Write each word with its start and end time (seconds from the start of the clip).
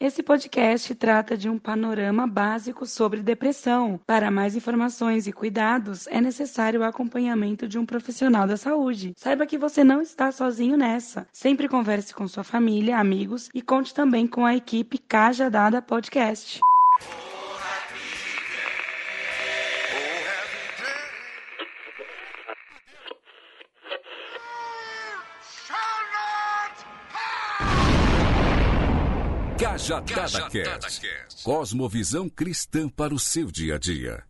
Esse 0.00 0.22
podcast 0.22 0.94
trata 0.94 1.36
de 1.36 1.48
um 1.48 1.58
panorama 1.58 2.24
básico 2.24 2.86
sobre 2.86 3.20
depressão. 3.20 3.98
Para 4.06 4.30
mais 4.30 4.54
informações 4.54 5.26
e 5.26 5.32
cuidados, 5.32 6.06
é 6.06 6.20
necessário 6.20 6.80
o 6.80 6.84
acompanhamento 6.84 7.66
de 7.66 7.80
um 7.80 7.84
profissional 7.84 8.46
da 8.46 8.56
saúde. 8.56 9.12
Saiba 9.16 9.44
que 9.44 9.58
você 9.58 9.82
não 9.82 10.00
está 10.00 10.30
sozinho 10.30 10.76
nessa. 10.76 11.26
Sempre 11.32 11.66
converse 11.68 12.14
com 12.14 12.28
sua 12.28 12.44
família, 12.44 12.96
amigos 12.96 13.50
e 13.52 13.60
conte 13.60 13.92
também 13.92 14.28
com 14.28 14.46
a 14.46 14.54
equipe 14.54 14.98
Caja 14.98 15.50
Dada 15.50 15.82
Podcast. 15.82 16.60
Cajadada 29.88 30.50
Cast. 30.50 31.42
Cosmovisão 31.42 32.28
cristã 32.28 32.90
para 32.90 33.14
o 33.14 33.18
seu 33.18 33.50
dia 33.50 33.76
a 33.76 33.78
dia. 33.78 34.27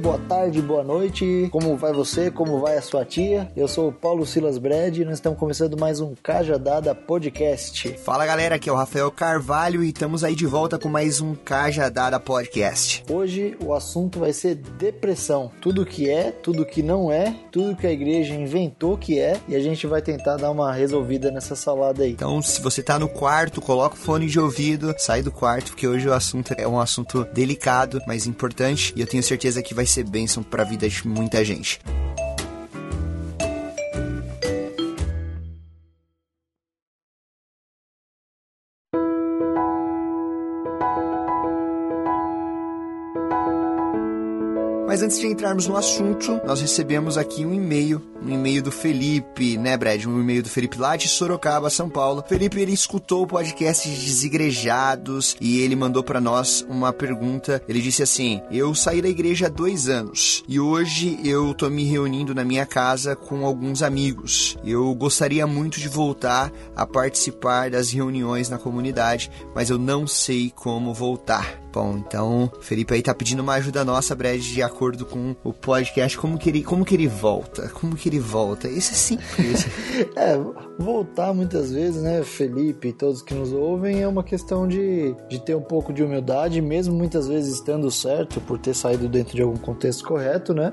Boa 0.00 0.18
tarde, 0.18 0.62
boa 0.62 0.82
noite. 0.82 1.48
Como 1.52 1.76
vai 1.76 1.92
você? 1.92 2.30
Como 2.30 2.58
vai 2.58 2.78
a 2.78 2.82
sua 2.82 3.04
tia? 3.04 3.52
Eu 3.54 3.68
sou 3.68 3.88
o 3.88 3.92
Paulo 3.92 4.24
Silas 4.24 4.56
Brad 4.56 4.96
e 4.96 5.04
nós 5.04 5.14
estamos 5.14 5.38
começando 5.38 5.78
mais 5.78 6.00
um 6.00 6.14
Cajadada 6.22 6.94
Podcast. 6.94 7.98
Fala 7.98 8.24
galera, 8.24 8.54
aqui 8.54 8.70
é 8.70 8.72
o 8.72 8.76
Rafael 8.76 9.10
Carvalho 9.10 9.84
e 9.84 9.90
estamos 9.90 10.24
aí 10.24 10.34
de 10.34 10.46
volta 10.46 10.78
com 10.78 10.88
mais 10.88 11.20
um 11.20 11.34
Cajadada 11.34 12.18
Podcast. 12.18 13.04
Hoje 13.10 13.54
o 13.62 13.74
assunto 13.74 14.18
vai 14.18 14.32
ser 14.32 14.54
depressão. 14.54 15.50
Tudo 15.60 15.84
que 15.84 16.08
é, 16.08 16.32
tudo 16.32 16.64
que 16.64 16.82
não 16.82 17.12
é, 17.12 17.36
tudo 17.52 17.76
que 17.76 17.86
a 17.86 17.92
igreja 17.92 18.34
inventou 18.34 18.96
que 18.96 19.18
é 19.18 19.38
e 19.46 19.54
a 19.54 19.60
gente 19.60 19.86
vai 19.86 20.00
tentar 20.00 20.36
dar 20.36 20.50
uma 20.50 20.72
resolvida 20.72 21.30
nessa 21.30 21.54
salada 21.54 22.04
aí. 22.04 22.12
Então, 22.12 22.40
se 22.40 22.62
você 22.62 22.82
tá 22.82 22.98
no 22.98 23.08
quarto, 23.08 23.60
coloca 23.60 23.96
o 23.96 23.98
fone 23.98 24.26
de 24.28 24.40
ouvido, 24.40 24.94
sai 24.96 25.20
do 25.20 25.30
quarto, 25.30 25.72
porque 25.72 25.86
hoje 25.86 26.08
o 26.08 26.14
assunto 26.14 26.54
é 26.56 26.66
um 26.66 26.80
assunto 26.80 27.26
delicado, 27.34 28.00
mas 28.06 28.26
importante 28.26 28.94
e 28.96 29.02
eu 29.02 29.06
tenho 29.06 29.22
certeza 29.22 29.62
que 29.62 29.74
vai 29.74 29.89
ser 29.90 30.04
bênção 30.04 30.42
para 30.42 30.62
a 30.62 30.66
vida 30.66 30.88
de 30.88 31.06
muita 31.06 31.44
gente. 31.44 31.80
Mas 44.90 45.02
antes 45.02 45.20
de 45.20 45.28
entrarmos 45.28 45.68
no 45.68 45.76
assunto, 45.76 46.40
nós 46.44 46.60
recebemos 46.60 47.16
aqui 47.16 47.46
um 47.46 47.54
e-mail, 47.54 48.02
um 48.20 48.28
e-mail 48.28 48.60
do 48.60 48.72
Felipe, 48.72 49.56
né, 49.56 49.76
Brad? 49.76 50.04
Um 50.04 50.20
e-mail 50.20 50.42
do 50.42 50.48
Felipe 50.48 50.76
lá 50.76 50.96
de 50.96 51.06
Sorocaba, 51.06 51.70
São 51.70 51.88
Paulo. 51.88 52.24
Felipe, 52.26 52.58
ele 52.58 52.72
escutou 52.72 53.22
o 53.22 53.26
podcast 53.28 53.88
de 53.88 54.04
Desigrejados 54.04 55.36
e 55.40 55.60
ele 55.60 55.76
mandou 55.76 56.02
para 56.02 56.20
nós 56.20 56.66
uma 56.68 56.92
pergunta. 56.92 57.62
Ele 57.68 57.80
disse 57.80 58.02
assim: 58.02 58.42
Eu 58.50 58.74
saí 58.74 59.00
da 59.00 59.08
igreja 59.08 59.46
há 59.46 59.48
dois 59.48 59.88
anos 59.88 60.42
e 60.48 60.58
hoje 60.58 61.20
eu 61.22 61.54
tô 61.54 61.70
me 61.70 61.84
reunindo 61.84 62.34
na 62.34 62.42
minha 62.42 62.66
casa 62.66 63.14
com 63.14 63.46
alguns 63.46 63.84
amigos. 63.84 64.58
Eu 64.64 64.92
gostaria 64.96 65.46
muito 65.46 65.78
de 65.78 65.88
voltar 65.88 66.50
a 66.74 66.84
participar 66.84 67.70
das 67.70 67.92
reuniões 67.92 68.48
na 68.48 68.58
comunidade, 68.58 69.30
mas 69.54 69.70
eu 69.70 69.78
não 69.78 70.04
sei 70.04 70.52
como 70.52 70.92
voltar. 70.92 71.60
Bom, 71.72 71.96
então, 71.98 72.50
Felipe 72.60 72.94
aí 72.94 73.02
tá 73.02 73.14
pedindo 73.14 73.40
uma 73.40 73.54
ajuda 73.54 73.84
nossa, 73.84 74.14
Brad, 74.14 74.40
de 74.40 74.62
acordo 74.62 75.06
com 75.06 75.36
o 75.44 75.52
podcast, 75.52 76.18
como 76.18 76.36
que 76.36 76.48
ele, 76.48 76.64
como 76.64 76.84
que 76.84 76.94
ele 76.94 77.06
volta? 77.06 77.68
Como 77.68 77.94
que 77.94 78.08
ele 78.08 78.18
volta? 78.18 78.68
Isso 78.68 78.92
é 78.92 78.94
simples. 78.94 79.66
é, 80.16 80.36
voltar 80.78 81.32
muitas 81.32 81.72
vezes, 81.72 82.02
né, 82.02 82.22
Felipe 82.24 82.88
e 82.88 82.92
todos 82.92 83.22
que 83.22 83.34
nos 83.34 83.52
ouvem, 83.52 84.02
é 84.02 84.08
uma 84.08 84.24
questão 84.24 84.66
de, 84.66 85.14
de 85.28 85.38
ter 85.40 85.54
um 85.54 85.62
pouco 85.62 85.92
de 85.92 86.02
humildade, 86.02 86.60
mesmo 86.60 86.94
muitas 86.94 87.28
vezes 87.28 87.54
estando 87.54 87.88
certo 87.90 88.40
por 88.40 88.58
ter 88.58 88.74
saído 88.74 89.08
dentro 89.08 89.36
de 89.36 89.42
algum 89.42 89.56
contexto 89.56 90.04
correto, 90.04 90.52
né? 90.52 90.72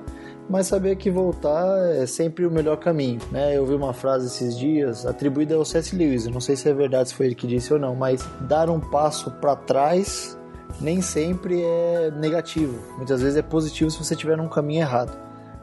mas 0.50 0.68
saber 0.68 0.96
que 0.96 1.12
voltar 1.12 1.78
é 1.96 2.06
sempre 2.06 2.46
o 2.46 2.52
melhor 2.52 2.78
caminho, 2.78 3.20
né? 3.32 3.58
Eu 3.58 3.66
vi 3.66 3.74
uma 3.74 3.94
frase 3.94 4.28
esses 4.28 4.58
dias 4.58 5.06
atribuída 5.06 5.56
ao 5.56 5.66
C.S. 5.66 5.96
Lewis, 5.96 6.26
não 6.28 6.40
sei 6.40 6.56
se 6.56 6.70
é 6.70 6.74
verdade, 6.74 7.10
se 7.10 7.16
foi 7.16 7.28
ele 7.28 7.36
que 7.36 7.46
disse 7.46 7.74
ou 7.74 7.80
não, 7.80 7.96
mas 7.96 8.26
dar 8.42 8.70
um 8.70 8.80
passo 8.80 9.30
para 9.32 9.56
trás 9.56 10.37
nem 10.80 11.02
sempre 11.02 11.62
é 11.62 12.12
negativo. 12.12 12.78
Muitas 12.98 13.22
vezes 13.22 13.38
é 13.38 13.42
positivo 13.42 13.90
se 13.90 13.98
você 13.98 14.14
estiver 14.14 14.38
num 14.38 14.48
caminho 14.48 14.82
errado. 14.82 15.18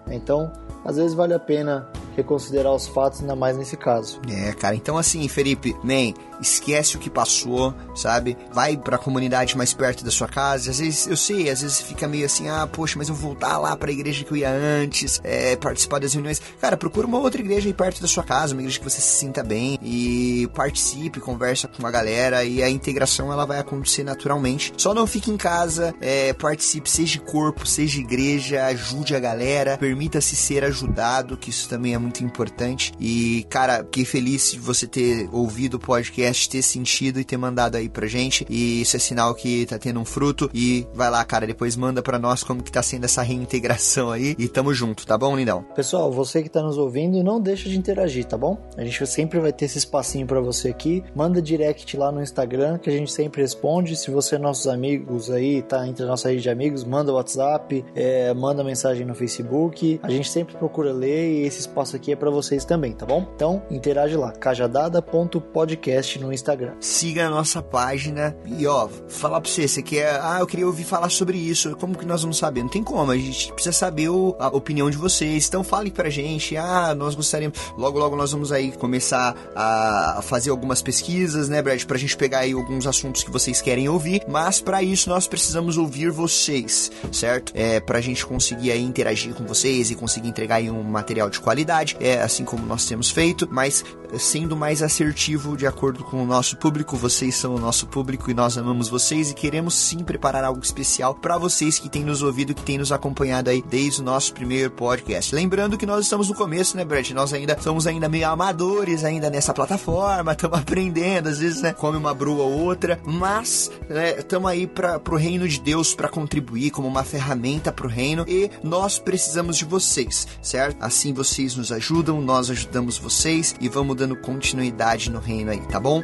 Então, 0.08 0.52
às 0.84 0.96
vezes 0.96 1.14
vale 1.14 1.34
a 1.34 1.38
pena 1.38 1.88
reconsiderar 2.16 2.72
os 2.72 2.86
fatos, 2.86 3.20
ainda 3.20 3.36
mais 3.36 3.56
nesse 3.56 3.76
caso. 3.76 4.20
É, 4.28 4.52
cara, 4.52 4.74
então 4.74 4.96
assim, 4.96 5.26
Felipe, 5.28 5.76
man, 5.82 6.12
esquece 6.40 6.96
o 6.96 7.00
que 7.00 7.10
passou, 7.10 7.74
sabe? 7.94 8.36
Vai 8.52 8.76
pra 8.76 8.98
comunidade 8.98 9.56
mais 9.56 9.72
perto 9.72 10.04
da 10.04 10.10
sua 10.10 10.28
casa. 10.28 10.70
Às 10.70 10.78
vezes, 10.78 11.06
eu 11.06 11.16
sei, 11.16 11.50
às 11.50 11.62
vezes 11.62 11.80
fica 11.80 12.06
meio 12.06 12.26
assim, 12.26 12.48
ah, 12.48 12.66
poxa, 12.66 12.96
mas 12.98 13.08
eu 13.08 13.14
vou 13.14 13.30
voltar 13.30 13.58
lá 13.58 13.76
pra 13.76 13.90
igreja 13.90 14.24
que 14.24 14.32
eu 14.32 14.36
ia 14.36 14.50
antes, 14.50 15.20
é, 15.24 15.56
participar 15.56 15.98
das 15.98 16.12
reuniões. 16.12 16.40
Cara, 16.60 16.76
procura 16.76 17.06
uma 17.06 17.18
outra 17.18 17.40
igreja 17.40 17.68
aí 17.68 17.74
perto 17.74 18.00
da 18.00 18.08
sua 18.08 18.22
casa, 18.22 18.54
uma 18.54 18.62
igreja 18.62 18.78
que 18.78 18.84
você 18.84 19.00
se 19.00 19.18
sinta 19.18 19.42
bem 19.42 19.78
e 19.82 20.48
participe, 20.54 21.20
conversa 21.20 21.68
com 21.68 21.78
uma 21.78 21.90
galera 21.90 22.44
e 22.44 22.62
a 22.62 22.68
integração 22.68 23.32
ela 23.32 23.46
vai 23.46 23.58
acontecer 23.58 24.04
naturalmente. 24.04 24.72
Só 24.76 24.94
não 24.94 25.06
fique 25.06 25.30
em 25.30 25.36
casa, 25.36 25.94
é, 26.00 26.32
participe, 26.32 26.90
seja 26.90 27.18
corpo, 27.20 27.66
seja 27.66 27.98
igreja, 28.00 28.66
ajude 28.66 29.14
a 29.14 29.20
galera, 29.20 29.78
permita-se 29.78 30.36
ser 30.36 30.64
ajudado, 30.64 31.36
que 31.36 31.50
isso 31.50 31.68
também 31.68 31.94
é 31.94 31.98
muito 32.04 32.22
importante. 32.22 32.92
E, 33.00 33.44
cara, 33.48 33.78
fiquei 33.78 34.04
feliz 34.04 34.52
de 34.52 34.58
você 34.58 34.86
ter 34.86 35.28
ouvido 35.32 35.74
o 35.74 35.80
podcast, 35.80 36.48
ter 36.48 36.62
sentido 36.62 37.18
e 37.18 37.24
ter 37.24 37.36
mandado 37.36 37.76
aí 37.76 37.88
pra 37.88 38.06
gente. 38.06 38.46
E 38.48 38.82
isso 38.82 38.96
é 38.96 39.00
sinal 39.00 39.34
que 39.34 39.66
tá 39.66 39.78
tendo 39.78 39.98
um 39.98 40.04
fruto. 40.04 40.50
E 40.52 40.86
vai 40.94 41.10
lá, 41.10 41.24
cara, 41.24 41.46
depois 41.46 41.76
manda 41.76 42.02
pra 42.02 42.18
nós 42.18 42.44
como 42.44 42.62
que 42.62 42.70
tá 42.70 42.82
sendo 42.82 43.04
essa 43.04 43.22
reintegração 43.22 44.10
aí. 44.10 44.36
E 44.38 44.46
tamo 44.48 44.74
junto, 44.74 45.06
tá 45.06 45.16
bom, 45.16 45.36
lindão? 45.36 45.62
Pessoal, 45.74 46.12
você 46.12 46.42
que 46.42 46.48
tá 46.48 46.62
nos 46.62 46.76
ouvindo, 46.76 47.22
não 47.22 47.40
deixa 47.40 47.68
de 47.68 47.78
interagir, 47.78 48.24
tá 48.24 48.36
bom? 48.36 48.58
A 48.76 48.84
gente 48.84 49.06
sempre 49.06 49.40
vai 49.40 49.52
ter 49.52 49.64
esse 49.64 49.78
espacinho 49.78 50.26
para 50.26 50.40
você 50.40 50.68
aqui. 50.68 51.02
Manda 51.14 51.40
direct 51.40 51.96
lá 51.96 52.12
no 52.12 52.22
Instagram 52.22 52.78
que 52.78 52.90
a 52.90 52.92
gente 52.92 53.10
sempre 53.10 53.42
responde. 53.42 53.96
Se 53.96 54.10
você 54.10 54.36
é 54.36 54.38
nossos 54.38 54.66
amigos 54.66 55.30
aí, 55.30 55.62
tá 55.62 55.86
entre 55.88 56.04
a 56.04 56.06
nossa 56.06 56.28
rede 56.28 56.42
de 56.42 56.50
amigos, 56.50 56.84
manda 56.84 57.12
WhatsApp, 57.12 57.84
é, 57.94 58.34
manda 58.34 58.62
mensagem 58.62 59.06
no 59.06 59.14
Facebook. 59.14 59.98
A 60.02 60.10
gente 60.10 60.28
sempre 60.28 60.56
procura 60.56 60.92
ler 60.92 61.32
e 61.32 61.46
esse 61.46 61.60
espaço 61.60 61.93
aqui 61.94 62.12
é 62.12 62.16
para 62.16 62.30
vocês 62.30 62.64
também, 62.64 62.92
tá 62.92 63.06
bom? 63.06 63.26
Então, 63.34 63.62
interage 63.70 64.16
lá, 64.16 64.32
cajadada.podcast 64.32 66.18
no 66.18 66.32
Instagram. 66.32 66.74
Siga 66.80 67.26
a 67.26 67.30
nossa 67.30 67.62
página 67.62 68.36
e 68.46 68.66
ó, 68.66 68.88
falar 69.08 69.40
pra 69.40 69.50
você, 69.50 69.66
você 69.66 69.82
quer, 69.82 70.20
ah, 70.22 70.38
eu 70.40 70.46
queria 70.46 70.66
ouvir 70.66 70.84
falar 70.84 71.08
sobre 71.08 71.38
isso, 71.38 71.76
como 71.76 71.96
que 71.96 72.06
nós 72.06 72.22
vamos 72.22 72.38
saber? 72.38 72.62
Não 72.62 72.70
tem 72.70 72.82
como, 72.82 73.10
a 73.10 73.16
gente 73.16 73.52
precisa 73.52 73.72
saber 73.72 74.08
o, 74.08 74.34
a 74.38 74.48
opinião 74.48 74.90
de 74.90 74.96
vocês, 74.96 75.46
então 75.48 75.62
fale 75.62 75.90
pra 75.90 76.10
gente, 76.10 76.56
ah, 76.56 76.94
nós 76.94 77.14
gostaríamos, 77.14 77.58
logo 77.76 77.98
logo 77.98 78.16
nós 78.16 78.32
vamos 78.32 78.52
aí 78.52 78.72
começar 78.72 79.36
a 79.54 80.20
fazer 80.22 80.50
algumas 80.50 80.82
pesquisas, 80.82 81.48
né, 81.48 81.62
Brad, 81.62 81.82
pra 81.84 81.98
gente 81.98 82.16
pegar 82.16 82.40
aí 82.40 82.52
alguns 82.52 82.86
assuntos 82.86 83.22
que 83.22 83.30
vocês 83.30 83.60
querem 83.60 83.88
ouvir, 83.88 84.22
mas 84.28 84.60
para 84.60 84.82
isso 84.82 85.08
nós 85.08 85.26
precisamos 85.26 85.76
ouvir 85.76 86.10
vocês, 86.10 86.90
certo? 87.12 87.52
É, 87.54 87.80
pra 87.80 88.00
gente 88.00 88.24
conseguir 88.24 88.72
aí 88.72 88.82
interagir 88.82 89.34
com 89.34 89.44
vocês 89.44 89.90
e 89.90 89.94
conseguir 89.94 90.28
entregar 90.28 90.56
aí 90.56 90.70
um 90.70 90.82
material 90.82 91.28
de 91.28 91.40
qualidade 91.40 91.83
é 92.00 92.20
assim 92.20 92.44
como 92.44 92.64
nós 92.66 92.86
temos 92.86 93.10
feito, 93.10 93.48
mas 93.50 93.84
sendo 94.18 94.56
mais 94.56 94.82
assertivo 94.82 95.56
de 95.56 95.66
acordo 95.66 96.04
com 96.04 96.22
o 96.22 96.26
nosso 96.26 96.56
público. 96.56 96.96
Vocês 96.96 97.34
são 97.34 97.54
o 97.54 97.58
nosso 97.58 97.86
público 97.86 98.30
e 98.30 98.34
nós 98.34 98.58
amamos 98.58 98.88
vocês 98.88 99.30
e 99.30 99.34
queremos 99.34 99.74
sim 99.74 99.98
preparar 99.98 100.44
algo 100.44 100.60
especial 100.62 101.14
para 101.14 101.38
vocês 101.38 101.78
que 101.78 101.88
têm 101.88 102.04
nos 102.04 102.22
ouvido, 102.22 102.54
que 102.54 102.62
têm 102.62 102.78
nos 102.78 102.92
acompanhado 102.92 103.50
aí 103.50 103.62
desde 103.62 104.00
o 104.00 104.04
nosso 104.04 104.32
primeiro 104.32 104.70
podcast. 104.70 105.34
Lembrando 105.34 105.78
que 105.78 105.86
nós 105.86 106.04
estamos 106.04 106.28
no 106.28 106.34
começo, 106.34 106.76
né, 106.76 106.84
Brett? 106.84 107.14
Nós 107.14 107.32
ainda 107.32 107.56
somos 107.60 107.86
ainda 107.86 108.08
meio 108.08 108.28
amadores 108.28 109.04
ainda 109.04 109.30
nessa 109.30 109.54
plataforma, 109.54 110.32
estamos 110.32 110.58
aprendendo, 110.58 111.28
às 111.28 111.38
vezes, 111.38 111.62
né, 111.62 111.72
come 111.72 111.96
uma 111.96 112.14
brua 112.14 112.44
ou 112.44 112.52
outra, 112.52 113.00
mas 113.04 113.70
estamos 114.18 114.50
né, 114.50 114.52
aí 114.52 114.66
para 114.66 115.00
o 115.10 115.16
reino 115.16 115.48
de 115.48 115.60
Deus 115.60 115.94
para 115.94 116.08
contribuir 116.08 116.70
como 116.70 116.88
uma 116.88 117.04
ferramenta 117.04 117.72
para 117.72 117.86
o 117.86 117.90
reino 117.90 118.24
e 118.28 118.50
nós 118.62 118.98
precisamos 118.98 119.56
de 119.56 119.64
vocês, 119.64 120.26
certo? 120.42 120.76
Assim 120.80 121.12
vocês 121.12 121.56
nos 121.56 121.72
ajudam, 121.72 122.20
nós 122.20 122.50
ajudamos 122.50 122.98
vocês 122.98 123.54
e 123.60 123.68
vamos 123.68 123.96
dando 123.96 124.03
continuidade 124.14 125.10
no 125.10 125.18
reino 125.18 125.50
aí, 125.50 125.60
tá 125.60 125.80
bom? 125.80 126.02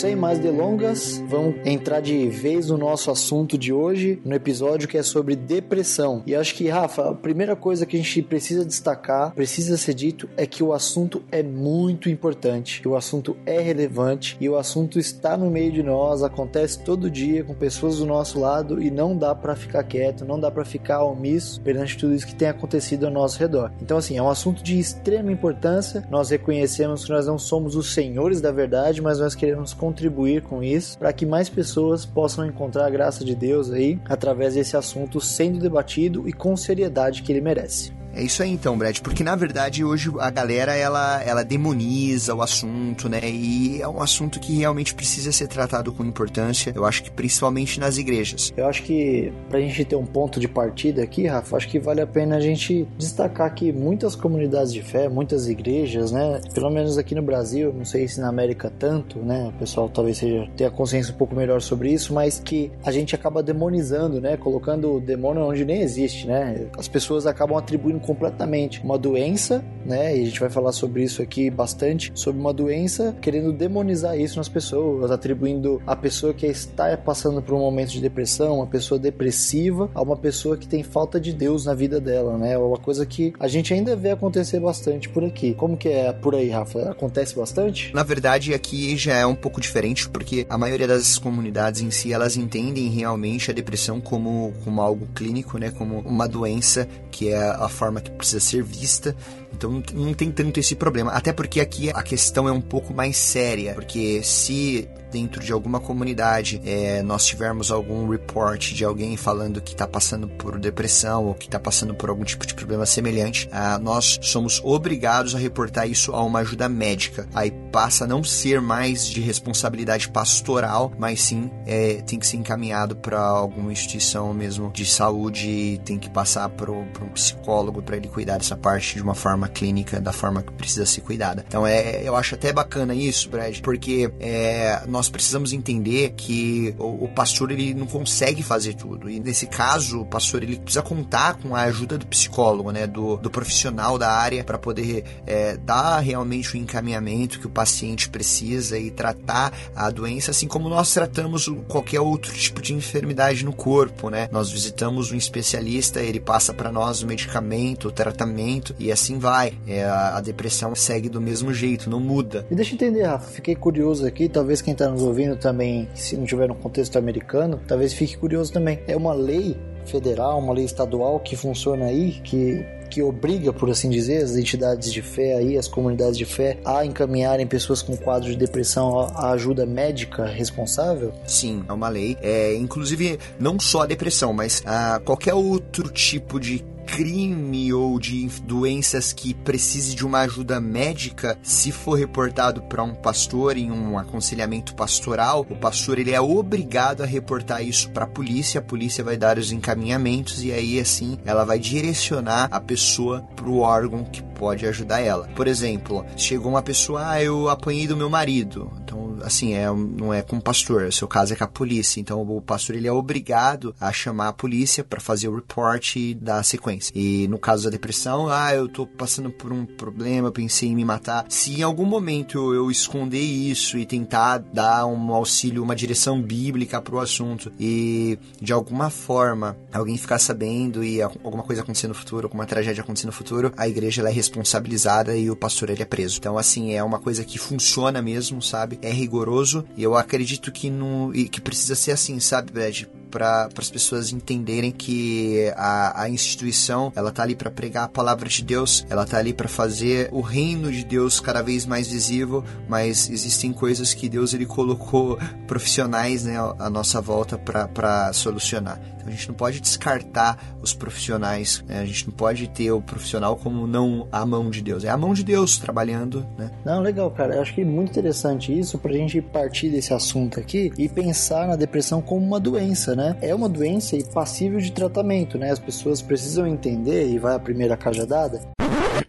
Sem 0.00 0.16
mais 0.16 0.38
delongas, 0.38 1.22
vamos 1.28 1.56
entrar 1.62 2.00
de 2.00 2.26
vez 2.26 2.70
no 2.70 2.78
nosso 2.78 3.10
assunto 3.10 3.58
de 3.58 3.70
hoje, 3.70 4.18
no 4.24 4.34
episódio 4.34 4.88
que 4.88 4.96
é 4.96 5.02
sobre 5.02 5.36
depressão. 5.36 6.22
E 6.26 6.34
acho 6.34 6.54
que, 6.54 6.66
Rafa, 6.70 7.10
a 7.10 7.14
primeira 7.14 7.54
coisa 7.54 7.84
que 7.84 7.98
a 7.98 7.98
gente 7.98 8.22
precisa 8.22 8.64
destacar, 8.64 9.34
precisa 9.34 9.76
ser 9.76 9.92
dito, 9.92 10.26
é 10.38 10.46
que 10.46 10.62
o 10.62 10.72
assunto 10.72 11.22
é 11.30 11.42
muito 11.42 12.08
importante, 12.08 12.80
que 12.80 12.88
o 12.88 12.96
assunto 12.96 13.36
é 13.44 13.60
relevante 13.60 14.38
e 14.40 14.48
o 14.48 14.56
assunto 14.56 14.98
está 14.98 15.36
no 15.36 15.50
meio 15.50 15.70
de 15.70 15.82
nós, 15.82 16.22
acontece 16.22 16.78
todo 16.78 17.10
dia 17.10 17.44
com 17.44 17.52
pessoas 17.52 17.98
do 17.98 18.06
nosso 18.06 18.40
lado 18.40 18.82
e 18.82 18.90
não 18.90 19.14
dá 19.14 19.34
para 19.34 19.54
ficar 19.54 19.84
quieto, 19.84 20.24
não 20.24 20.40
dá 20.40 20.50
para 20.50 20.64
ficar 20.64 21.04
omisso 21.04 21.60
perante 21.60 21.98
tudo 21.98 22.14
isso 22.14 22.26
que 22.26 22.34
tem 22.34 22.48
acontecido 22.48 23.04
ao 23.04 23.12
nosso 23.12 23.38
redor. 23.38 23.70
Então, 23.82 23.98
assim, 23.98 24.16
é 24.16 24.22
um 24.22 24.30
assunto 24.30 24.62
de 24.62 24.78
extrema 24.78 25.30
importância. 25.30 26.06
Nós 26.10 26.30
reconhecemos 26.30 27.04
que 27.04 27.12
nós 27.12 27.26
não 27.26 27.38
somos 27.38 27.76
os 27.76 27.92
senhores 27.92 28.40
da 28.40 28.50
verdade, 28.50 29.02
mas 29.02 29.20
nós 29.20 29.34
queremos 29.34 29.74
contribuir 29.90 30.42
com 30.42 30.62
isso 30.62 30.96
para 30.96 31.12
que 31.12 31.26
mais 31.26 31.48
pessoas 31.48 32.06
possam 32.06 32.46
encontrar 32.46 32.86
a 32.86 32.90
graça 32.90 33.24
de 33.24 33.34
Deus 33.34 33.70
aí 33.72 34.00
através 34.08 34.54
desse 34.54 34.76
assunto 34.76 35.20
sendo 35.20 35.58
debatido 35.58 36.28
e 36.28 36.32
com 36.32 36.56
seriedade 36.56 37.22
que 37.22 37.32
ele 37.32 37.40
merece. 37.40 37.99
É 38.14 38.22
isso 38.22 38.42
aí 38.42 38.50
então, 38.50 38.76
Brad, 38.76 38.98
porque 39.00 39.22
na 39.22 39.36
verdade 39.36 39.84
hoje 39.84 40.10
a 40.18 40.30
galera 40.30 40.74
ela, 40.74 41.22
ela 41.22 41.44
demoniza 41.44 42.34
o 42.34 42.42
assunto, 42.42 43.08
né? 43.08 43.20
E 43.24 43.80
é 43.80 43.88
um 43.88 44.02
assunto 44.02 44.40
que 44.40 44.56
realmente 44.56 44.94
precisa 44.94 45.30
ser 45.32 45.46
tratado 45.46 45.92
com 45.92 46.04
importância, 46.04 46.72
eu 46.74 46.84
acho 46.84 47.02
que 47.02 47.10
principalmente 47.10 47.78
nas 47.78 47.98
igrejas. 47.98 48.52
Eu 48.56 48.66
acho 48.66 48.82
que 48.82 49.32
pra 49.48 49.60
gente 49.60 49.84
ter 49.84 49.96
um 49.96 50.06
ponto 50.06 50.40
de 50.40 50.48
partida 50.48 51.02
aqui, 51.02 51.26
Rafa, 51.26 51.56
acho 51.56 51.68
que 51.68 51.78
vale 51.78 52.00
a 52.00 52.06
pena 52.06 52.36
a 52.36 52.40
gente 52.40 52.86
destacar 52.98 53.54
que 53.54 53.72
muitas 53.72 54.16
comunidades 54.16 54.72
de 54.72 54.82
fé, 54.82 55.08
muitas 55.08 55.48
igrejas, 55.48 56.10
né? 56.10 56.40
Pelo 56.52 56.70
menos 56.70 56.98
aqui 56.98 57.14
no 57.14 57.22
Brasil, 57.22 57.72
não 57.72 57.84
sei 57.84 58.08
se 58.08 58.20
na 58.20 58.28
América 58.28 58.72
tanto, 58.76 59.18
né? 59.20 59.52
O 59.54 59.58
pessoal 59.58 59.88
talvez 59.88 60.18
seja, 60.18 60.48
tenha 60.56 60.70
consciência 60.70 61.14
um 61.14 61.16
pouco 61.16 61.34
melhor 61.34 61.62
sobre 61.62 61.92
isso, 61.92 62.12
mas 62.12 62.40
que 62.40 62.72
a 62.84 62.90
gente 62.90 63.14
acaba 63.14 63.42
demonizando, 63.42 64.20
né? 64.20 64.36
Colocando 64.36 64.96
o 64.96 65.00
demônio 65.00 65.42
onde 65.42 65.64
nem 65.64 65.80
existe, 65.80 66.26
né? 66.26 66.66
As 66.76 66.88
pessoas 66.88 67.26
acabam 67.26 67.56
atribuindo 67.56 68.00
completamente 68.10 68.82
uma 68.82 68.98
doença, 68.98 69.64
né? 69.86 70.16
E 70.16 70.22
a 70.22 70.24
gente 70.24 70.40
vai 70.40 70.50
falar 70.50 70.72
sobre 70.72 71.04
isso 71.04 71.22
aqui 71.22 71.48
bastante, 71.48 72.10
sobre 72.12 72.40
uma 72.40 72.52
doença, 72.52 73.16
querendo 73.22 73.52
demonizar 73.52 74.18
isso 74.18 74.36
nas 74.36 74.48
pessoas, 74.48 75.12
atribuindo 75.12 75.80
a 75.86 75.94
pessoa 75.94 76.34
que 76.34 76.44
está 76.44 76.96
passando 76.96 77.40
por 77.40 77.54
um 77.54 77.60
momento 77.60 77.90
de 77.90 78.00
depressão, 78.00 78.56
uma 78.56 78.66
pessoa 78.66 78.98
depressiva, 78.98 79.88
a 79.94 80.02
uma 80.02 80.16
pessoa 80.16 80.56
que 80.56 80.66
tem 80.66 80.82
falta 80.82 81.20
de 81.20 81.32
Deus 81.32 81.66
na 81.66 81.72
vida 81.72 82.00
dela, 82.00 82.36
né? 82.36 82.54
É 82.54 82.58
uma 82.58 82.78
coisa 82.78 83.06
que 83.06 83.32
a 83.38 83.46
gente 83.46 83.72
ainda 83.72 83.94
vê 83.94 84.10
acontecer 84.10 84.58
bastante 84.58 85.08
por 85.08 85.22
aqui. 85.22 85.54
Como 85.54 85.76
que 85.76 85.88
é 85.88 86.12
por 86.12 86.34
aí, 86.34 86.50
Rafa? 86.50 86.90
Acontece 86.90 87.36
bastante? 87.36 87.94
Na 87.94 88.02
verdade, 88.02 88.52
aqui 88.52 88.96
já 88.96 89.18
é 89.18 89.26
um 89.26 89.36
pouco 89.36 89.60
diferente, 89.60 90.08
porque 90.08 90.44
a 90.50 90.58
maioria 90.58 90.88
das 90.88 91.16
comunidades 91.16 91.80
em 91.80 91.92
si, 91.92 92.12
elas 92.12 92.36
entendem 92.36 92.88
realmente 92.88 93.52
a 93.52 93.54
depressão 93.54 94.00
como, 94.00 94.52
como 94.64 94.80
algo 94.80 95.06
clínico, 95.14 95.58
né? 95.58 95.70
Como 95.70 96.00
uma 96.00 96.26
doença 96.26 96.88
que 97.10 97.28
é 97.28 97.36
a 97.38 97.68
forma 97.68 97.89
forma 97.90 98.00
que 98.00 98.10
precisa 98.12 98.40
ser 98.40 98.62
vista. 98.62 99.14
Então 99.52 99.82
não 99.92 100.14
tem 100.14 100.30
tanto 100.30 100.60
esse 100.60 100.76
problema. 100.76 101.10
Até 101.10 101.32
porque 101.32 101.60
aqui 101.60 101.90
a 101.90 102.02
questão 102.02 102.48
é 102.48 102.52
um 102.52 102.60
pouco 102.60 102.94
mais 102.94 103.16
séria. 103.16 103.74
Porque 103.74 104.22
se 104.22 104.88
dentro 105.10 105.42
de 105.42 105.52
alguma 105.52 105.80
comunidade 105.80 106.60
é, 106.64 107.02
nós 107.02 107.26
tivermos 107.26 107.70
algum 107.70 108.08
report 108.08 108.72
de 108.72 108.84
alguém 108.84 109.16
falando 109.16 109.60
que 109.60 109.72
está 109.72 109.86
passando 109.86 110.28
por 110.28 110.58
depressão 110.58 111.26
ou 111.26 111.34
que 111.34 111.46
está 111.46 111.58
passando 111.58 111.94
por 111.94 112.08
algum 112.08 112.24
tipo 112.24 112.46
de 112.46 112.54
problema 112.54 112.86
semelhante, 112.86 113.48
ah, 113.50 113.78
nós 113.78 114.18
somos 114.22 114.60
obrigados 114.62 115.34
a 115.34 115.38
reportar 115.38 115.88
isso 115.88 116.12
a 116.12 116.22
uma 116.22 116.38
ajuda 116.40 116.68
médica. 116.68 117.28
Aí 117.34 117.50
passa 117.72 118.04
a 118.04 118.06
não 118.06 118.22
ser 118.22 118.60
mais 118.60 119.04
de 119.04 119.20
responsabilidade 119.20 120.08
pastoral, 120.08 120.92
mas 120.96 121.20
sim 121.20 121.50
é, 121.66 121.94
tem 122.06 122.18
que 122.18 122.26
ser 122.26 122.36
encaminhado 122.36 122.94
para 122.94 123.20
alguma 123.20 123.72
instituição 123.72 124.32
mesmo 124.32 124.70
de 124.72 124.86
saúde, 124.86 125.80
tem 125.84 125.98
que 125.98 126.08
passar 126.08 126.48
para 126.50 126.70
um 126.70 126.86
psicólogo 127.12 127.79
para 127.82 127.96
ele 127.96 128.08
cuidar 128.08 128.38
dessa 128.38 128.56
parte 128.56 128.96
de 128.96 129.02
uma 129.02 129.14
forma 129.14 129.48
clínica, 129.48 130.00
da 130.00 130.12
forma 130.12 130.42
que 130.42 130.52
precisa 130.52 130.86
ser 130.86 131.00
cuidada. 131.00 131.44
Então 131.46 131.66
é, 131.66 132.02
eu 132.04 132.16
acho 132.16 132.34
até 132.34 132.52
bacana 132.52 132.94
isso, 132.94 133.28
Brad, 133.28 133.60
porque 133.60 134.10
é, 134.20 134.82
nós 134.86 135.08
precisamos 135.08 135.52
entender 135.52 136.14
que 136.16 136.74
o, 136.78 137.04
o, 137.04 137.08
pastor 137.08 137.50
ele 137.50 137.74
não 137.74 137.86
consegue 137.86 138.42
fazer 138.42 138.74
tudo 138.74 139.10
e 139.10 139.20
nesse 139.20 139.46
caso 139.46 140.00
o 140.00 140.06
pastor 140.06 140.42
ele 140.42 140.58
precisa 140.58 140.82
contar 140.82 141.34
com 141.34 141.54
a 141.54 141.62
ajuda 141.62 141.98
do 141.98 142.06
psicólogo, 142.06 142.70
né, 142.70 142.86
do, 142.86 143.16
do 143.16 143.30
profissional 143.30 143.98
da 143.98 144.10
área 144.10 144.42
para 144.44 144.58
poder 144.58 145.04
é, 145.26 145.56
dar 145.56 145.98
realmente 146.00 146.54
o 146.54 146.56
encaminhamento 146.56 147.40
que 147.40 147.46
o 147.46 147.50
paciente 147.50 148.08
precisa 148.08 148.78
e 148.78 148.90
tratar 148.90 149.52
a 149.74 149.90
doença, 149.90 150.30
assim 150.30 150.46
como 150.46 150.68
nós 150.68 150.92
tratamos 150.92 151.48
qualquer 151.68 152.00
outro 152.00 152.32
tipo 152.34 152.60
de 152.62 152.74
enfermidade 152.74 153.44
no 153.44 153.52
corpo, 153.52 154.10
né? 154.10 154.28
Nós 154.32 154.50
visitamos 154.50 155.12
um 155.12 155.16
especialista, 155.16 156.00
ele 156.00 156.20
passa 156.20 156.52
para 156.52 156.72
nós 156.72 157.02
o 157.02 157.06
medicamento, 157.06 157.69
o 157.88 157.90
tratamento 157.90 158.74
e 158.78 158.90
assim 158.90 159.18
vai. 159.18 159.52
É, 159.66 159.84
a, 159.84 160.16
a, 160.16 160.20
depressão 160.20 160.74
segue 160.74 161.08
do 161.08 161.20
mesmo 161.20 161.52
jeito, 161.52 161.88
não 161.88 162.00
muda. 162.00 162.46
E 162.50 162.54
deixa 162.54 162.72
eu 162.72 162.74
entender, 162.74 163.02
Rafa, 163.02 163.30
fiquei 163.30 163.54
curioso 163.54 164.06
aqui, 164.06 164.28
talvez 164.28 164.62
quem 164.62 164.72
está 164.72 164.88
nos 164.88 165.02
ouvindo 165.02 165.36
também, 165.36 165.88
se 165.94 166.16
não 166.16 166.24
tiver 166.24 166.48
no 166.48 166.54
contexto 166.54 166.96
americano, 166.96 167.60
talvez 167.66 167.92
fique 167.92 168.16
curioso 168.16 168.52
também. 168.52 168.80
É 168.86 168.96
uma 168.96 169.12
lei 169.12 169.56
federal, 169.84 170.38
uma 170.38 170.52
lei 170.52 170.64
estadual 170.64 171.18
que 171.20 171.36
funciona 171.36 171.86
aí, 171.86 172.20
que 172.22 172.64
que 172.90 173.00
obriga, 173.00 173.52
por 173.52 173.70
assim 173.70 173.88
dizer, 173.88 174.22
as 174.22 174.36
entidades 174.36 174.92
de 174.92 175.00
fé 175.00 175.36
aí, 175.36 175.56
as 175.56 175.68
comunidades 175.68 176.18
de 176.18 176.24
fé, 176.24 176.58
a 176.64 176.84
encaminharem 176.84 177.46
pessoas 177.46 177.80
com 177.80 177.96
quadro 177.96 178.28
de 178.28 178.36
depressão 178.36 178.98
à 178.98 179.30
ajuda 179.30 179.64
médica 179.64 180.26
responsável? 180.26 181.12
Sim, 181.24 181.64
é 181.68 181.72
uma 181.72 181.88
lei. 181.88 182.18
É, 182.20 182.54
inclusive, 182.56 183.18
não 183.38 183.58
só 183.60 183.82
a 183.82 183.86
depressão, 183.86 184.32
mas 184.32 184.62
ah, 184.66 185.00
qualquer 185.04 185.34
outro 185.34 185.88
tipo 185.88 186.40
de 186.40 186.64
crime 186.90 187.72
ou 187.72 187.98
de 187.98 188.26
doenças 188.42 189.12
que 189.12 189.32
precise 189.32 189.94
de 189.94 190.04
uma 190.04 190.20
ajuda 190.20 190.60
médica, 190.60 191.38
se 191.42 191.70
for 191.70 191.94
reportado 191.94 192.62
para 192.62 192.82
um 192.82 192.94
pastor 192.94 193.56
em 193.56 193.70
um 193.70 193.96
aconselhamento 193.96 194.74
pastoral, 194.74 195.46
o 195.48 195.56
pastor 195.56 195.98
ele 195.98 196.12
é 196.12 196.20
obrigado 196.20 197.02
a 197.02 197.06
reportar 197.06 197.62
isso 197.62 197.90
para 197.90 198.04
a 198.04 198.08
polícia, 198.08 198.58
a 198.58 198.62
polícia 198.62 199.04
vai 199.04 199.16
dar 199.16 199.38
os 199.38 199.52
encaminhamentos 199.52 200.42
e 200.42 200.52
aí 200.52 200.80
assim 200.80 201.16
ela 201.24 201.44
vai 201.44 201.58
direcionar 201.58 202.48
a 202.50 202.60
pessoa 202.60 203.22
para 203.36 203.48
o 203.48 203.60
órgão 203.60 204.04
que 204.04 204.22
pode 204.40 204.66
ajudar 204.66 205.00
ela. 205.00 205.28
Por 205.36 205.46
exemplo, 205.46 206.02
chegou 206.16 206.50
uma 206.50 206.62
pessoa, 206.62 207.10
ah, 207.10 207.22
eu 207.22 207.50
apanhei 207.50 207.86
do 207.86 207.94
meu 207.94 208.08
marido. 208.08 208.72
Então, 208.82 209.18
assim, 209.22 209.52
é, 209.52 209.66
não 209.70 210.14
é 210.14 210.22
com 210.22 210.38
o 210.38 210.42
pastor, 210.42 210.84
o 210.84 210.92
seu 210.92 211.06
caso 211.06 211.34
é 211.34 211.36
com 211.36 211.44
a 211.44 211.46
polícia. 211.46 212.00
Então, 212.00 212.22
o 212.22 212.40
pastor 212.40 212.74
ele 212.74 212.88
é 212.88 212.92
obrigado 212.92 213.74
a 213.78 213.92
chamar 213.92 214.28
a 214.28 214.32
polícia 214.32 214.82
para 214.82 214.98
fazer 214.98 215.28
o 215.28 215.36
report 215.36 215.96
e 215.96 216.14
dar 216.14 216.42
sequência. 216.42 216.90
E 216.96 217.28
no 217.28 217.38
caso 217.38 217.64
da 217.64 217.70
depressão, 217.70 218.28
ah, 218.30 218.54
eu 218.54 218.66
tô 218.66 218.86
passando 218.86 219.30
por 219.30 219.52
um 219.52 219.66
problema, 219.66 220.32
pensei 220.32 220.70
em 220.70 220.74
me 220.74 220.86
matar. 220.86 221.26
Se 221.28 221.60
em 221.60 221.62
algum 221.62 221.84
momento 221.84 222.54
eu 222.54 222.70
esconder 222.70 223.20
isso 223.20 223.76
e 223.76 223.84
tentar 223.84 224.38
dar 224.38 224.86
um 224.86 225.12
auxílio, 225.12 225.62
uma 225.62 225.76
direção 225.76 226.20
bíblica 226.22 226.80
pro 226.80 226.98
assunto 226.98 227.52
e 227.60 228.18
de 228.40 228.54
alguma 228.54 228.88
forma 228.88 229.54
alguém 229.70 229.98
ficar 229.98 230.18
sabendo 230.18 230.82
e 230.82 231.02
alguma 231.02 231.42
coisa 231.42 231.60
acontecer 231.60 231.88
no 231.88 231.94
futuro, 231.94 232.26
alguma 232.26 232.46
tragédia 232.46 232.82
acontecer 232.82 233.06
no 233.06 233.12
futuro, 233.12 233.52
a 233.54 233.68
igreja 233.68 234.08
é 234.08 234.10
responsabilizada 234.30 235.16
e 235.16 235.30
o 235.30 235.36
pastor 235.36 235.70
ele 235.70 235.82
é 235.82 235.86
preso. 235.86 236.18
Então 236.18 236.38
assim, 236.38 236.72
é 236.72 236.82
uma 236.82 236.98
coisa 236.98 237.24
que 237.24 237.38
funciona 237.38 238.00
mesmo, 238.00 238.40
sabe? 238.40 238.78
É 238.80 238.90
rigoroso 238.90 239.64
e 239.76 239.82
eu 239.82 239.96
acredito 239.96 240.52
que 240.52 240.70
no 240.70 241.12
que 241.30 241.40
precisa 241.40 241.74
ser 241.74 241.92
assim, 241.92 242.18
sabe, 242.20 242.52
Brad? 242.52 242.84
Para 243.10 243.48
as 243.56 243.70
pessoas 243.70 244.12
entenderem 244.12 244.70
que 244.70 245.52
a, 245.56 246.02
a 246.02 246.08
instituição 246.08 246.92
ela 246.94 247.10
tá 247.10 247.22
ali 247.22 247.34
para 247.34 247.50
pregar 247.50 247.84
a 247.84 247.88
palavra 247.88 248.28
de 248.28 248.42
Deus, 248.42 248.86
ela 248.88 249.04
tá 249.04 249.18
ali 249.18 249.32
para 249.32 249.48
fazer 249.48 250.08
o 250.12 250.20
reino 250.20 250.70
de 250.70 250.84
Deus 250.84 251.20
cada 251.20 251.42
vez 251.42 251.66
mais 251.66 251.88
visível, 251.88 252.44
mas 252.68 253.10
existem 253.10 253.52
coisas 253.52 253.92
que 253.92 254.08
Deus 254.08 254.32
ele 254.32 254.46
colocou 254.46 255.18
profissionais 255.46 256.24
né, 256.24 256.36
à 256.58 256.70
nossa 256.70 257.00
volta 257.00 257.36
para 257.38 258.12
solucionar. 258.12 258.80
Então 259.00 259.08
a 259.08 259.10
gente 259.10 259.28
não 259.28 259.34
pode 259.34 259.60
descartar 259.60 260.38
os 260.60 260.74
profissionais, 260.74 261.64
né? 261.66 261.80
a 261.80 261.84
gente 261.84 262.06
não 262.06 262.14
pode 262.14 262.48
ter 262.48 262.70
o 262.70 262.82
profissional 262.82 263.36
como 263.36 263.66
não 263.66 264.06
a 264.12 264.24
mão 264.26 264.50
de 264.50 264.62
Deus, 264.62 264.84
é 264.84 264.90
a 264.90 264.96
mão 264.96 265.14
de 265.14 265.24
Deus 265.24 265.58
trabalhando, 265.58 266.26
né? 266.38 266.50
Não, 266.64 266.80
legal, 266.80 267.10
cara. 267.10 267.36
Eu 267.36 267.42
acho 267.42 267.54
que 267.54 267.62
é 267.62 267.64
muito 267.64 267.90
interessante 267.90 268.56
isso 268.56 268.78
pra 268.78 268.92
gente 268.92 269.20
partir 269.22 269.70
desse 269.70 269.94
assunto 269.94 270.38
aqui 270.38 270.70
e 270.76 270.88
pensar 270.88 271.48
na 271.48 271.56
depressão 271.56 272.02
como 272.02 272.24
uma 272.24 272.38
doença, 272.38 272.94
né? 272.94 272.99
É 273.20 273.34
uma 273.34 273.48
doença 273.48 273.96
e 273.96 274.04
passível 274.04 274.58
de 274.58 274.72
tratamento, 274.72 275.38
né? 275.38 275.50
As 275.50 275.58
pessoas 275.58 276.02
precisam 276.02 276.46
entender, 276.46 277.08
e 277.08 277.18
vai 277.18 277.34
a 277.34 277.38
primeira 277.38 277.76
cajadada, 277.76 278.40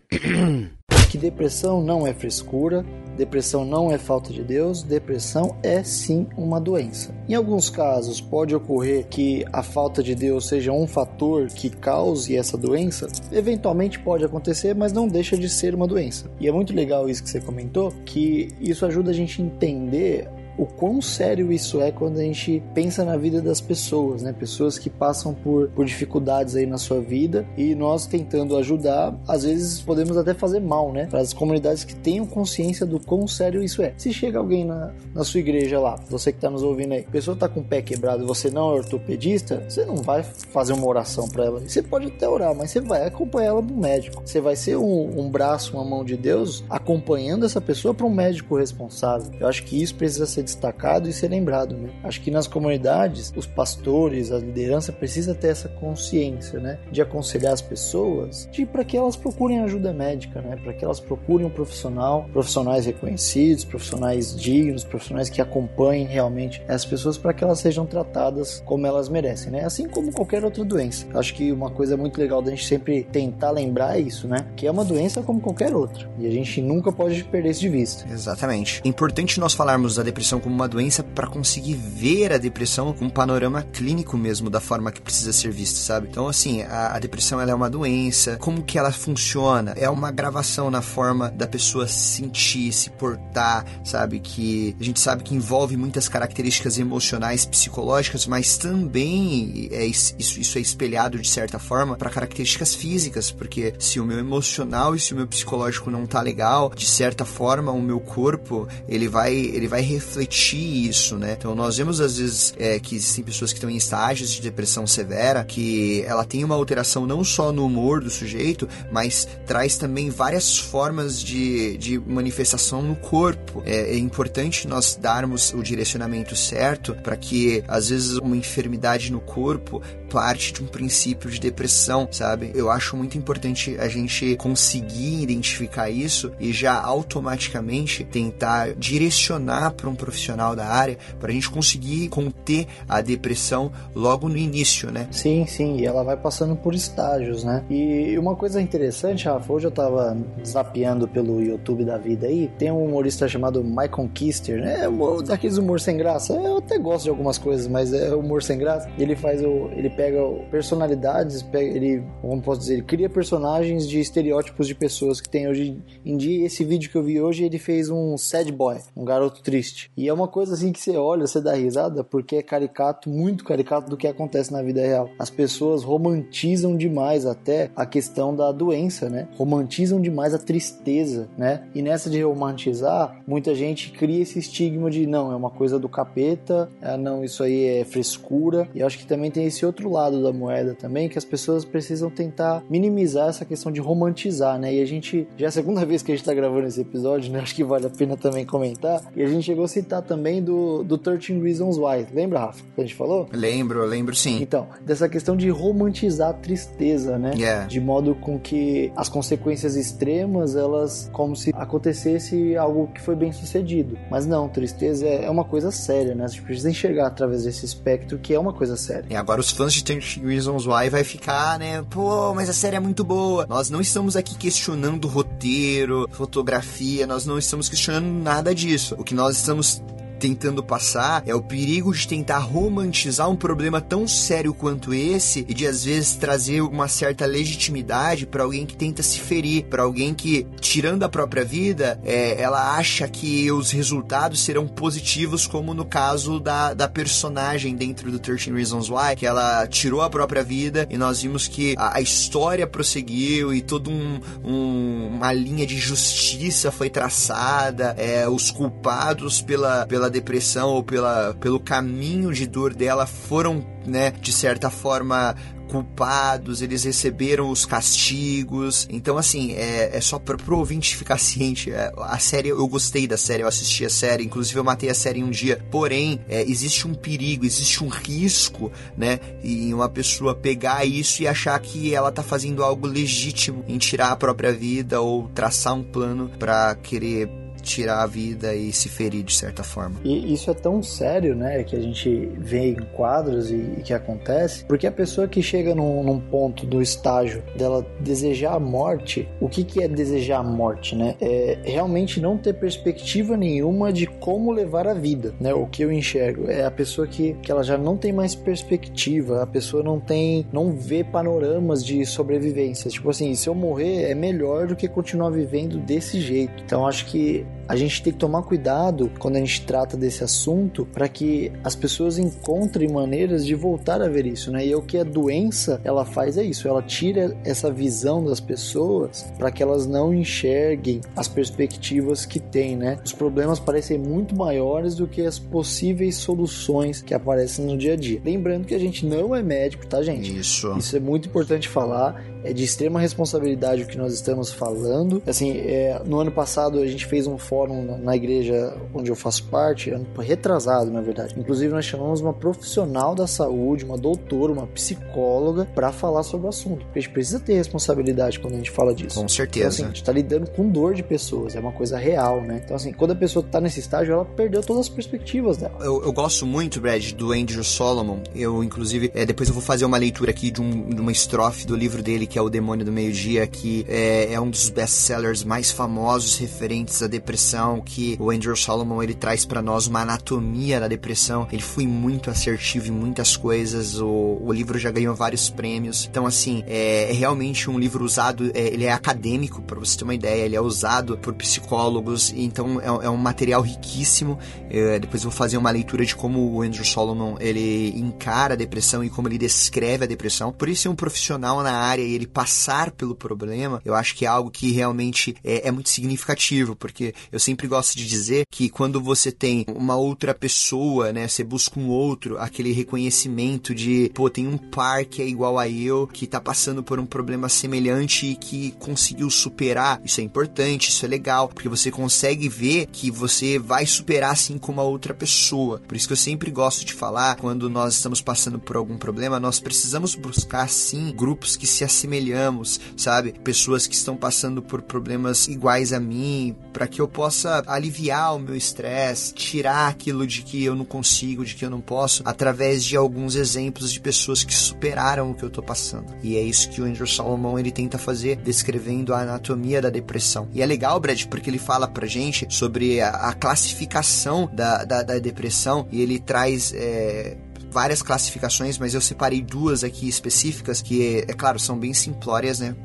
que 1.10 1.17
depressão 1.17 1.81
não 1.81 2.05
é 2.05 2.13
frescura, 2.13 2.86
Depressão 3.17 3.65
não 3.65 3.91
é 3.91 3.98
falta 3.98 4.31
de 4.31 4.41
Deus, 4.41 4.83
depressão 4.83 5.55
é 5.62 5.83
sim 5.83 6.27
uma 6.38 6.60
doença. 6.60 7.13
Em 7.27 7.36
alguns 7.36 7.69
casos, 7.69 8.21
pode 8.21 8.55
ocorrer 8.55 9.05
que 9.07 9.45
a 9.51 9.62
falta 9.62 10.01
de 10.01 10.15
Deus 10.15 10.48
seja 10.48 10.71
um 10.71 10.88
fator 10.88 11.48
que 11.48 11.69
cause 11.69 12.36
essa 12.36 12.57
doença. 12.57 13.07
Eventualmente 13.31 14.00
pode 14.00 14.24
acontecer, 14.24 14.74
mas 14.74 14.93
não 14.93 15.07
deixa 15.07 15.38
de 15.38 15.50
ser 15.50 15.75
uma 15.75 15.86
doença. 15.86 16.31
E 16.39 16.48
é 16.48 16.51
muito 16.51 16.74
legal 16.74 17.10
isso 17.10 17.21
que 17.21 17.29
você 17.29 17.41
comentou, 17.41 17.93
que 18.05 18.48
isso 18.60 18.86
ajuda 18.86 19.12
a 19.12 19.13
gente 19.13 19.41
a 19.41 19.45
entender 19.45 20.29
o 20.62 20.65
quão 20.68 21.01
sério 21.01 21.51
isso 21.51 21.82
é 21.82 21.91
quando 21.91 22.20
a 22.20 22.22
gente 22.22 22.62
pensa 22.75 23.03
na 23.03 23.18
vida 23.18 23.41
das 23.41 23.60
pessoas, 23.60 24.22
né? 24.22 24.32
Pessoas 24.32 24.77
que 24.77 24.91
passam 24.91 25.34
por, 25.34 25.70
por 25.70 25.86
dificuldades 25.86 26.56
aí 26.56 26.68
na 26.68 26.77
sua 26.77 27.01
vida 27.01 27.48
e 27.58 27.74
nós 27.74 28.06
tentando 28.06 28.56
ajudar, 28.58 29.20
às 29.27 29.44
vezes 29.44 29.82
podemos 29.82 30.15
até 30.18 30.36
fazer 30.36 30.60
mal, 30.60 30.94
né? 30.94 31.08
Para 31.08 31.20
as 31.20 31.34
comunidades 31.34 31.84
que 31.84 31.96
tenham 31.96 32.27
consciência 32.27 32.86
do 32.86 33.00
quão 33.00 33.27
sério 33.27 33.63
isso 33.63 33.82
é. 33.82 33.94
Se 33.98 34.13
chega 34.13 34.38
alguém 34.38 34.63
na, 34.63 34.94
na 35.15 35.24
sua 35.24 35.39
igreja 35.39 35.80
lá, 35.80 35.96
você 36.08 36.32
que 36.32 36.38
está 36.38 36.50
nos 36.50 36.62
ouvindo 36.62 36.94
aí, 36.94 37.06
a 37.08 37.12
pessoa 37.12 37.36
tá 37.36 37.50
com 37.50 37.62
o 37.62 37.63
pé 37.63 37.82
quebrado 37.82 38.27
você 38.27 38.51
não 38.51 38.70
é 38.70 38.75
ortopedista, 38.75 39.63
você 39.68 39.84
não 39.84 39.96
vai 39.96 40.22
fazer 40.22 40.74
uma 40.74 40.86
oração 40.86 41.27
para 41.27 41.46
ela. 41.46 41.60
Você 41.60 41.82
pode 41.82 42.06
até 42.06 42.30
orar, 42.30 42.56
mas 42.56 42.70
você 42.70 42.80
vai 42.80 43.08
acompanhar 43.08 43.48
ela 43.48 43.62
no 43.63 43.75
médico. 43.75 44.22
Você 44.24 44.39
vai 44.39 44.56
ser 44.56 44.77
um, 44.77 45.20
um 45.20 45.27
braço, 45.27 45.75
uma 45.75 45.84
mão 45.84 46.06
de 46.06 46.15
Deus 46.15 46.63
acompanhando 46.70 47.48
essa 47.48 47.60
pessoa 47.60 47.96
para 47.96 48.06
um 48.06 48.13
médico 48.13 48.58
responsável. 48.58 49.32
Eu 49.39 49.48
acho 49.48 49.63
que 49.63 49.82
isso 49.82 49.96
precisa 49.96 50.27
ser 50.27 50.44
destacado 50.51 51.10
e 51.10 51.13
ser 51.13 51.29
lembrado, 51.29 51.75
né? 51.75 51.89
Acho 52.03 52.22
que 52.22 52.31
nas 52.31 52.48
comunidades, 52.48 53.34
os 53.36 53.46
pastores, 53.46 54.31
a 54.31 54.38
liderança 54.38 54.91
precisa 54.91 55.34
ter 55.34 55.48
essa 55.48 55.70
consciência, 55.70 56.60
né? 56.60 56.79
De 56.91 57.01
aconselhar 57.01 57.53
as 57.53 57.62
pessoas 57.62 58.48
de 58.51 58.65
para 58.65 58.84
que 58.84 58.98
elas 58.98 59.15
procurem 59.15 59.60
ajuda 59.62 59.93
médica, 59.93 60.41
né? 60.41 60.55
Para 60.62 60.74
que 60.74 60.84
elas 60.84 61.00
procurem 61.00 61.48
um 61.48 61.50
profissional, 61.50 62.27
profissionais 62.31 62.86
reconhecidos, 62.86 63.63
profissionais 63.65 64.36
dignos, 64.36 64.84
profissionais 64.84 65.29
que 65.29 65.41
acompanhem 65.41 66.05
realmente 66.05 66.62
as 66.67 66.86
pessoas 66.86 67.17
para 67.17 67.34
que 67.34 67.43
elas 67.43 67.60
sejam 67.60 67.86
tratadas 67.86 68.62
como 68.65 68.86
elas 68.86 69.10
merecem, 69.10 69.51
né? 69.51 69.63
Assim 69.65 69.88
como 69.88 70.12
qualquer 70.12 70.43
outra 70.43 70.63
doença. 70.63 71.05
Acho 71.13 71.34
que 71.34 71.51
uma 71.51 71.70
coisa 71.70 71.96
muito 71.98 72.20
legal 72.20 72.41
da 72.41 72.51
gente 72.51 72.65
sempre 72.65 73.03
tentar 73.03 73.51
lembrar 73.51 73.98
é 73.98 74.01
isso, 74.01 74.27
né? 74.27 74.48
Que 74.55 74.67
é 74.67 74.72
uma 74.72 74.86
doença 74.86 75.22
como 75.22 75.39
qualquer 75.39 75.74
outra. 75.75 76.10
E 76.17 76.27
a 76.27 76.31
gente 76.31 76.62
nunca 76.62 76.91
pode 76.91 77.24
perder 77.24 77.51
isso 77.51 77.62
de 77.62 77.70
vista. 77.70 78.05
Exatamente. 78.12 78.81
Importante 78.86 79.39
nós 79.39 79.53
falarmos 79.53 79.96
da 79.96 80.03
depressão 80.03 80.31
como 80.40 80.56
uma 80.56 80.68
doença 80.68 81.04
para 81.04 81.28
conseguir 81.28 81.76
ver 81.76 82.34
a 82.34 82.38
depressão 82.38 82.94
com 82.94 83.06
um 83.06 83.10
panorama 83.10 83.62
clínico 83.62 84.18
mesmo 84.18 84.50
da 84.50 84.60
forma 84.60 84.92
que 84.92 85.02
precisa 85.02 85.34
ser 85.34 85.52
vista, 85.52 85.80
sabe? 85.80 86.08
Então, 86.10 86.28
assim, 86.28 86.62
a, 86.64 86.96
a 86.96 87.00
depressão 87.00 87.40
ela 87.40 87.52
é 87.52 87.56
uma 87.56 87.70
doença. 87.70 88.38
Como 88.38 88.64
que 88.64 88.78
ela 88.78 88.92
funciona? 88.92 89.74
É 89.78 89.90
uma 89.90 90.12
gravação 90.12 90.72
na 90.72 90.82
forma 90.82 91.30
da 91.30 91.48
pessoa 91.48 91.88
se 91.88 92.18
sentir, 92.18 92.72
se 92.72 92.90
portar, 92.92 93.66
sabe? 93.84 94.20
Que 94.20 94.76
a 94.80 94.84
gente 94.84 95.00
sabe 95.00 95.24
que 95.24 95.36
envolve 95.36 95.76
muitas 95.78 96.08
características 96.08 96.78
emocionais, 96.78 97.46
psicológicas, 97.46 98.26
mas 98.26 98.58
também 98.58 99.70
é, 99.72 99.86
isso, 99.86 100.16
isso 100.18 100.58
é 100.58 100.62
espelhado 100.62 101.20
de 101.20 101.28
certa 101.28 101.60
forma 101.60 101.96
para 101.96 102.10
características 102.10 102.74
físicas, 102.74 103.32
porque 103.32 103.74
se 103.80 104.00
o 104.00 104.06
meu 104.06 104.20
emocional 104.20 104.96
e 104.96 105.00
se 105.00 105.14
o 105.14 105.18
meu 105.18 105.28
psicológico 105.28 105.92
não 105.92 106.06
tá 106.06 106.22
legal, 106.22 106.72
de 106.76 106.86
certa 106.86 107.26
forma 107.26 107.72
o 107.72 107.82
meu 107.82 108.00
corpo 108.00 108.68
ele 108.88 109.08
vai 109.08 109.34
ele 109.34 109.68
vai 109.68 109.82
refletir 109.82 110.21
isso, 110.30 111.18
né? 111.18 111.36
Então 111.38 111.56
nós 111.56 111.78
vemos 111.78 112.01
às 112.01 112.18
vezes 112.18 112.54
é, 112.58 112.80
que 112.80 112.96
existem 112.96 113.24
pessoas 113.24 113.51
que 113.51 113.58
estão 113.58 113.70
em 113.70 113.75
estágios 113.75 114.32
de 114.32 114.42
depressão 114.42 114.86
severa, 114.86 115.44
que 115.44 116.04
ela 116.06 116.25
tem 116.25 116.44
uma 116.44 116.56
alteração 116.56 117.06
não 117.06 117.24
só 117.24 117.51
no 117.51 117.66
humor 117.66 118.01
do 118.01 118.10
sujeito, 118.10 118.68
mas 118.92 119.28
traz 119.46 119.78
também 119.78 120.10
várias 120.10 120.58
formas 120.58 121.22
de, 121.22 121.78
de 121.78 122.00
manifestação 122.00 122.82
no 122.82 122.96
corpo. 122.96 123.63
É, 123.66 123.92
é 123.92 123.98
importante 123.98 124.68
nós 124.68 124.98
darmos 125.00 125.54
o 125.54 125.62
direcionamento 125.62 126.36
certo 126.36 126.94
para 126.96 127.16
que 127.16 127.63
às 127.68 127.90
vezes 127.90 128.18
uma 128.18 128.36
enfermidade 128.36 129.12
no 129.12 129.20
corpo 129.20 129.82
parte 130.12 130.51
de 130.51 130.62
um 130.62 130.68
princípio 130.68 131.30
de 131.30 131.39
depressão, 131.39 132.08
sabe? 132.12 132.51
Eu 132.53 132.70
acho 132.70 132.98
muito 132.98 133.18
importante 133.18 133.77
a 133.80 133.88
gente 133.88 134.36
conseguir 134.36 135.24
identificar 135.24 135.89
isso 135.89 136.32
e 136.39 136.51
já 136.51 136.80
automaticamente 136.80 138.03
tentar 138.03 138.74
direcionar 138.74 139.72
para 139.72 139.89
um 139.89 139.96
profissional 139.96 140.56
da 140.56 140.68
área 140.68 140.98
para 141.20 141.32
a 141.32 141.34
gente 141.34 141.50
conseguir 141.50 142.10
conter 142.10 142.68
a 142.89 143.00
depressão 143.00 143.72
logo 143.96 144.27
no 144.27 144.38
início, 144.38 144.91
né? 144.91 145.08
Sim, 145.12 145.46
sim, 145.48 145.77
e 145.77 145.86
ela 145.86 146.03
vai 146.03 146.18
passando 146.18 146.56
por 146.56 146.75
estágios, 146.75 147.44
né? 147.44 147.63
E 147.70 148.18
uma 148.18 148.36
coisa 148.36 148.62
interessante, 148.62 149.25
Rafa, 149.25 149.53
hoje 149.53 149.68
eu 149.68 149.72
tava 149.72 150.18
zapeando 150.46 151.08
pelo 151.08 151.41
YouTube 151.41 151.86
da 151.86 151.98
vida 151.98 152.27
aí, 152.27 152.50
tem 152.58 152.72
um 152.72 152.84
humorista 152.84 153.27
chamado 153.27 153.63
Michael 153.63 154.10
Kister, 154.13 154.60
né? 154.60 154.88
Daqueles 155.25 155.58
humor 155.58 155.80
sem 155.80 155.96
graça. 155.96 156.34
Eu 156.34 156.58
até 156.58 156.77
gosto 156.77 157.06
de 157.06 157.10
algumas 157.10 157.38
coisas, 157.38 157.68
mas 157.68 157.94
é 157.94 158.13
humor 158.13 158.44
sem 158.44 158.58
graça. 158.58 158.89
Ele 158.98 159.15
faz 159.15 159.41
o. 159.41 159.70
ele 159.75 159.89
pega 160.01 160.20
personalidades, 160.50 161.43
pega, 161.43 161.77
ele, 161.77 162.03
como 162.22 162.41
posso 162.41 162.62
dizer, 162.62 162.74
ele 162.74 162.81
cria 162.81 163.08
personagens 163.08 163.88
de 163.88 164.00
estereótipos 164.00 164.65
de 164.65 164.74
pessoas 164.74 165.22
que 165.22 165.29
tem 165.29 165.48
hoje 165.48 165.79
em 166.03 166.17
dia. 166.17 166.43
Esse 166.43 166.63
vídeo 166.63 166.89
que 166.89 166.98
eu 166.98 167.03
vi 167.03 167.22
hoje, 167.22 167.43
ele 167.43 167.60
fez 167.60 167.88
um 167.88 168.17
sad 168.17 168.51
boy, 168.51 168.77
um 168.98 169.05
garoto 169.05 169.43
triste. 169.43 169.91
E 169.96 170.10
é 170.10 170.13
uma 170.13 170.27
coisa 170.27 170.55
assim 170.55 170.72
que 170.72 170.81
você 170.81 170.98
olha, 170.98 171.27
você 171.27 171.39
dá 171.39 171.53
risada, 171.53 172.03
porque 172.03 172.38
é 172.38 172.41
caricato, 172.41 173.12
muito 173.12 173.43
caricato 173.43 173.91
do 173.91 173.96
que 173.96 174.08
acontece 174.08 174.51
na 174.51 174.63
vida 174.63 174.81
real. 174.81 175.08
As 175.20 175.29
pessoas 175.29 175.84
romantizam 175.84 176.75
demais 176.75 177.27
até 177.27 177.70
a 177.75 177.86
questão 177.86 178.36
da 178.36 178.51
doença, 178.51 179.08
né? 179.08 179.27
Romantizam 179.38 180.01
demais 180.01 180.34
a 180.34 180.39
tristeza, 180.39 181.29
né? 181.38 181.67
E 181.75 181.81
nessa 181.84 182.10
de 182.10 182.24
romantizar, 182.24 183.22
muita 183.27 183.53
gente 183.53 183.91
cria 183.91 184.24
esse 184.24 184.39
estigma 184.39 184.89
de 184.89 185.05
não, 185.05 185.31
é 185.31 185.36
uma 185.36 185.51
coisa 185.51 185.77
do 185.77 185.88
capeta, 185.88 186.67
é, 186.81 186.98
não, 186.98 187.24
isso 187.24 187.43
aí 187.43 187.65
é 187.65 187.86
frescura. 187.86 188.67
E 188.74 188.81
acho 188.81 188.98
que 188.98 189.05
também 189.05 189.29
tem 189.29 189.46
esse 189.46 189.63
outro 189.63 189.90
lado 189.91 190.21
da 190.21 190.31
moeda 190.31 190.74
também, 190.74 191.10
que 191.10 191.17
as 191.17 191.25
pessoas 191.25 191.65
precisam 191.65 192.10
tentar 192.10 192.63
minimizar 192.69 193.29
essa 193.29 193.45
questão 193.45 193.71
de 193.71 193.79
romantizar, 193.79 194.57
né? 194.60 194.74
E 194.74 194.81
a 194.81 194.86
gente, 194.86 195.27
já 195.38 195.45
é 195.45 195.50
a 195.50 195.51
segunda 195.51 195.86
vez 195.86 196.01
que 196.01 196.12
a 196.12 196.15
gente 196.15 196.25
tá 196.25 196.33
gravando 196.33 196.67
esse 196.67 196.81
episódio, 196.81 197.31
né? 197.31 197.39
Acho 197.39 197.55
que 197.55 197.63
vale 197.63 197.88
a 197.88 197.89
pena 197.89 198.15
também 198.17 198.45
comentar. 198.45 199.01
E 199.15 199.24
a 199.24 199.27
gente 199.27 199.43
chegou 199.43 199.65
a 199.65 199.67
citar 199.67 200.01
também 200.01 200.41
do, 200.43 200.83
do 200.83 200.98
13 200.98 201.39
Reasons 201.39 201.77
Why. 201.77 202.07
Lembra, 202.13 202.39
Rafa, 202.39 202.63
que 202.75 202.81
a 202.81 202.83
gente 202.83 202.95
falou? 202.95 203.27
Lembro, 203.31 203.86
lembro 203.86 204.15
sim. 204.15 204.41
Então, 204.41 204.67
dessa 204.86 205.07
questão 205.10 205.36
de 205.36 205.50
romantizar 205.50 206.29
a 206.29 206.33
tristeza, 206.33 207.17
né? 207.17 207.31
Yeah. 207.36 207.67
De 207.67 207.79
modo 207.79 208.15
com 208.15 208.39
que 208.39 208.91
as 208.95 209.10
consequências 209.10 209.75
extremas, 209.75 210.55
elas, 210.55 211.10
como 211.13 211.36
se 211.36 211.51
acontecesse 211.55 212.55
algo 212.55 212.88
que 212.88 213.01
foi 213.01 213.15
bem 213.15 213.31
sucedido. 213.31 213.98
Mas 214.10 214.25
não, 214.25 214.48
tristeza 214.48 215.07
é 215.07 215.29
uma 215.29 215.43
coisa 215.43 215.71
séria, 215.71 216.15
né? 216.15 216.25
A 216.25 216.27
gente 216.27 216.41
precisa 216.41 216.69
enxergar 216.69 217.07
através 217.07 217.43
desse 217.43 217.65
espectro 217.65 218.17
que 218.19 218.33
é 218.33 218.39
uma 218.39 218.53
coisa 218.53 218.75
séria. 218.75 219.05
E 219.10 219.15
agora 219.15 219.39
os 219.39 219.51
fãs 219.51 219.74
de 219.74 219.81
13 219.82 220.22
Reasons 220.22 220.66
Why 220.66 220.90
vai 220.90 221.04
ficar, 221.04 221.60
né? 221.60 221.84
Pô, 221.90 222.34
mas 222.34 222.50
a 222.50 222.54
série 222.54 222.76
é 222.76 222.80
muito 222.80 223.04
boa. 223.04 223.46
Nós 223.48 223.70
não 223.70 223.82
estamos 223.82 224.16
aqui 224.16 224.36
questionando 224.36 225.08
roteiro, 225.08 226.10
fotografia, 226.12 227.06
nós 227.08 227.26
não 227.26 227.38
estamos 227.38 227.70
questionando 227.70 228.06
nada 228.06 228.54
disso. 228.54 228.96
O 228.98 229.04
que 229.04 229.14
nós 229.14 229.38
estamos 229.38 229.82
tentando 230.22 230.63
passar 230.63 231.24
é 231.25 231.34
o 231.34 231.42
perigo 231.42 231.92
de 231.92 232.08
tentar 232.08 232.38
romantizar 232.38 233.28
um 233.28 233.36
problema 233.36 233.82
tão 233.82 234.08
sério 234.08 234.54
quanto 234.54 234.94
esse 234.94 235.44
e 235.50 235.54
de 235.54 235.66
às 235.66 235.84
vezes 235.84 236.13
trazer 236.13 236.62
uma 236.62 236.88
certa 236.88 237.25
legitimidade 237.25 238.28
para 238.28 238.44
alguém 238.44 238.68
que 238.68 238.78
tenta 238.78 239.01
se 239.01 239.20
ferir, 239.20 239.66
para 239.66 239.82
alguém 239.82 240.13
que, 240.13 240.46
tirando 240.60 241.01
a 241.01 241.10
própria 241.10 241.44
vida, 241.44 242.00
é, 242.06 242.40
ela 242.40 242.78
acha 242.78 243.08
que 243.08 243.51
os 243.51 243.72
resultados 243.72 244.42
serão 244.42 244.68
positivos, 244.68 245.48
como 245.48 245.74
no 245.74 245.86
caso 245.86 246.40
da, 246.40 246.75
da 246.75 246.88
personagem 246.88 247.75
dentro 247.75 248.12
do 248.12 248.20
13 248.20 248.51
Reasons 248.51 248.90
Why, 248.90 249.16
que 249.18 249.25
ela 249.25 249.66
tirou 249.66 250.01
a 250.01 250.10
própria 250.10 250.44
vida 250.44 250.88
e 250.92 250.98
nós 250.98 251.24
vimos 251.24 251.48
que 251.48 251.74
a, 251.80 251.98
a 251.98 252.01
história 252.01 252.68
prosseguiu 252.68 253.51
e 253.51 253.62
toda 253.62 253.90
um, 253.90 254.20
um, 254.44 255.08
uma 255.16 255.34
linha 255.34 255.66
de 255.66 255.80
justiça 255.80 256.72
foi 256.72 256.92
traçada, 256.92 257.96
é, 257.98 258.30
os 258.30 258.51
culpados 258.51 259.42
pela, 259.42 259.88
pela 259.88 260.11
depressão 260.12 260.70
ou 260.70 260.84
pela, 260.84 261.34
pelo 261.39 261.60
caminho 261.60 262.32
de 262.34 262.46
dor 262.46 262.74
dela 262.74 263.06
foram, 263.06 263.65
né, 263.86 264.12
de 264.12 264.32
certa 264.32 264.70
forma 264.70 265.36
culpados, 265.72 266.62
eles 266.62 266.84
receberam 266.84 267.50
os 267.50 267.65
castigos. 267.65 268.86
Então, 268.91 269.18
assim, 269.18 269.53
é, 269.53 269.96
é 269.96 270.01
só 270.01 270.20
pra, 270.20 270.36
pro 270.36 270.58
ouvinte 270.58 270.98
ficar 270.98 271.18
ciente. 271.18 271.72
É, 271.72 271.94
a 271.98 272.20
série, 272.20 272.50
eu 272.50 272.68
gostei 272.68 273.08
da 273.08 273.15
série, 273.15 273.44
eu 273.44 273.48
assisti 273.48 273.86
a 273.86 273.89
série, 273.89 274.25
inclusive 274.25 274.60
eu 274.60 274.63
matei 274.63 274.89
a 274.89 274.94
série 274.94 275.22
em 275.22 275.24
um 275.24 275.30
dia. 275.30 275.63
Porém, 275.72 276.20
é, 276.27 276.41
existe 276.41 276.86
um 276.88 276.94
perigo, 276.94 277.46
existe 277.46 277.84
um 277.84 277.88
risco, 277.88 278.70
né, 278.98 279.20
em 279.41 279.74
uma 279.74 279.88
pessoa 279.88 280.36
pegar 280.36 280.86
isso 280.86 281.24
e 281.24 281.27
achar 281.27 281.58
que 281.60 281.96
ela 281.96 282.12
tá 282.12 282.22
fazendo 282.22 282.63
algo 282.63 282.86
legítimo 282.86 283.63
em 283.68 283.77
tirar 283.77 284.12
a 284.12 284.15
própria 284.15 284.51
vida 284.51 285.00
ou 285.00 285.30
traçar 285.30 285.74
um 285.74 285.84
plano 285.84 286.30
para 286.38 286.75
querer 286.75 287.30
tirar 287.62 288.03
a 288.03 288.08
vida 288.08 288.53
e 288.53 288.72
se 288.72 288.89
ferir 288.89 289.24
de 289.24 289.34
certa 289.34 289.63
forma. 289.63 289.96
E 290.03 290.34
isso 290.34 290.50
é 290.50 290.53
tão 290.53 290.82
sério, 290.82 291.36
né, 291.36 291.63
que 291.63 291.75
a 291.75 291.80
gente 291.80 292.32
vê 292.38 292.70
em 292.70 292.75
quadros 292.94 293.51
e, 293.51 293.56
e 293.56 293.82
que 293.84 293.94
acontece, 293.94 294.65
porque 294.65 294.88
a 294.88 294.91
pessoa 294.91 295.27
que 295.27 295.41
chega 295.41 295.74
num, 295.75 296.03
num, 296.03 296.20
ponto 296.20 296.65
do 296.65 296.82
estágio 296.82 297.44
dela 297.58 297.86
desejar 298.00 298.53
a 298.53 298.60
morte, 298.60 299.27
o 299.39 299.50
que, 299.50 299.63
que 299.63 299.84
é 299.84 299.88
desejar 299.88 300.39
a 300.39 300.44
morte, 300.44 300.96
né? 300.96 301.15
É 301.20 301.58
realmente 301.63 302.22
não 302.22 302.38
ter 302.38 302.53
perspectiva 302.53 303.36
nenhuma 303.36 303.91
de 303.91 304.08
como 304.08 304.51
levar 304.51 304.88
a 304.88 304.94
vida, 304.94 305.34
né? 305.39 305.53
O 305.53 305.68
que 305.68 305.84
eu 305.84 305.91
enxergo 305.91 306.50
é 306.50 306.63
a 306.63 306.72
pessoa 306.72 307.08
que, 307.08 307.34
que 307.41 307.51
ela 307.51 307.63
já 307.63 307.77
não 307.77 307.98
tem 307.98 308.13
mais 308.13 308.36
perspectiva, 308.36 309.44
a 309.44 309.48
pessoa 309.48 309.84
não 309.84 310.00
tem, 310.00 310.46
não 310.51 310.72
vê 310.72 311.03
panoramas 311.03 311.84
de 311.84 312.06
sobrevivência. 312.06 312.89
Tipo 312.89 313.10
assim, 313.10 313.34
se 313.36 313.50
eu 313.50 313.56
morrer 313.56 314.10
é 314.10 314.15
melhor 314.15 314.68
do 314.68 314.75
que 314.75 314.88
continuar 314.88 315.30
vivendo 315.30 315.77
desse 315.77 316.20
jeito. 316.20 316.63
Então 316.63 316.88
acho 316.88 317.06
que 317.06 317.46
a 317.68 317.75
gente 317.75 318.01
tem 318.01 318.13
que 318.13 318.20
tomar 318.20 318.44
cuidado 318.44 319.12
quando 319.20 319.36
a 319.36 319.39
gente 319.39 319.65
trata 319.65 319.96
desse 319.96 320.24
assunto 320.24 320.86
para 320.86 321.08
que 321.08 321.51
as 321.63 321.75
pessoas 321.75 322.18
encontrem 322.18 322.89
maneiras 322.89 323.46
de 323.46 323.56
voltar 323.56 324.01
a 324.01 324.08
ver 324.08 324.25
isso, 324.25 324.51
né? 324.51 324.65
E 324.65 324.72
é 324.72 324.75
o 324.75 324.82
que 324.82 324.98
a 324.98 325.03
doença 325.03 325.80
ela 325.84 326.06
faz 326.06 326.38
é 326.38 326.44
isso, 326.44 326.68
ela 326.68 326.82
tira 326.82 327.36
essa 327.44 327.72
visão 327.72 328.24
das 328.24 328.39
pessoas 328.39 329.32
para 329.38 329.51
que 329.51 329.63
elas 329.63 329.88
não 329.88 330.13
enxerguem 330.13 331.01
as 331.15 331.27
perspectivas 331.27 332.25
que 332.25 332.39
têm, 332.39 332.75
né? 332.75 332.98
Os 333.03 333.13
problemas 333.13 333.60
parecem 333.60 333.98
muito 333.98 334.36
maiores 334.36 334.96
do 334.96 335.08
que 335.08 335.22
as 335.22 335.39
possíveis 335.39 336.15
soluções 336.15 337.01
que 337.01 337.13
aparecem 337.13 337.65
no 337.65 337.77
dia 337.77 337.94
a 337.94 337.96
dia. 337.96 338.22
Lembrando 338.24 338.65
que 338.65 338.75
a 338.75 338.80
gente 338.80 339.06
não 339.06 339.36
é 339.36 339.41
médico, 339.41 339.86
tá, 339.86 340.01
gente? 340.01 340.38
Isso. 340.38 340.75
Isso 340.77 340.96
é 340.96 341.00
muito 341.00 341.27
importante 341.27 341.68
falar. 341.68 342.24
É 342.43 342.53
de 342.53 342.63
extrema 342.63 343.00
responsabilidade 343.00 343.83
o 343.83 343.88
que 343.88 343.98
nós 343.98 344.13
estamos 344.13 344.51
falando. 344.51 345.21
Assim, 345.25 345.51
é, 345.57 346.01
no 346.05 346.19
ano 346.19 346.31
passado 346.31 346.79
a 346.79 346.88
gente 346.88 347.05
fez 347.05 347.27
um 347.27 347.38
fórum 347.38 347.83
na, 347.83 347.98
na 347.98 348.15
igreja 348.15 348.75
onde 348.93 349.10
eu 349.10 349.15
faço 349.15 349.43
parte, 349.45 349.89
ano 349.89 350.05
retrasado, 350.19 350.91
na 350.91 351.01
verdade. 351.01 351.33
Inclusive, 351.38 351.74
nós 351.74 351.86
chamamos 351.86 352.21
uma 352.21 352.33
profissional 352.33 353.15
da 353.15 353.27
saúde, 353.27 353.86
uma 353.86 353.98
doutora, 353.98 354.51
uma 354.51 354.67
psicóloga, 354.67 355.65
para 355.65 355.91
falar 355.91 356.24
sobre 356.24 356.48
o 356.48 356.50
assunto. 356.50 356.86
Porque 356.86 357.00
a 357.00 357.01
gente 357.01 357.12
precisa 357.12 357.39
ter 357.39 357.55
responsabilidade 357.55 358.39
quando 358.39 358.53
a 358.53 358.57
gente 358.57 358.71
fala 358.71 358.93
disso. 358.93 359.19
Com 359.19 359.27
certeza. 359.27 359.60
Então, 359.60 359.69
assim, 359.69 359.83
a 359.83 359.88
gente 359.88 360.03
tá 360.03 360.12
lidando 360.12 360.50
com 360.51 360.69
dor 360.69 360.93
de 360.93 361.03
pessoas, 361.03 361.55
é 361.55 361.60
uma 361.60 361.71
coisa 361.71 361.98
real, 361.98 362.41
né? 362.41 362.62
Então, 362.63 362.75
assim, 362.75 362.91
quando 362.91 363.12
a 363.12 363.15
pessoa 363.15 363.45
tá 363.50 363.60
nesse 363.60 363.79
estágio, 363.79 364.13
ela 364.13 364.25
perdeu 364.25 364.62
todas 364.62 364.81
as 364.81 364.89
perspectivas 364.89 365.57
dela. 365.57 365.77
Eu, 365.81 366.03
eu 366.03 366.13
gosto 366.13 366.45
muito, 366.45 366.79
Brad, 366.79 367.12
do 367.13 367.31
Andrew 367.31 367.63
Solomon. 367.63 368.19
Eu, 368.36 368.63
inclusive, 368.63 369.12
é, 369.13 369.25
depois 369.25 369.50
eu 369.50 369.53
vou 369.53 369.63
fazer 369.63 369.86
uma 369.86 369.98
leitura 369.98 370.31
aqui 370.31 370.51
de, 370.51 370.62
um, 370.62 370.89
de 370.89 371.01
uma 371.01 371.12
estrofe 371.12 371.65
do 371.65 371.75
livro 371.75 372.01
dele, 372.01 372.27
que 372.32 372.40
é 372.40 372.42
O 372.42 372.50
Demônio 372.50 372.86
do 372.86 372.94
Meio-Dia, 372.94 373.46
que 373.46 373.86
é, 373.90 374.32
é 374.34 374.40
um 374.40 374.50
dos 374.50 374.70
best-sellers 374.70 375.44
mais 375.44 375.70
famosos 375.70 376.38
referentes 376.38 377.04
à 377.04 377.08
depressão, 377.08 377.82
que 377.82 378.16
o 378.22 378.32
Andrew 378.32 378.56
Solomon 378.56 379.04
ele 379.04 379.14
traz 379.14 379.44
para 379.46 379.62
nós 379.62 379.86
uma 379.86 380.02
anatomia 380.02 380.80
da 380.80 380.88
depressão. 380.88 381.46
Ele 381.52 381.62
foi 381.62 381.86
muito 381.86 382.30
assertivo 382.30 382.88
em 382.88 382.92
muitas 382.92 383.36
coisas. 383.36 384.00
O, 384.00 384.40
o 384.42 384.54
livro 384.54 384.80
já 384.80 384.90
ganhou 384.90 385.14
vários 385.14 385.50
prêmios. 385.50 386.08
Então, 386.10 386.26
assim, 386.26 386.64
é, 386.68 387.10
é 387.10 387.12
realmente 387.12 387.70
um 387.70 387.78
livro 387.78 388.06
usado. 388.06 388.50
É, 388.54 388.68
ele 388.68 388.86
é 388.86 388.94
acadêmico, 388.94 389.62
para 389.62 389.78
você 389.78 389.98
ter 389.98 390.06
uma 390.06 390.16
ideia. 390.16 390.46
Ele 390.46 390.56
é 390.56 390.62
usado 390.62 391.18
por 391.18 391.34
psicólogos. 391.34 392.34
Então, 392.34 392.80
é, 392.80 393.08
é 393.08 393.10
um 393.10 393.18
material 393.18 393.62
riquíssimo. 393.62 394.40
É, 394.70 395.00
depois 395.00 395.24
vou 395.24 395.34
fazer 395.34 395.58
uma 395.58 395.70
leitura 395.70 396.06
de 396.06 396.16
como 396.16 396.54
o 396.54 396.62
Andrew 396.62 396.86
Solomon 396.86 397.36
ele 397.42 397.94
encara 397.98 398.54
a 398.54 398.58
depressão 398.58 399.04
e 399.04 399.10
como 399.10 399.28
ele 399.28 399.38
descreve 399.38 400.06
a 400.06 400.08
depressão. 400.08 400.54
Por 400.54 400.70
isso, 400.70 400.84
ser 400.84 400.90
um 400.90 400.96
profissional 400.96 401.62
na 401.62 401.74
área 401.74 402.02
e 402.02 402.21
passar 402.28 402.92
pelo 402.92 403.16
problema, 403.16 403.82
eu 403.86 403.96
acho 403.96 404.16
que 404.16 404.25
é 404.25 404.28
algo 404.28 404.51
que 404.51 404.72
realmente 404.72 405.36
é, 405.44 405.68
é 405.68 405.72
muito 405.72 405.90
significativo, 405.90 406.75
porque 406.75 407.13
eu 407.32 407.40
sempre 407.40 407.68
gosto 407.68 407.98
de 407.98 408.08
dizer 408.08 408.46
que 408.50 408.70
quando 408.70 409.01
você 409.01 409.32
tem 409.32 409.66
uma 409.68 409.96
outra 409.96 410.34
pessoa, 410.34 411.12
né, 411.12 411.28
você 411.28 411.44
busca 411.44 411.80
um 411.80 411.90
outro, 411.90 412.38
aquele 412.38 412.72
reconhecimento 412.72 413.74
de, 413.74 414.12
pô, 414.13 414.30
tem 414.30 414.48
um 414.48 414.58
par 414.58 415.06
que 415.06 415.22
é 415.22 415.28
igual 415.28 415.58
a 415.58 415.68
eu, 415.70 416.08
que 416.08 416.28
tá 416.28 416.40
passando 416.40 416.84
por 416.84 417.00
um 417.00 417.06
problema 417.06 417.50
semelhante 417.50 418.28
e 418.28 418.36
que 418.36 418.72
conseguiu 418.80 419.30
superar, 419.30 420.01
isso 420.04 420.22
é 420.22 420.24
importante, 420.24 420.90
isso 420.90 421.06
é 421.06 421.10
legal, 421.10 421.48
porque 421.50 421.70
você 421.70 421.92
consegue 421.92 422.48
ver 422.48 422.88
que 422.88 423.12
você 423.12 423.58
vai 423.58 423.86
superar 423.86 424.32
assim 424.32 424.58
como 424.58 424.82
a 424.82 424.84
outra 424.84 425.13
pessoa. 425.13 425.80
Por 425.88 425.96
isso 425.96 426.08
que 426.08 426.13
eu 426.13 426.18
sempre 426.18 426.51
gosto 426.51 426.86
de 426.86 426.94
falar, 426.94 427.36
quando 427.36 427.70
nós 427.70 427.96
estamos 427.96 428.22
passando 428.22 428.60
por 428.60 428.75
algum 428.75 428.98
problema, 428.98 429.40
nós 429.40 429.60
precisamos 429.60 430.16
buscar 430.16 430.68
sim 430.70 431.12
grupos 431.16 431.56
que 431.56 431.68
se 431.68 431.84
assemelhamos, 432.12 432.80
sabe? 432.98 433.34
Pessoas 433.44 433.88
que 433.88 433.96
estão 433.96 434.18
passando 434.18 434.62
por 434.62 434.82
problemas 434.82 435.47
iguais 435.47 435.93
a 435.93 436.00
mim, 436.00 436.56
para 436.74 436.88
que 436.88 437.00
eu 437.00 437.08
possa 437.08 437.63
aliviar 437.65 438.36
o 438.36 438.39
meu 438.39 438.56
estresse, 438.56 439.34
tirar 439.34 439.88
aquilo 439.88 440.28
de 440.28 440.41
que 440.41 440.63
eu 440.63 440.76
não 440.76 440.84
consigo, 440.86 441.45
de 441.45 441.56
que 441.56 441.63
eu 441.63 441.69
não 441.69 441.80
posso, 441.80 442.21
através 442.26 442.84
de 442.84 442.97
alguns 442.97 443.36
exemplos 443.36 443.91
de 443.91 444.00
pessoas 444.00 444.43
que 444.43 444.54
superaram 444.54 445.32
o 445.32 445.36
que 445.36 445.43
eu 445.43 445.50
tô 445.50 445.63
passando. 445.63 446.13
E 446.21 446.36
é 446.36 446.41
isso 446.41 446.69
que 446.69 446.82
o 446.82 446.86
Andrew 446.86 447.08
Solomon 447.08 447.58
ele 447.58 447.71
tenta 447.71 447.97
fazer, 447.97 448.36
descrevendo 448.38 449.13
a 449.13 449.21
anatomia 449.21 449.82
da 449.82 449.89
depressão. 449.89 450.50
E 450.54 450.62
é 450.62 450.65
legal, 450.65 451.00
Brad, 451.00 451.26
porque 451.26 451.50
ele 451.50 451.60
fala 451.60 451.88
pra 451.88 452.06
gente 452.06 452.45
sobre 452.50 453.00
a, 453.00 453.10
a 453.10 453.34
classificação 453.34 454.50
da, 454.52 454.84
da, 454.84 455.04
da, 455.04 455.19
depressão 455.19 455.88
e 455.91 456.02
ele 456.02 456.19
traz. 456.19 456.74
É, 456.76 457.38
várias 457.71 458.01
classificações, 458.01 458.77
mas 458.77 458.93
eu 458.93 459.01
separei 459.01 459.41
duas 459.41 459.84
aqui 459.84 460.07
específicas 460.07 460.81
que, 460.81 461.25
é, 461.27 461.34
claro, 461.34 461.57
são 461.57 461.77
bem 461.77 461.93
simplórias, 461.93 462.60
né? 462.60 462.75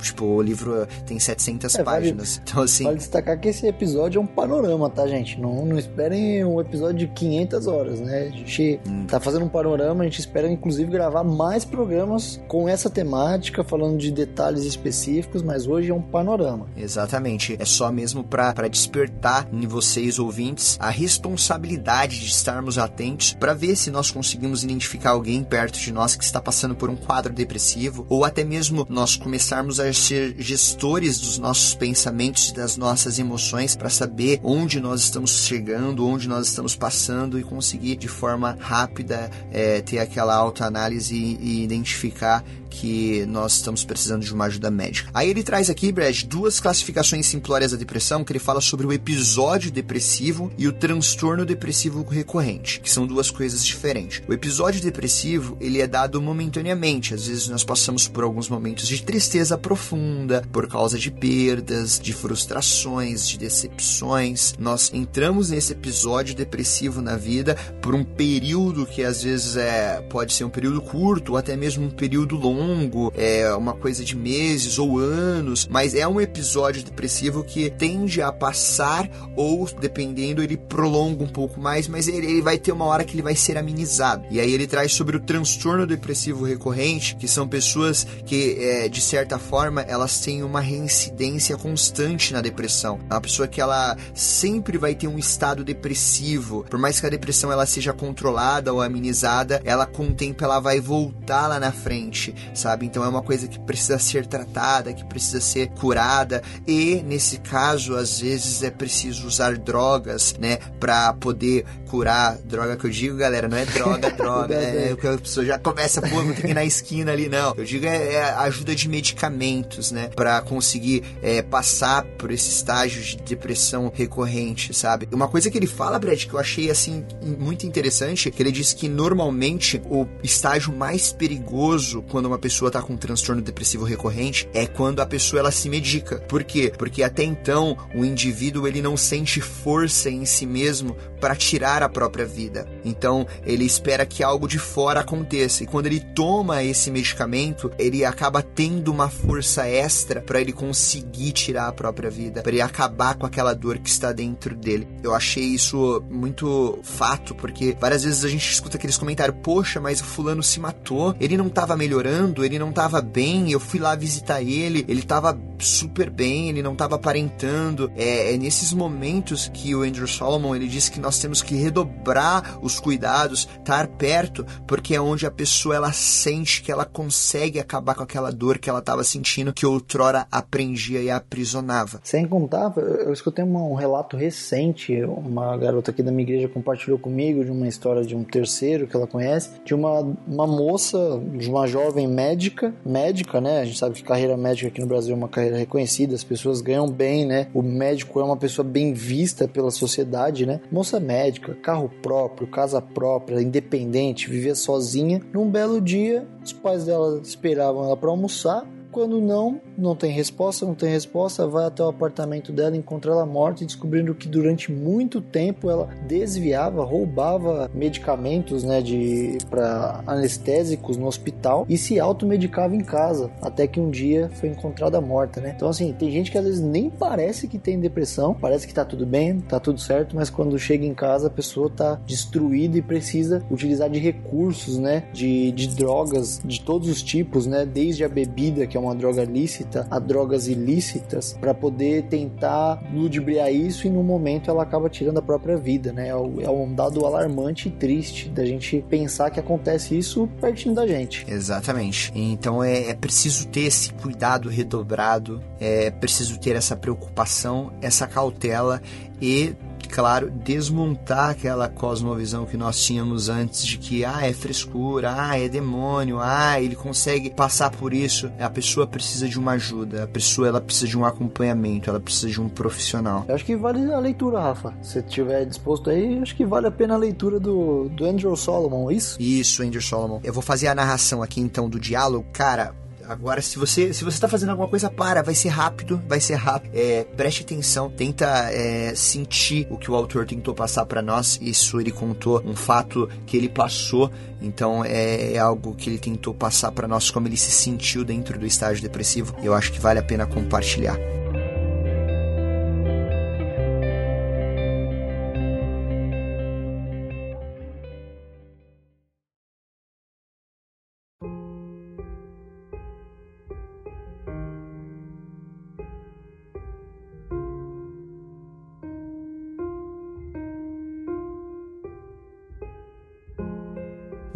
Tipo, 0.00 0.24
o 0.24 0.42
livro 0.42 0.86
tem 1.04 1.18
700 1.18 1.74
é, 1.74 1.82
páginas. 1.82 2.36
Vale, 2.36 2.42
então, 2.48 2.62
assim. 2.62 2.84
Vale 2.84 2.96
destacar 2.96 3.38
que 3.38 3.48
esse 3.48 3.66
episódio 3.66 4.18
é 4.18 4.22
um 4.22 4.26
panorama, 4.26 4.88
tá, 4.88 5.06
gente? 5.06 5.38
Não, 5.38 5.66
não 5.66 5.78
esperem 5.78 6.44
um 6.44 6.60
episódio 6.60 7.06
de 7.06 7.08
500 7.08 7.66
horas, 7.66 8.00
né? 8.00 8.28
A 8.28 8.30
gente 8.30 8.80
hum. 8.88 9.04
tá 9.06 9.20
fazendo 9.20 9.44
um 9.44 9.48
panorama, 9.48 10.02
a 10.02 10.06
gente 10.06 10.20
espera, 10.20 10.50
inclusive, 10.50 10.90
gravar 10.90 11.24
mais 11.24 11.64
programas 11.64 12.40
com 12.48 12.68
essa 12.68 12.88
temática, 12.88 13.62
falando 13.62 13.98
de 13.98 14.10
detalhes 14.10 14.64
específicos, 14.64 15.42
mas 15.42 15.66
hoje 15.66 15.90
é 15.90 15.94
um 15.94 16.00
panorama. 16.00 16.66
Exatamente. 16.76 17.56
É 17.58 17.64
só 17.64 17.90
mesmo 17.90 18.24
para 18.24 18.68
despertar 18.68 19.48
em 19.52 19.66
vocês, 19.66 20.18
ouvintes, 20.18 20.78
a 20.80 20.88
responsabilidade 20.88 22.20
de 22.20 22.26
estarmos 22.26 22.78
atentos 22.78 23.34
para 23.34 23.52
ver 23.52 23.76
se 23.76 23.90
nós 23.90 24.10
conseguimos 24.20 24.62
identificar 24.62 25.12
alguém 25.12 25.42
perto 25.42 25.80
de 25.80 25.90
nós 25.90 26.14
que 26.14 26.22
está 26.22 26.42
passando 26.42 26.74
por 26.74 26.90
um 26.90 26.96
quadro 26.96 27.32
depressivo, 27.32 28.04
ou 28.06 28.22
até 28.22 28.44
mesmo 28.44 28.86
nós 28.90 29.16
começarmos 29.16 29.80
a 29.80 29.90
ser 29.94 30.34
gestores 30.38 31.18
dos 31.18 31.38
nossos 31.38 31.74
pensamentos 31.74 32.50
e 32.50 32.54
das 32.54 32.76
nossas 32.76 33.18
emoções 33.18 33.74
para 33.74 33.88
saber 33.88 34.38
onde 34.44 34.78
nós 34.78 35.00
estamos 35.00 35.46
chegando, 35.46 36.06
onde 36.06 36.28
nós 36.28 36.48
estamos 36.48 36.76
passando 36.76 37.38
e 37.38 37.42
conseguir 37.42 37.96
de 37.96 38.08
forma 38.08 38.58
rápida 38.60 39.30
é, 39.50 39.80
ter 39.80 39.98
aquela 39.98 40.34
autoanálise 40.34 41.14
e, 41.14 41.38
e 41.40 41.64
identificar 41.64 42.44
que 42.70 43.26
nós 43.26 43.54
estamos 43.54 43.84
precisando 43.84 44.24
de 44.24 44.32
uma 44.32 44.46
ajuda 44.46 44.70
médica. 44.70 45.10
Aí 45.12 45.28
ele 45.28 45.42
traz 45.42 45.68
aqui, 45.68 45.90
Brad, 45.90 46.22
duas 46.22 46.60
classificações 46.60 47.26
simplórias 47.26 47.72
da 47.72 47.76
depressão, 47.76 48.24
que 48.24 48.32
ele 48.32 48.38
fala 48.38 48.60
sobre 48.60 48.86
o 48.86 48.92
episódio 48.92 49.70
depressivo 49.70 50.52
e 50.56 50.68
o 50.68 50.72
transtorno 50.72 51.44
depressivo 51.44 52.02
recorrente, 52.08 52.80
que 52.80 52.90
são 52.90 53.06
duas 53.06 53.30
coisas 53.30 53.66
diferentes. 53.66 54.22
O 54.28 54.32
episódio 54.32 54.80
depressivo, 54.80 55.56
ele 55.60 55.80
é 55.80 55.86
dado 55.86 56.22
momentaneamente, 56.22 57.12
às 57.12 57.26
vezes 57.26 57.48
nós 57.48 57.64
passamos 57.64 58.06
por 58.06 58.22
alguns 58.22 58.48
momentos 58.48 58.86
de 58.86 59.02
tristeza 59.02 59.58
profunda, 59.58 60.42
por 60.52 60.68
causa 60.68 60.98
de 60.98 61.10
perdas, 61.10 61.98
de 61.98 62.12
frustrações, 62.12 63.28
de 63.28 63.36
decepções. 63.36 64.54
Nós 64.58 64.90
entramos 64.94 65.50
nesse 65.50 65.72
episódio 65.72 66.34
depressivo 66.34 67.02
na 67.02 67.16
vida 67.16 67.56
por 67.82 67.94
um 67.94 68.04
período 68.04 68.86
que 68.86 69.02
às 69.02 69.22
vezes 69.22 69.56
é 69.56 70.00
pode 70.08 70.32
ser 70.32 70.44
um 70.44 70.50
período 70.50 70.80
curto 70.80 71.32
ou 71.32 71.38
até 71.38 71.56
mesmo 71.56 71.86
um 71.86 71.90
período 71.90 72.36
longo 72.36 72.59
longo, 72.60 73.12
é 73.16 73.52
uma 73.54 73.72
coisa 73.72 74.04
de 74.04 74.14
meses 74.14 74.78
ou 74.78 74.98
anos, 74.98 75.66
mas 75.66 75.94
é 75.94 76.06
um 76.06 76.20
episódio 76.20 76.82
depressivo 76.82 77.42
que 77.42 77.70
tende 77.70 78.20
a 78.20 78.30
passar 78.30 79.08
ou, 79.34 79.66
dependendo, 79.80 80.42
ele 80.42 80.56
prolonga 80.56 81.24
um 81.24 81.28
pouco 81.28 81.58
mais, 81.58 81.88
mas 81.88 82.06
ele, 82.06 82.26
ele 82.26 82.42
vai 82.42 82.58
ter 82.58 82.72
uma 82.72 82.84
hora 82.84 83.04
que 83.04 83.14
ele 83.14 83.22
vai 83.22 83.34
ser 83.34 83.56
amenizado. 83.56 84.24
E 84.30 84.38
aí 84.38 84.52
ele 84.52 84.66
traz 84.66 84.92
sobre 84.92 85.16
o 85.16 85.20
transtorno 85.20 85.86
depressivo 85.86 86.44
recorrente, 86.44 87.16
que 87.16 87.26
são 87.26 87.48
pessoas 87.48 88.06
que, 88.26 88.56
é, 88.60 88.88
de 88.88 89.00
certa 89.00 89.38
forma, 89.38 89.80
elas 89.82 90.20
têm 90.20 90.42
uma 90.42 90.60
reincidência 90.60 91.56
constante 91.56 92.32
na 92.32 92.42
depressão. 92.42 93.00
É 93.08 93.14
uma 93.14 93.20
pessoa 93.20 93.48
que 93.48 93.60
ela 93.60 93.96
sempre 94.14 94.76
vai 94.76 94.94
ter 94.94 95.08
um 95.08 95.18
estado 95.18 95.64
depressivo, 95.64 96.64
por 96.68 96.78
mais 96.78 97.00
que 97.00 97.06
a 97.06 97.10
depressão 97.10 97.50
ela 97.50 97.64
seja 97.64 97.92
controlada 97.92 98.72
ou 98.72 98.82
amenizada, 98.82 99.62
ela 99.64 99.86
com 99.86 100.08
o 100.08 100.14
tempo 100.14 100.44
ela 100.44 100.60
vai 100.60 100.80
voltar 100.80 101.46
lá 101.46 101.58
na 101.58 101.72
frente 101.72 102.34
sabe? 102.54 102.86
Então 102.86 103.04
é 103.04 103.08
uma 103.08 103.22
coisa 103.22 103.48
que 103.48 103.58
precisa 103.58 103.98
ser 103.98 104.26
tratada, 104.26 104.92
que 104.92 105.04
precisa 105.04 105.40
ser 105.40 105.68
curada 105.70 106.42
e 106.66 107.02
nesse 107.02 107.38
caso 107.38 107.96
às 107.96 108.20
vezes 108.20 108.62
é 108.62 108.70
preciso 108.70 109.26
usar 109.26 109.56
drogas, 109.56 110.34
né, 110.38 110.58
para 110.78 111.12
poder 111.14 111.64
curar. 111.90 112.38
Droga 112.44 112.76
que 112.76 112.86
eu 112.86 112.90
digo, 112.90 113.16
galera, 113.16 113.48
não 113.48 113.58
é 113.58 113.66
droga, 113.66 114.10
droga, 114.16 114.54
é, 114.54 114.92
é 114.92 114.96
que 114.96 115.06
a 115.06 115.18
pessoa 115.18 115.44
já 115.44 115.58
começa, 115.58 116.00
pô, 116.00 116.22
não 116.22 116.32
tem 116.32 116.44
que 116.44 116.50
ir 116.50 116.54
na 116.54 116.64
esquina 116.64 117.12
ali, 117.12 117.28
não. 117.28 117.54
Eu 117.56 117.64
digo 117.64 117.84
é, 117.84 118.14
é 118.14 118.22
ajuda 118.22 118.74
de 118.74 118.88
medicamentos, 118.88 119.90
né, 119.90 120.10
para 120.14 120.40
conseguir 120.40 121.02
é, 121.20 121.42
passar 121.42 122.04
por 122.16 122.30
esse 122.30 122.50
estágio 122.50 123.02
de 123.02 123.16
depressão 123.16 123.90
recorrente, 123.92 124.72
sabe? 124.72 125.08
Uma 125.12 125.26
coisa 125.26 125.50
que 125.50 125.58
ele 125.58 125.66
fala, 125.66 125.98
Brad, 125.98 126.24
que 126.24 126.32
eu 126.32 126.38
achei 126.38 126.70
assim 126.70 127.04
muito 127.38 127.66
interessante, 127.66 128.30
que 128.30 128.42
ele 128.42 128.52
diz 128.52 128.72
que 128.72 128.88
normalmente 128.88 129.82
o 129.86 130.06
estágio 130.22 130.72
mais 130.72 131.12
perigoso 131.12 132.02
quando 132.10 132.26
uma 132.26 132.38
pessoa 132.38 132.68
está 132.68 132.80
com 132.80 132.92
um 132.92 132.96
transtorno 132.96 133.42
depressivo 133.42 133.84
recorrente 133.84 134.48
é 134.54 134.66
quando 134.66 135.00
a 135.00 135.06
pessoa 135.06 135.40
ela 135.40 135.50
se 135.50 135.68
medica. 135.68 136.18
Por 136.20 136.44
quê? 136.44 136.72
Porque 136.76 137.02
até 137.02 137.24
então 137.24 137.76
o 137.94 138.04
indivíduo 138.04 138.66
ele 138.66 138.80
não 138.80 138.96
sente 138.96 139.40
força 139.40 140.08
em 140.08 140.24
si 140.24 140.46
mesmo 140.46 140.96
para 141.20 141.34
tirar 141.34 141.79
a 141.82 141.88
própria 141.88 142.26
vida. 142.26 142.66
Então, 142.84 143.26
ele 143.44 143.64
espera 143.64 144.06
que 144.06 144.22
algo 144.22 144.48
de 144.48 144.58
fora 144.58 145.00
aconteça. 145.00 145.62
E 145.62 145.66
quando 145.66 145.86
ele 145.86 146.00
toma 146.00 146.62
esse 146.62 146.90
medicamento, 146.90 147.70
ele 147.78 148.04
acaba 148.04 148.42
tendo 148.42 148.90
uma 148.90 149.08
força 149.08 149.66
extra 149.66 150.20
para 150.20 150.40
ele 150.40 150.52
conseguir 150.52 151.32
tirar 151.32 151.68
a 151.68 151.72
própria 151.72 152.10
vida, 152.10 152.42
para 152.42 152.52
ele 152.52 152.60
acabar 152.60 153.14
com 153.14 153.26
aquela 153.26 153.54
dor 153.54 153.78
que 153.78 153.88
está 153.88 154.12
dentro 154.12 154.54
dele. 154.54 154.86
Eu 155.02 155.14
achei 155.14 155.44
isso 155.44 156.02
muito 156.10 156.78
fato, 156.82 157.34
porque 157.34 157.76
várias 157.80 158.04
vezes 158.04 158.24
a 158.24 158.28
gente 158.28 158.50
escuta 158.50 158.76
aqueles 158.76 158.96
comentários: 158.96 159.36
"Poxa, 159.42 159.80
mas 159.80 160.00
o 160.00 160.04
fulano 160.04 160.42
se 160.42 160.60
matou, 160.60 161.14
ele 161.20 161.36
não 161.36 161.46
estava 161.46 161.76
melhorando, 161.76 162.44
ele 162.44 162.58
não 162.58 162.70
estava 162.70 163.00
bem, 163.00 163.50
eu 163.50 163.60
fui 163.60 163.80
lá 163.80 163.94
visitar 163.94 164.42
ele, 164.42 164.84
ele 164.88 165.00
estava 165.00 165.38
super 165.58 166.10
bem, 166.10 166.48
ele 166.48 166.62
não 166.62 166.72
estava 166.72 166.96
aparentando". 166.96 167.90
É, 167.96 168.34
é 168.34 168.36
nesses 168.36 168.72
momentos 168.72 169.50
que 169.52 169.74
o 169.74 169.82
Andrew 169.82 170.06
Solomon 170.06 170.54
ele 170.54 170.68
diz 170.68 170.88
que 170.88 171.00
nós 171.00 171.18
temos 171.18 171.42
que 171.42 171.54
redobrar 171.70 172.58
os 172.62 172.80
cuidados, 172.80 173.48
estar 173.58 173.86
perto, 173.86 174.44
porque 174.66 174.94
é 174.94 175.00
onde 175.00 175.24
a 175.24 175.30
pessoa 175.30 175.76
ela 175.76 175.92
sente 175.92 176.62
que 176.62 176.70
ela 176.70 176.84
consegue 176.84 177.58
acabar 177.58 177.94
com 177.94 178.02
aquela 178.02 178.30
dor 178.30 178.58
que 178.58 178.68
ela 178.68 178.80
estava 178.80 179.04
sentindo, 179.04 179.52
que 179.52 179.64
outrora 179.64 180.26
aprendia 180.30 181.00
e 181.00 181.10
aprisionava. 181.10 182.00
Sem 182.02 182.26
contar, 182.26 182.72
eu 182.76 183.12
escutei 183.12 183.44
um 183.44 183.74
relato 183.74 184.16
recente, 184.16 185.02
uma 185.04 185.56
garota 185.56 185.90
aqui 185.90 186.02
da 186.02 186.10
minha 186.10 186.22
igreja 186.22 186.48
compartilhou 186.48 186.98
comigo 186.98 187.44
de 187.44 187.50
uma 187.50 187.68
história 187.68 188.02
de 188.02 188.16
um 188.16 188.24
terceiro 188.24 188.86
que 188.86 188.96
ela 188.96 189.06
conhece, 189.06 189.50
de 189.64 189.74
uma, 189.74 190.00
uma 190.26 190.46
moça, 190.46 190.98
de 191.36 191.48
uma 191.48 191.66
jovem 191.66 192.08
médica, 192.08 192.74
médica, 192.84 193.40
né? 193.40 193.60
A 193.60 193.64
gente 193.64 193.78
sabe 193.78 193.94
que 193.94 194.02
carreira 194.02 194.36
médica 194.36 194.68
aqui 194.68 194.80
no 194.80 194.86
Brasil 194.86 195.14
é 195.14 195.16
uma 195.16 195.28
carreira 195.28 195.56
reconhecida, 195.56 196.14
as 196.14 196.24
pessoas 196.24 196.60
ganham 196.60 196.88
bem, 196.88 197.24
né? 197.24 197.46
O 197.54 197.62
médico 197.62 198.18
é 198.20 198.24
uma 198.24 198.36
pessoa 198.36 198.66
bem 198.66 198.92
vista 198.92 199.46
pela 199.46 199.70
sociedade, 199.70 200.44
né? 200.44 200.60
Moça 200.70 200.98
médica, 200.98 201.54
carro 201.60 201.90
próprio, 202.02 202.48
casa 202.48 202.80
própria, 202.80 203.40
independente, 203.40 204.28
vivia 204.28 204.54
sozinha. 204.54 205.20
Num 205.32 205.50
belo 205.50 205.80
dia, 205.80 206.26
os 206.42 206.52
pais 206.52 206.84
dela 206.86 207.20
esperavam 207.22 207.84
ela 207.84 207.96
para 207.96 208.10
almoçar 208.10 208.66
quando 208.90 209.20
não, 209.20 209.60
não 209.80 209.96
tem 209.96 210.12
resposta, 210.12 210.66
não 210.66 210.74
tem 210.74 210.90
resposta, 210.90 211.46
vai 211.46 211.66
até 211.66 211.82
o 211.82 211.88
apartamento 211.88 212.52
dela, 212.52 212.76
encontra 212.76 213.12
ela 213.12 213.26
morta 213.26 213.62
e 213.62 213.66
descobrindo 213.66 214.14
que 214.14 214.28
durante 214.28 214.70
muito 214.70 215.20
tempo 215.20 215.70
ela 215.70 215.88
desviava, 216.06 216.84
roubava 216.84 217.70
medicamentos, 217.74 218.64
né, 218.64 218.80
de 218.80 219.38
para 219.48 220.02
anestésicos 220.06 220.96
no 220.96 221.06
hospital 221.06 221.66
e 221.68 221.76
se 221.76 221.98
automedicava 221.98 222.74
em 222.74 222.84
casa, 222.84 223.30
até 223.40 223.66
que 223.66 223.80
um 223.80 223.90
dia 223.90 224.30
foi 224.34 224.48
encontrada 224.48 225.00
morta, 225.00 225.40
né? 225.40 225.52
Então 225.56 225.68
assim, 225.68 225.92
tem 225.92 226.10
gente 226.10 226.30
que 226.30 226.38
às 226.38 226.44
vezes 226.44 226.60
nem 226.60 226.90
parece 226.90 227.48
que 227.48 227.58
tem 227.58 227.80
depressão, 227.80 228.34
parece 228.34 228.66
que 228.66 228.74
tá 228.74 228.84
tudo 228.84 229.06
bem, 229.06 229.40
tá 229.40 229.58
tudo 229.58 229.80
certo, 229.80 230.14
mas 230.14 230.30
quando 230.30 230.58
chega 230.58 230.84
em 230.84 230.94
casa 230.94 231.28
a 231.28 231.30
pessoa 231.30 231.70
tá 231.70 232.00
destruída 232.06 232.78
e 232.78 232.82
precisa 232.82 233.42
utilizar 233.50 233.88
de 233.88 233.98
recursos, 233.98 234.78
né, 234.78 235.04
de, 235.12 235.52
de 235.52 235.68
drogas 235.68 236.40
de 236.44 236.60
todos 236.60 236.88
os 236.88 237.02
tipos, 237.02 237.46
né, 237.46 237.64
desde 237.64 238.04
a 238.04 238.08
bebida 238.08 238.66
que 238.66 238.76
é 238.76 238.80
uma 238.80 238.94
droga 238.94 239.24
lícita 239.24 239.69
a 239.90 239.98
drogas 239.98 240.46
ilícitas 240.46 241.36
para 241.40 241.54
poder 241.54 242.04
tentar 242.04 242.82
ludibriar 242.92 243.52
isso 243.52 243.86
e 243.86 243.90
no 243.90 244.02
momento 244.02 244.50
ela 244.50 244.62
acaba 244.62 244.88
tirando 244.88 245.18
a 245.18 245.22
própria 245.22 245.56
vida, 245.56 245.92
né? 245.92 246.08
É, 246.08 246.10
é 246.10 246.50
um 246.50 246.74
dado 246.74 247.04
alarmante 247.04 247.68
e 247.68 247.70
triste 247.70 248.28
da 248.28 248.44
gente 248.44 248.84
pensar 248.88 249.30
que 249.30 249.40
acontece 249.40 249.96
isso 249.96 250.28
pertinho 250.40 250.74
da 250.74 250.86
gente. 250.86 251.24
Exatamente. 251.28 252.12
Então 252.14 252.62
é, 252.62 252.90
é 252.90 252.94
preciso 252.94 253.46
ter 253.48 253.62
esse 253.62 253.92
cuidado 253.94 254.48
redobrado, 254.48 255.42
é 255.60 255.90
preciso 255.90 256.38
ter 256.38 256.56
essa 256.56 256.76
preocupação, 256.76 257.72
essa 257.80 258.06
cautela 258.06 258.80
e 259.20 259.54
claro, 259.90 260.30
desmontar 260.30 261.30
aquela 261.30 261.68
cosmovisão 261.68 262.46
que 262.46 262.56
nós 262.56 262.80
tínhamos 262.80 263.28
antes 263.28 263.66
de 263.66 263.78
que, 263.78 264.04
ah, 264.04 264.26
é 264.26 264.32
frescura, 264.32 265.14
ah, 265.16 265.38
é 265.38 265.48
demônio, 265.48 266.18
ah, 266.20 266.60
ele 266.60 266.76
consegue 266.76 267.30
passar 267.30 267.70
por 267.70 267.92
isso. 267.92 268.30
A 268.38 268.48
pessoa 268.48 268.86
precisa 268.86 269.28
de 269.28 269.38
uma 269.38 269.52
ajuda, 269.52 270.04
a 270.04 270.06
pessoa 270.06 270.48
ela 270.48 270.60
precisa 270.60 270.86
de 270.86 270.98
um 270.98 271.04
acompanhamento, 271.04 271.90
ela 271.90 272.00
precisa 272.00 272.28
de 272.28 272.40
um 272.40 272.48
profissional. 272.48 273.24
Eu 273.28 273.34
acho 273.34 273.44
que 273.44 273.56
vale 273.56 273.92
a 273.92 273.98
leitura, 273.98 274.40
Rafa. 274.40 274.74
Se 274.82 275.02
tiver 275.02 275.44
disposto 275.44 275.90
aí, 275.90 276.18
acho 276.20 276.36
que 276.36 276.44
vale 276.44 276.66
a 276.66 276.70
pena 276.70 276.94
a 276.94 276.98
leitura 276.98 277.40
do, 277.40 277.88
do 277.88 278.04
Andrew 278.04 278.34
Solomon, 278.36 278.90
isso? 278.90 279.20
Isso, 279.20 279.62
Andrew 279.62 279.82
Solomon. 279.82 280.20
Eu 280.22 280.32
vou 280.32 280.42
fazer 280.42 280.68
a 280.68 280.74
narração 280.74 281.22
aqui 281.22 281.40
então 281.40 281.68
do 281.68 281.78
diálogo. 281.78 282.26
Cara, 282.32 282.74
Agora, 283.10 283.42
se 283.42 283.58
você 283.58 283.92
se 283.92 284.04
você 284.04 284.16
está 284.18 284.28
fazendo 284.28 284.50
alguma 284.50 284.68
coisa, 284.68 284.88
para, 284.88 285.20
vai 285.20 285.34
ser 285.34 285.48
rápido, 285.48 286.00
vai 286.06 286.20
ser 286.20 286.36
rápido. 286.36 286.70
É, 286.72 287.02
preste 287.02 287.42
atenção, 287.42 287.90
tenta 287.90 288.24
é, 288.52 288.94
sentir 288.94 289.66
o 289.68 289.76
que 289.76 289.90
o 289.90 289.96
autor 289.96 290.24
tentou 290.24 290.54
passar 290.54 290.86
para 290.86 291.02
nós. 291.02 291.36
Isso 291.42 291.80
ele 291.80 291.90
contou 291.90 292.40
um 292.46 292.54
fato 292.54 293.08
que 293.26 293.36
ele 293.36 293.48
passou, 293.48 294.12
então 294.40 294.84
é, 294.84 295.32
é 295.32 295.38
algo 295.40 295.74
que 295.74 295.90
ele 295.90 295.98
tentou 295.98 296.32
passar 296.32 296.70
para 296.70 296.86
nós 296.86 297.10
como 297.10 297.26
ele 297.26 297.36
se 297.36 297.50
sentiu 297.50 298.04
dentro 298.04 298.38
do 298.38 298.46
estágio 298.46 298.80
depressivo. 298.80 299.34
Eu 299.42 299.54
acho 299.54 299.72
que 299.72 299.80
vale 299.80 299.98
a 299.98 300.04
pena 300.04 300.24
compartilhar. 300.24 300.96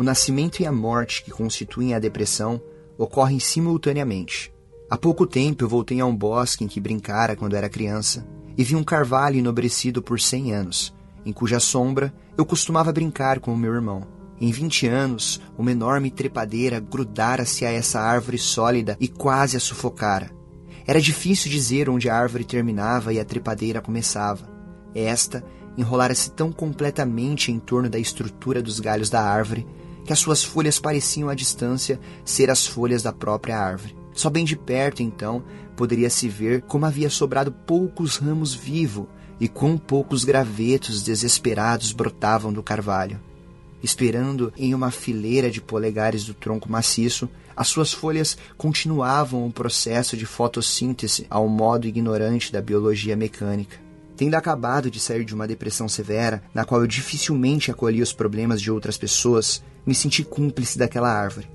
O 0.04 0.12
nascimento 0.14 0.60
e 0.60 0.66
a 0.66 0.70
morte 0.70 1.24
que 1.24 1.30
constituem 1.30 1.94
a 1.94 1.98
depressão 1.98 2.60
ocorrem 2.98 3.40
simultaneamente. 3.40 4.52
Há 4.90 4.98
pouco 4.98 5.26
tempo 5.26 5.64
eu 5.64 5.68
voltei 5.68 5.98
a 5.98 6.04
um 6.04 6.14
bosque 6.14 6.62
em 6.62 6.68
que 6.68 6.78
brincara 6.78 7.34
quando 7.34 7.56
era 7.56 7.70
criança 7.70 8.22
e 8.54 8.62
vi 8.62 8.76
um 8.76 8.84
carvalho 8.84 9.38
enobrecido 9.38 10.02
por 10.02 10.20
cem 10.20 10.52
anos, 10.52 10.94
em 11.24 11.32
cuja 11.32 11.58
sombra 11.58 12.12
eu 12.36 12.44
costumava 12.44 12.92
brincar 12.92 13.40
com 13.40 13.54
o 13.54 13.56
meu 13.56 13.72
irmão. 13.72 14.06
Em 14.38 14.52
vinte 14.52 14.86
anos, 14.86 15.40
uma 15.56 15.72
enorme 15.72 16.10
trepadeira 16.10 16.80
grudara-se 16.80 17.64
a 17.64 17.72
essa 17.72 17.98
árvore 17.98 18.36
sólida 18.36 18.98
e 19.00 19.08
quase 19.08 19.56
a 19.56 19.60
sufocara. 19.60 20.30
Era 20.86 21.00
difícil 21.00 21.50
dizer 21.50 21.88
onde 21.88 22.10
a 22.10 22.14
árvore 22.14 22.44
terminava 22.44 23.10
e 23.14 23.18
a 23.18 23.24
trepadeira 23.24 23.80
começava. 23.80 24.46
Esta 24.94 25.42
enrolara-se 25.78 26.30
tão 26.30 26.52
completamente 26.52 27.50
em 27.50 27.58
torno 27.58 27.88
da 27.88 27.98
estrutura 27.98 28.60
dos 28.60 28.80
galhos 28.80 29.08
da 29.08 29.22
árvore 29.22 29.66
que 30.04 30.12
as 30.12 30.18
suas 30.18 30.44
folhas 30.44 30.78
pareciam 30.78 31.28
à 31.28 31.34
distância 31.34 31.98
ser 32.24 32.50
as 32.50 32.66
folhas 32.66 33.02
da 33.02 33.12
própria 33.12 33.58
árvore. 33.58 33.96
Só 34.12 34.30
bem 34.30 34.44
de 34.44 34.56
perto, 34.56 35.02
então, 35.02 35.44
poderia-se 35.76 36.28
ver 36.28 36.62
como 36.62 36.86
havia 36.86 37.10
sobrado 37.10 37.50
poucos 37.50 38.16
ramos 38.16 38.54
vivos 38.54 39.06
e 39.40 39.48
quão 39.48 39.76
poucos 39.76 40.24
gravetos 40.24 41.02
desesperados 41.02 41.92
brotavam 41.92 42.52
do 42.52 42.62
carvalho. 42.62 43.20
Esperando 43.82 44.52
em 44.56 44.74
uma 44.74 44.90
fileira 44.90 45.50
de 45.50 45.60
polegares 45.60 46.24
do 46.24 46.32
tronco 46.32 46.70
maciço, 46.70 47.28
as 47.56 47.68
suas 47.68 47.92
folhas 47.92 48.36
continuavam 48.56 49.46
o 49.46 49.52
processo 49.52 50.16
de 50.16 50.26
fotossíntese 50.26 51.26
ao 51.28 51.48
modo 51.48 51.86
ignorante 51.86 52.52
da 52.52 52.62
biologia 52.62 53.16
mecânica. 53.16 53.76
Tendo 54.16 54.34
acabado 54.36 54.90
de 54.90 55.00
sair 55.00 55.24
de 55.24 55.34
uma 55.34 55.46
depressão 55.46 55.88
severa, 55.88 56.42
na 56.54 56.64
qual 56.64 56.80
eu 56.80 56.86
dificilmente 56.86 57.70
acolhia 57.70 58.02
os 58.02 58.12
problemas 58.12 58.62
de 58.62 58.70
outras 58.70 58.96
pessoas, 58.96 59.62
me 59.86 59.94
senti 59.94 60.24
cúmplice 60.24 60.78
daquela 60.78 61.12
árvore. 61.12 61.50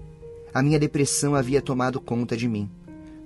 A 0.54 0.62
minha 0.62 0.80
depressão 0.80 1.36
havia 1.36 1.62
tomado 1.62 2.00
conta 2.00 2.36
de 2.36 2.48
mim, 2.48 2.70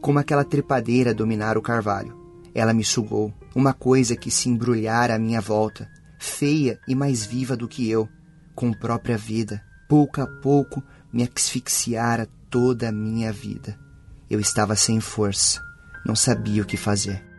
como 0.01 0.19
aquela 0.19 0.43
trepadeira 0.43 1.13
dominar 1.13 1.57
o 1.57 1.61
carvalho. 1.61 2.17
Ela 2.53 2.73
me 2.73 2.83
sugou, 2.83 3.33
uma 3.55 3.73
coisa 3.73 4.15
que 4.15 4.29
se 4.29 4.49
embrulhara 4.49 5.15
à 5.15 5.19
minha 5.19 5.41
volta, 5.41 5.89
feia 6.19 6.79
e 6.87 6.93
mais 6.93 7.25
viva 7.25 7.55
do 7.55 7.67
que 7.67 7.89
eu, 7.89 8.07
com 8.55 8.71
própria 8.71 9.17
vida. 9.17 9.63
Pouco 9.87 10.21
a 10.21 10.27
pouco 10.27 10.83
me 11.11 11.23
asfixiara 11.23 12.27
toda 12.49 12.89
a 12.89 12.91
minha 12.91 13.31
vida. 13.31 13.77
Eu 14.29 14.39
estava 14.39 14.75
sem 14.75 14.99
força, 14.99 15.61
não 16.05 16.15
sabia 16.15 16.61
o 16.61 16.65
que 16.65 16.77
fazer. 16.77 17.32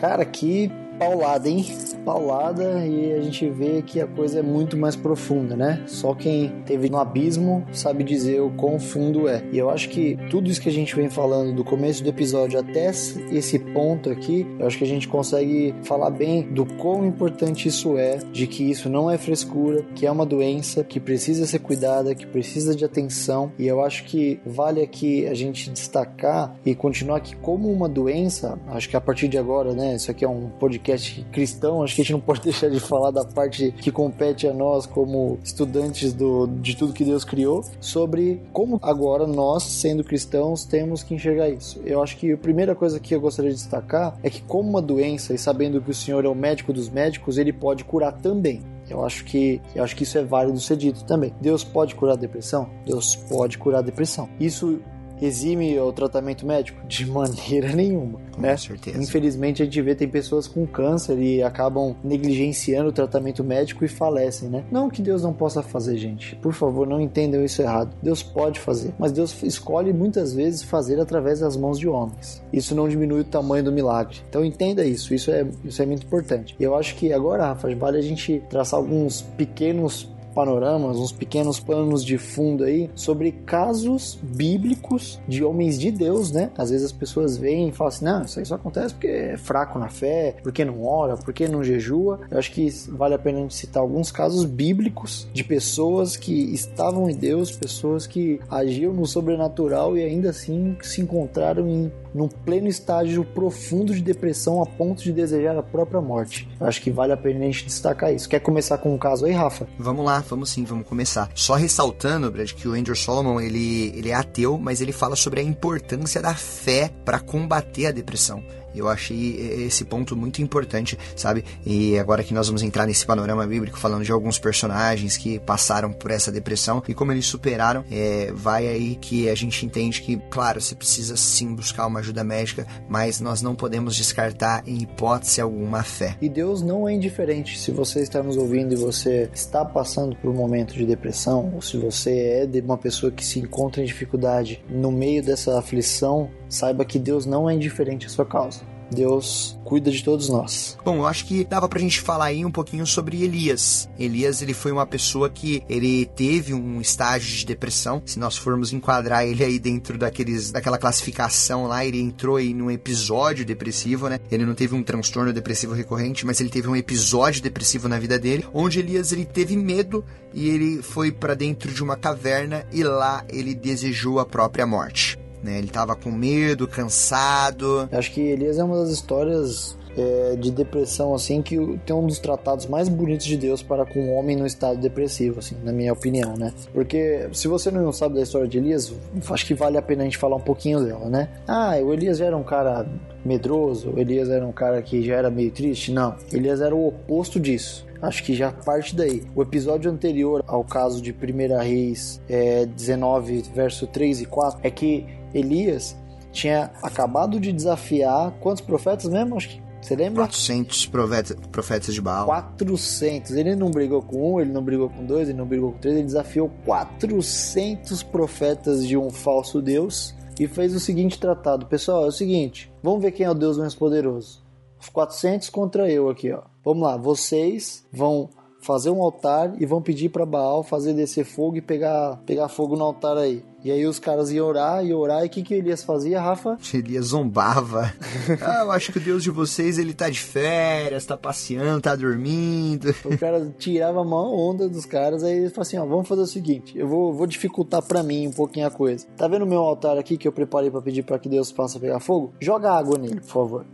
Cara, 0.00 0.24
que 0.24 0.72
paulada, 1.00 1.48
hein? 1.48 1.64
paulada 2.04 2.86
e 2.86 3.12
a 3.12 3.20
gente 3.20 3.48
vê 3.48 3.82
que 3.82 4.00
a 4.00 4.06
coisa 4.06 4.40
é 4.40 4.42
muito 4.42 4.76
mais 4.76 4.96
profunda, 4.96 5.56
né? 5.56 5.82
Só 5.86 6.14
quem 6.14 6.50
teve 6.66 6.88
no 6.88 6.98
abismo 6.98 7.64
sabe 7.72 8.02
dizer 8.04 8.40
o 8.40 8.50
quão 8.50 8.78
fundo 8.78 9.28
é. 9.28 9.42
E 9.52 9.58
eu 9.58 9.70
acho 9.70 9.88
que 9.88 10.18
tudo 10.30 10.50
isso 10.50 10.60
que 10.60 10.68
a 10.68 10.72
gente 10.72 10.94
vem 10.94 11.08
falando 11.08 11.54
do 11.54 11.64
começo 11.64 12.02
do 12.02 12.08
episódio 12.08 12.58
até 12.58 12.90
esse 12.90 13.58
ponto 13.58 14.10
aqui, 14.10 14.46
eu 14.58 14.66
acho 14.66 14.78
que 14.78 14.84
a 14.84 14.86
gente 14.86 15.08
consegue 15.08 15.74
falar 15.82 16.10
bem 16.10 16.42
do 16.42 16.66
quão 16.66 17.06
importante 17.06 17.68
isso 17.68 17.96
é, 17.96 18.18
de 18.32 18.46
que 18.46 18.70
isso 18.70 18.88
não 18.88 19.10
é 19.10 19.16
frescura, 19.18 19.84
que 19.94 20.06
é 20.06 20.10
uma 20.10 20.26
doença 20.26 20.82
que 20.82 20.98
precisa 20.98 21.46
ser 21.46 21.60
cuidada, 21.60 22.14
que 22.14 22.26
precisa 22.26 22.74
de 22.74 22.84
atenção. 22.84 23.52
E 23.58 23.66
eu 23.66 23.82
acho 23.84 24.04
que 24.04 24.40
vale 24.44 24.82
aqui 24.82 25.26
a 25.26 25.34
gente 25.34 25.70
destacar 25.70 26.56
e 26.64 26.74
continuar 26.74 27.18
aqui 27.18 27.36
como 27.36 27.70
uma 27.70 27.88
doença. 27.88 28.58
Acho 28.68 28.88
que 28.88 28.96
a 28.96 29.00
partir 29.00 29.28
de 29.28 29.38
agora, 29.38 29.72
né? 29.72 29.94
Isso 29.94 30.10
aqui 30.10 30.24
é 30.24 30.28
um 30.28 30.48
podcast 30.58 30.89
cristão, 31.30 31.82
acho 31.82 31.94
que 31.94 32.00
a 32.00 32.04
gente 32.04 32.12
não 32.12 32.20
pode 32.20 32.40
deixar 32.44 32.68
de 32.70 32.80
falar 32.80 33.10
da 33.10 33.24
parte 33.24 33.72
que 33.72 33.90
compete 33.90 34.46
a 34.46 34.52
nós 34.52 34.86
como 34.86 35.38
estudantes 35.42 36.12
do, 36.12 36.46
de 36.46 36.76
tudo 36.76 36.92
que 36.92 37.04
Deus 37.04 37.24
criou, 37.24 37.64
sobre 37.80 38.42
como 38.52 38.78
agora 38.82 39.26
nós, 39.26 39.62
sendo 39.62 40.04
cristãos, 40.04 40.64
temos 40.64 41.02
que 41.02 41.14
enxergar 41.14 41.48
isso. 41.48 41.80
Eu 41.84 42.02
acho 42.02 42.16
que 42.16 42.32
a 42.32 42.38
primeira 42.38 42.74
coisa 42.74 42.98
que 43.00 43.14
eu 43.14 43.20
gostaria 43.20 43.50
de 43.50 43.56
destacar 43.56 44.18
é 44.22 44.30
que, 44.30 44.42
como 44.42 44.68
uma 44.68 44.82
doença, 44.82 45.34
e 45.34 45.38
sabendo 45.38 45.80
que 45.80 45.90
o 45.90 45.94
Senhor 45.94 46.24
é 46.24 46.28
o 46.28 46.34
médico 46.34 46.72
dos 46.72 46.88
médicos, 46.88 47.38
ele 47.38 47.52
pode 47.52 47.84
curar 47.84 48.12
também. 48.12 48.62
Eu 48.88 49.04
acho 49.04 49.24
que 49.24 49.60
eu 49.74 49.84
acho 49.84 49.94
que 49.94 50.02
isso 50.02 50.18
é 50.18 50.24
válido 50.24 50.58
ser 50.58 50.76
dito 50.76 51.04
também. 51.04 51.32
Deus 51.40 51.62
pode 51.62 51.94
curar 51.94 52.16
depressão? 52.16 52.68
Deus 52.84 53.14
pode 53.14 53.56
curar 53.56 53.82
depressão. 53.82 54.28
Isso 54.38 54.80
exime 55.20 55.78
o 55.78 55.92
tratamento 55.92 56.46
médico? 56.46 56.86
De 56.86 57.06
maneira 57.06 57.68
nenhuma, 57.74 58.20
com 58.32 58.40
né? 58.40 58.56
certeza. 58.56 59.00
Infelizmente 59.00 59.62
a 59.62 59.64
gente 59.64 59.80
vê 59.82 59.94
tem 59.94 60.08
pessoas 60.08 60.46
com 60.46 60.66
câncer 60.66 61.18
e 61.18 61.42
acabam 61.42 61.94
negligenciando 62.02 62.90
o 62.90 62.92
tratamento 62.92 63.42
médico 63.44 63.84
e 63.84 63.88
falecem, 63.88 64.48
né? 64.48 64.64
Não 64.70 64.88
que 64.88 65.02
Deus 65.02 65.22
não 65.22 65.32
possa 65.32 65.62
fazer, 65.62 65.96
gente. 65.96 66.36
Por 66.36 66.52
favor, 66.52 66.86
não 66.86 67.00
entendam 67.00 67.44
isso 67.44 67.62
errado. 67.62 67.94
Deus 68.02 68.22
pode 68.22 68.58
fazer, 68.58 68.92
mas 68.98 69.12
Deus 69.12 69.42
escolhe 69.42 69.92
muitas 69.92 70.32
vezes 70.32 70.62
fazer 70.62 71.00
através 71.00 71.40
das 71.40 71.56
mãos 71.56 71.78
de 71.78 71.88
homens. 71.88 72.42
Isso 72.52 72.74
não 72.74 72.88
diminui 72.88 73.20
o 73.20 73.24
tamanho 73.24 73.64
do 73.64 73.72
milagre. 73.72 74.18
Então 74.28 74.44
entenda 74.44 74.84
isso, 74.84 75.14
isso 75.14 75.30
é, 75.30 75.46
isso 75.64 75.82
é 75.82 75.86
muito 75.86 76.06
importante. 76.06 76.56
Eu 76.58 76.74
acho 76.74 76.94
que 76.96 77.12
agora, 77.12 77.46
Rafa, 77.46 77.74
vale 77.74 77.98
a 77.98 78.02
gente 78.02 78.42
traçar 78.48 78.78
alguns 78.78 79.22
pequenos 79.22 80.08
panoramas, 80.34 80.96
uns 80.96 81.12
pequenos 81.12 81.60
planos 81.60 82.04
de 82.04 82.18
fundo 82.18 82.64
aí 82.64 82.90
sobre 82.94 83.32
casos 83.32 84.18
bíblicos 84.22 85.20
de 85.26 85.44
homens 85.44 85.78
de 85.78 85.90
Deus, 85.90 86.30
né? 86.32 86.50
Às 86.56 86.70
vezes 86.70 86.86
as 86.86 86.92
pessoas 86.92 87.36
veem 87.36 87.68
e 87.68 87.72
falam 87.72 87.88
assim: 87.88 88.04
não, 88.04 88.22
isso 88.22 88.38
aí 88.38 88.46
só 88.46 88.54
acontece 88.54 88.94
porque 88.94 89.06
é 89.06 89.36
fraco 89.36 89.78
na 89.78 89.88
fé, 89.88 90.36
porque 90.42 90.64
não 90.64 90.84
ora, 90.84 91.16
porque 91.16 91.48
não 91.48 91.62
jejua. 91.62 92.20
Eu 92.30 92.38
acho 92.38 92.52
que 92.52 92.68
vale 92.88 93.14
a 93.14 93.18
pena 93.18 93.48
citar 93.50 93.82
alguns 93.82 94.10
casos 94.10 94.44
bíblicos 94.44 95.28
de 95.32 95.44
pessoas 95.44 96.16
que 96.16 96.32
estavam 96.54 97.08
em 97.08 97.14
Deus, 97.14 97.50
pessoas 97.50 98.06
que 98.06 98.40
agiam 98.48 98.92
no 98.92 99.06
sobrenatural 99.06 99.96
e 99.96 100.02
ainda 100.02 100.30
assim 100.30 100.76
se 100.82 101.00
encontraram 101.00 101.68
em 101.68 101.92
num 102.14 102.28
pleno 102.28 102.68
estágio 102.68 103.24
profundo 103.24 103.94
de 103.94 104.00
depressão 104.00 104.62
a 104.62 104.66
ponto 104.66 105.02
de 105.02 105.12
desejar 105.12 105.56
a 105.56 105.62
própria 105.62 106.00
morte. 106.00 106.48
Acho 106.60 106.80
que 106.82 106.90
vale 106.90 107.12
a 107.12 107.16
pena 107.16 107.40
a 107.40 107.42
gente 107.44 107.66
destacar 107.66 108.12
isso. 108.12 108.28
Quer 108.28 108.40
começar 108.40 108.78
com 108.78 108.94
um 108.94 108.98
caso 108.98 109.26
aí, 109.26 109.32
Rafa? 109.32 109.66
Vamos 109.78 110.04
lá, 110.04 110.20
vamos 110.28 110.50
sim, 110.50 110.64
vamos 110.64 110.86
começar. 110.86 111.30
Só 111.34 111.54
ressaltando, 111.54 112.30
Brad, 112.30 112.52
que 112.52 112.68
o 112.68 112.72
Andrew 112.72 112.96
Solomon, 112.96 113.40
ele, 113.40 113.92
ele 113.96 114.10
é 114.10 114.14
ateu, 114.14 114.58
mas 114.58 114.80
ele 114.80 114.92
fala 114.92 115.16
sobre 115.16 115.40
a 115.40 115.42
importância 115.42 116.20
da 116.20 116.34
fé 116.34 116.90
para 117.04 117.18
combater 117.18 117.86
a 117.86 117.92
depressão. 117.92 118.42
Eu 118.74 118.88
achei 118.88 119.64
esse 119.66 119.84
ponto 119.84 120.16
muito 120.16 120.40
importante, 120.42 120.98
sabe? 121.16 121.44
E 121.64 121.98
agora 121.98 122.22
que 122.22 122.34
nós 122.34 122.46
vamos 122.46 122.62
entrar 122.62 122.86
nesse 122.86 123.04
panorama 123.04 123.46
bíblico, 123.46 123.78
falando 123.78 124.04
de 124.04 124.12
alguns 124.12 124.38
personagens 124.38 125.16
que 125.16 125.38
passaram 125.40 125.92
por 125.92 126.10
essa 126.10 126.30
depressão 126.30 126.82
e 126.88 126.94
como 126.94 127.12
eles 127.12 127.26
superaram, 127.26 127.84
é, 127.90 128.30
vai 128.32 128.66
aí 128.66 128.96
que 128.96 129.28
a 129.28 129.34
gente 129.34 129.64
entende 129.64 130.02
que, 130.02 130.16
claro, 130.30 130.60
você 130.60 130.74
precisa 130.74 131.16
sim 131.16 131.54
buscar 131.54 131.86
uma 131.86 132.00
ajuda 132.00 132.22
médica, 132.22 132.66
mas 132.88 133.20
nós 133.20 133.42
não 133.42 133.54
podemos 133.54 133.96
descartar 133.96 134.62
em 134.66 134.82
hipótese 134.82 135.40
alguma 135.40 135.80
a 135.80 135.82
fé. 135.82 136.16
E 136.20 136.28
Deus 136.28 136.62
não 136.62 136.88
é 136.88 136.92
indiferente. 136.92 137.58
Se 137.58 137.70
você 137.70 138.00
está 138.00 138.22
nos 138.22 138.36
ouvindo 138.36 138.74
e 138.74 138.76
você 138.76 139.28
está 139.32 139.64
passando 139.64 140.14
por 140.16 140.30
um 140.30 140.34
momento 140.34 140.74
de 140.74 140.84
depressão, 140.84 141.52
ou 141.54 141.62
se 141.62 141.76
você 141.76 142.42
é 142.42 142.46
de 142.46 142.60
uma 142.60 142.78
pessoa 142.78 143.10
que 143.10 143.24
se 143.24 143.38
encontra 143.38 143.82
em 143.82 143.86
dificuldade 143.86 144.62
no 144.68 144.92
meio 144.92 145.22
dessa 145.22 145.58
aflição, 145.58 146.30
saiba 146.48 146.84
que 146.84 146.98
Deus 146.98 147.26
não 147.26 147.48
é 147.48 147.54
indiferente 147.54 148.06
à 148.06 148.08
sua 148.08 148.26
causa. 148.26 148.69
Deus 148.90 149.58
cuida 149.64 149.90
de 149.90 150.02
todos 150.02 150.28
nós. 150.28 150.76
Bom, 150.84 150.96
eu 150.96 151.06
acho 151.06 151.24
que 151.24 151.44
dava 151.44 151.68
pra 151.68 151.78
gente 151.78 152.00
falar 152.00 152.26
aí 152.26 152.44
um 152.44 152.50
pouquinho 152.50 152.86
sobre 152.86 153.22
Elias. 153.22 153.88
Elias, 153.98 154.42
ele 154.42 154.52
foi 154.52 154.72
uma 154.72 154.86
pessoa 154.86 155.30
que 155.30 155.62
ele 155.68 156.06
teve 156.06 156.52
um 156.52 156.80
estágio 156.80 157.36
de 157.36 157.46
depressão. 157.46 158.02
Se 158.04 158.18
nós 158.18 158.36
formos 158.36 158.72
enquadrar 158.72 159.24
ele 159.24 159.44
aí 159.44 159.58
dentro 159.58 159.96
daqueles 159.96 160.50
daquela 160.50 160.78
classificação 160.78 161.66
lá, 161.66 161.84
ele 161.84 162.00
entrou 162.00 162.36
aí 162.36 162.52
num 162.52 162.70
episódio 162.70 163.44
depressivo, 163.44 164.08
né? 164.08 164.18
Ele 164.30 164.44
não 164.44 164.54
teve 164.54 164.74
um 164.74 164.82
transtorno 164.82 165.32
depressivo 165.32 165.72
recorrente, 165.72 166.26
mas 166.26 166.40
ele 166.40 166.50
teve 166.50 166.68
um 166.68 166.76
episódio 166.76 167.42
depressivo 167.42 167.88
na 167.88 167.98
vida 167.98 168.18
dele, 168.18 168.44
onde 168.52 168.80
Elias 168.80 169.12
ele 169.12 169.24
teve 169.24 169.56
medo 169.56 170.04
e 170.34 170.48
ele 170.48 170.82
foi 170.82 171.12
para 171.12 171.34
dentro 171.34 171.72
de 171.72 171.82
uma 171.82 171.96
caverna 171.96 172.66
e 172.72 172.82
lá 172.82 173.24
ele 173.28 173.54
desejou 173.54 174.18
a 174.18 174.26
própria 174.26 174.66
morte. 174.66 175.18
Né? 175.42 175.58
Ele 175.58 175.66
estava 175.66 175.96
com 175.96 176.10
medo, 176.10 176.68
cansado. 176.68 177.88
Acho 177.92 178.12
que 178.12 178.20
Elias 178.20 178.58
é 178.58 178.64
uma 178.64 178.76
das 178.76 178.90
histórias 178.90 179.76
é, 179.96 180.36
de 180.36 180.50
depressão, 180.50 181.14
assim, 181.14 181.42
que 181.42 181.56
tem 181.84 181.94
um 181.94 182.06
dos 182.06 182.18
tratados 182.18 182.66
mais 182.66 182.88
bonitos 182.88 183.26
de 183.26 183.36
Deus 183.36 183.62
para 183.62 183.84
com 183.84 184.00
um 184.00 184.14
homem 184.14 184.36
no 184.36 184.46
estado 184.46 184.78
depressivo, 184.78 185.38
assim, 185.38 185.56
na 185.62 185.72
minha 185.72 185.92
opinião, 185.92 186.36
né? 186.36 186.52
Porque 186.72 187.28
se 187.32 187.48
você 187.48 187.70
não 187.70 187.92
sabe 187.92 188.14
da 188.14 188.22
história 188.22 188.48
de 188.48 188.58
Elias, 188.58 188.92
acho 189.30 189.46
que 189.46 189.54
vale 189.54 189.78
a 189.78 189.82
pena 189.82 190.02
a 190.02 190.04
gente 190.04 190.18
falar 190.18 190.36
um 190.36 190.40
pouquinho 190.40 190.84
dela, 190.84 191.08
né? 191.08 191.28
Ah, 191.46 191.76
o 191.82 191.92
Elias 191.92 192.18
já 192.18 192.26
era 192.26 192.36
um 192.36 192.44
cara 192.44 192.86
medroso, 193.24 193.90
o 193.90 193.98
Elias 193.98 194.28
era 194.30 194.46
um 194.46 194.52
cara 194.52 194.80
que 194.82 195.02
já 195.02 195.16
era 195.16 195.30
meio 195.30 195.50
triste. 195.50 195.92
Não, 195.92 196.14
Elias 196.32 196.60
era 196.60 196.74
o 196.74 196.88
oposto 196.88 197.38
disso. 197.38 197.86
Acho 198.02 198.24
que 198.24 198.34
já 198.34 198.50
parte 198.50 198.96
daí. 198.96 199.22
O 199.34 199.42
episódio 199.42 199.90
anterior 199.90 200.42
ao 200.46 200.64
caso 200.64 201.02
de 201.02 201.12
1 201.12 201.58
Reis 201.58 202.20
é, 202.28 202.66
19, 202.66 203.42
verso 203.54 203.86
3 203.86 204.22
e 204.22 204.26
4, 204.26 204.60
é 204.62 204.70
que 204.70 205.06
Elias 205.34 205.96
tinha 206.32 206.70
acabado 206.82 207.38
de 207.38 207.52
desafiar 207.52 208.32
quantos 208.40 208.62
profetas 208.62 209.08
mesmo? 209.08 209.36
Acho 209.36 209.48
que 209.48 209.62
você 209.80 209.96
lembra? 209.96 210.24
400 210.24 210.86
profetas, 210.86 211.36
profetas 211.50 211.94
de 211.94 212.00
Baal. 212.00 212.26
400. 212.26 213.32
Ele 213.32 213.56
não 213.56 213.70
brigou 213.70 214.02
com 214.02 214.34
um, 214.34 214.40
ele 214.40 214.52
não 214.52 214.62
brigou 214.62 214.90
com 214.90 215.04
dois, 215.04 215.28
ele 215.28 215.38
não 215.38 215.46
brigou 215.46 215.72
com 215.72 215.78
três, 215.78 215.96
ele 215.96 216.04
desafiou 216.04 216.50
400 216.64 218.02
profetas 218.02 218.86
de 218.86 218.96
um 218.96 219.10
falso 219.10 219.62
Deus 219.62 220.14
e 220.38 220.46
fez 220.46 220.74
o 220.74 220.80
seguinte 220.80 221.18
tratado: 221.18 221.66
Pessoal, 221.66 222.04
é 222.04 222.08
o 222.08 222.12
seguinte, 222.12 222.70
vamos 222.82 223.02
ver 223.02 223.12
quem 223.12 223.24
é 223.24 223.30
o 223.30 223.34
Deus 223.34 223.56
mais 223.56 223.74
poderoso. 223.74 224.42
Os 224.78 224.88
400 224.88 225.48
contra 225.50 225.90
eu 225.90 226.08
aqui, 226.08 226.30
ó. 226.32 226.42
Vamos 226.64 226.82
lá, 226.82 226.96
vocês 226.96 227.86
vão 227.92 228.28
fazer 228.60 228.90
um 228.90 229.02
altar 229.02 229.54
e 229.60 229.64
vão 229.64 229.80
pedir 229.80 230.10
para 230.10 230.26
Baal 230.26 230.62
fazer 230.62 230.92
descer 230.92 231.24
fogo 231.24 231.56
e 231.56 231.62
pegar, 231.62 232.16
pegar 232.26 232.48
fogo 232.48 232.76
no 232.76 232.84
altar 232.84 233.16
aí. 233.16 233.42
E 233.62 233.70
aí 233.70 233.86
os 233.86 233.98
caras 233.98 234.30
iam 234.30 234.46
orar 234.46 234.84
e 234.84 234.94
orar, 234.94 235.22
e 235.22 235.26
o 235.26 235.30
que, 235.30 235.42
que 235.42 235.54
Elias 235.54 235.84
fazia, 235.84 236.20
Rafa? 236.20 236.56
Elias 236.72 237.06
zombava. 237.06 237.92
ah, 238.40 238.62
eu 238.62 238.70
acho 238.70 238.92
que 238.92 238.98
o 238.98 239.00
Deus 239.00 239.22
de 239.22 239.30
vocês, 239.30 239.78
ele 239.78 239.92
tá 239.92 240.08
de 240.08 240.18
férias, 240.18 241.04
tá 241.04 241.16
passeando, 241.16 241.82
tá 241.82 241.94
dormindo. 241.94 242.94
O 243.04 243.18
cara 243.18 243.52
tirava 243.58 244.00
a 244.00 244.04
mão 244.04 244.34
onda 244.34 244.68
dos 244.68 244.86
caras, 244.86 245.22
aí 245.22 245.36
ele 245.36 245.50
falou 245.50 245.62
assim, 245.62 245.78
ó, 245.78 245.84
vamos 245.84 246.08
fazer 246.08 246.22
o 246.22 246.26
seguinte, 246.26 246.78
eu 246.78 246.88
vou, 246.88 247.12
vou 247.12 247.26
dificultar 247.26 247.82
para 247.82 248.02
mim 248.02 248.28
um 248.28 248.32
pouquinho 248.32 248.66
a 248.66 248.70
coisa. 248.70 249.06
Tá 249.16 249.28
vendo 249.28 249.42
o 249.42 249.48
meu 249.48 249.60
altar 249.60 249.98
aqui 249.98 250.16
que 250.16 250.26
eu 250.26 250.32
preparei 250.32 250.70
para 250.70 250.80
pedir 250.80 251.02
para 251.02 251.18
que 251.18 251.28
Deus 251.28 251.50
faça 251.50 251.78
pegar 251.78 252.00
fogo? 252.00 252.32
Joga 252.40 252.72
água 252.72 252.98
nele, 252.98 253.20
por 253.20 253.30
favor. 253.30 253.66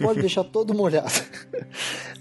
Pode 0.00 0.20
deixar 0.20 0.44
todo 0.44 0.74
molhado. 0.74 1.10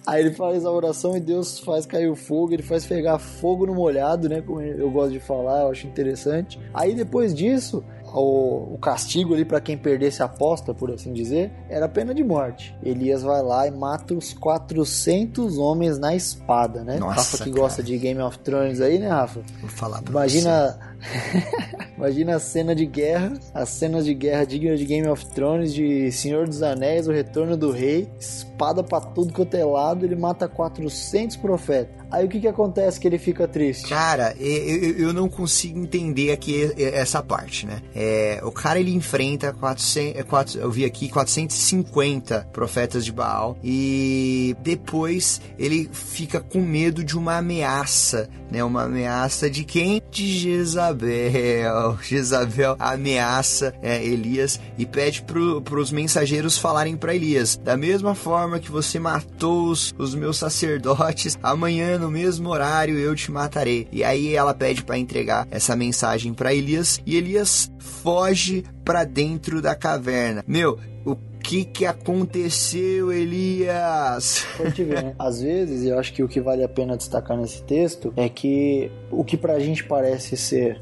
Aí 0.05 0.21
ele 0.21 0.31
faz 0.31 0.65
a 0.65 0.71
oração 0.71 1.15
e 1.15 1.19
Deus 1.19 1.59
faz 1.59 1.85
cair 1.85 2.09
o 2.09 2.15
fogo, 2.15 2.53
ele 2.53 2.63
faz 2.63 2.85
pegar 2.85 3.19
fogo 3.19 3.65
no 3.65 3.73
molhado, 3.73 4.27
né? 4.27 4.41
Como 4.41 4.61
eu 4.61 4.89
gosto 4.89 5.11
de 5.11 5.19
falar, 5.19 5.61
eu 5.61 5.71
acho 5.71 5.85
interessante. 5.85 6.59
Aí 6.73 6.91
depois 7.03 7.33
disso, 7.33 7.83
o, 8.13 8.75
o, 8.75 8.77
castigo 8.77 9.33
ali 9.33 9.43
para 9.43 9.59
quem 9.59 9.77
perdesse 9.77 10.21
a 10.21 10.25
aposta, 10.25 10.73
por 10.73 10.91
assim 10.91 11.11
dizer, 11.13 11.51
era 11.67 11.87
pena 11.89 12.13
de 12.13 12.23
morte. 12.23 12.75
Elias 12.83 13.23
vai 13.23 13.41
lá 13.41 13.67
e 13.67 13.71
mata 13.71 14.13
os 14.13 14.33
400 14.33 15.57
homens 15.57 15.97
na 15.97 16.15
espada, 16.15 16.83
né? 16.83 16.97
Nossa, 16.97 17.15
Rafa 17.15 17.37
que 17.43 17.49
cara. 17.49 17.61
gosta 17.61 17.83
de 17.83 17.97
Game 17.97 18.21
of 18.21 18.37
Thrones 18.39 18.81
aí, 18.81 18.99
né, 18.99 19.07
Rafa? 19.07 19.41
Vou 19.61 19.69
falar 19.69 20.01
pra 20.01 20.11
Imagina 20.11 20.90
Imagina 21.97 22.35
a 22.35 22.39
cena 22.39 22.75
de 22.75 22.85
guerra, 22.85 23.33
as 23.53 23.69
cenas 23.69 24.05
de 24.05 24.13
guerra 24.13 24.45
dignas 24.45 24.79
de 24.79 24.85
Game 24.85 25.07
of 25.07 25.25
Thrones, 25.27 25.73
de 25.73 26.11
Senhor 26.11 26.47
dos 26.47 26.63
Anéis, 26.63 27.07
o 27.07 27.11
Retorno 27.11 27.55
do 27.55 27.71
Rei, 27.71 28.09
espada 28.19 28.83
pra 28.83 28.99
tudo 28.99 29.33
quanto 29.33 29.55
é 29.55 29.63
lado, 29.63 30.05
ele 30.05 30.15
mata 30.15 30.47
400 30.47 31.37
profetas. 31.37 32.01
Aí 32.11 32.25
o 32.25 32.29
que 32.29 32.41
que 32.41 32.47
acontece 32.47 32.99
que 32.99 33.07
ele 33.07 33.17
fica 33.17 33.47
triste? 33.47 33.87
Cara, 33.87 34.35
eu, 34.37 34.97
eu, 34.97 35.13
não 35.13 35.29
consigo 35.29 35.79
entender 35.79 36.31
aqui 36.31 36.73
essa 36.77 37.23
parte, 37.23 37.65
né? 37.65 37.81
É, 37.95 38.41
o 38.43 38.51
cara 38.51 38.79
ele 38.79 38.93
enfrenta 38.93 39.53
400, 39.53 40.23
4, 40.23 40.59
é, 40.59 40.63
eu 40.63 40.71
vi 40.71 40.83
aqui 40.83 41.07
450 41.07 42.49
profetas 42.51 43.05
de 43.05 43.13
Baal 43.13 43.57
e 43.63 44.55
depois 44.61 45.39
ele 45.57 45.89
fica 45.93 46.41
com 46.41 46.59
medo 46.59 47.01
de 47.03 47.17
uma 47.17 47.37
ameaça, 47.37 48.29
né? 48.51 48.61
Uma 48.61 48.83
ameaça 48.83 49.49
de 49.49 49.63
quem? 49.63 50.01
De 50.11 50.27
Jezabel. 50.27 50.90
Jezabel 52.01 52.75
ameaça 52.79 53.73
é, 53.81 54.03
Elias 54.03 54.59
e 54.77 54.85
pede 54.85 55.23
para 55.23 55.79
os 55.79 55.91
mensageiros 55.91 56.57
falarem 56.57 56.95
para 56.95 57.15
Elias: 57.15 57.55
da 57.57 57.77
mesma 57.77 58.15
forma 58.15 58.59
que 58.59 58.71
você 58.71 58.99
matou 58.99 59.69
os, 59.69 59.93
os 59.97 60.15
meus 60.15 60.37
sacerdotes, 60.37 61.37
amanhã 61.43 61.97
no 61.97 62.09
mesmo 62.11 62.49
horário 62.49 62.97
eu 62.97 63.15
te 63.15 63.31
matarei. 63.31 63.87
E 63.91 64.03
aí 64.03 64.35
ela 64.35 64.53
pede 64.53 64.83
para 64.83 64.97
entregar 64.97 65.47
essa 65.51 65.75
mensagem 65.75 66.33
para 66.33 66.53
Elias 66.53 67.01
e 67.05 67.15
Elias 67.15 67.71
foge 67.79 68.63
para 68.83 69.03
dentro 69.03 69.61
da 69.61 69.75
caverna. 69.75 70.43
Meu, 70.47 70.79
que 71.51 71.65
que 71.65 71.85
aconteceu, 71.85 73.11
Elias? 73.11 74.47
Pode 74.55 74.83
ver, 74.85 75.03
né? 75.03 75.15
Às 75.19 75.41
vezes, 75.41 75.85
eu 75.85 75.99
acho 75.99 76.13
que 76.13 76.23
o 76.23 76.27
que 76.27 76.39
vale 76.39 76.63
a 76.63 76.69
pena 76.69 76.95
destacar 76.95 77.35
nesse 77.35 77.61
texto 77.63 78.13
é 78.15 78.29
que 78.29 78.89
o 79.11 79.25
que 79.25 79.35
pra 79.35 79.59
gente 79.59 79.83
parece 79.83 80.37
ser 80.37 80.81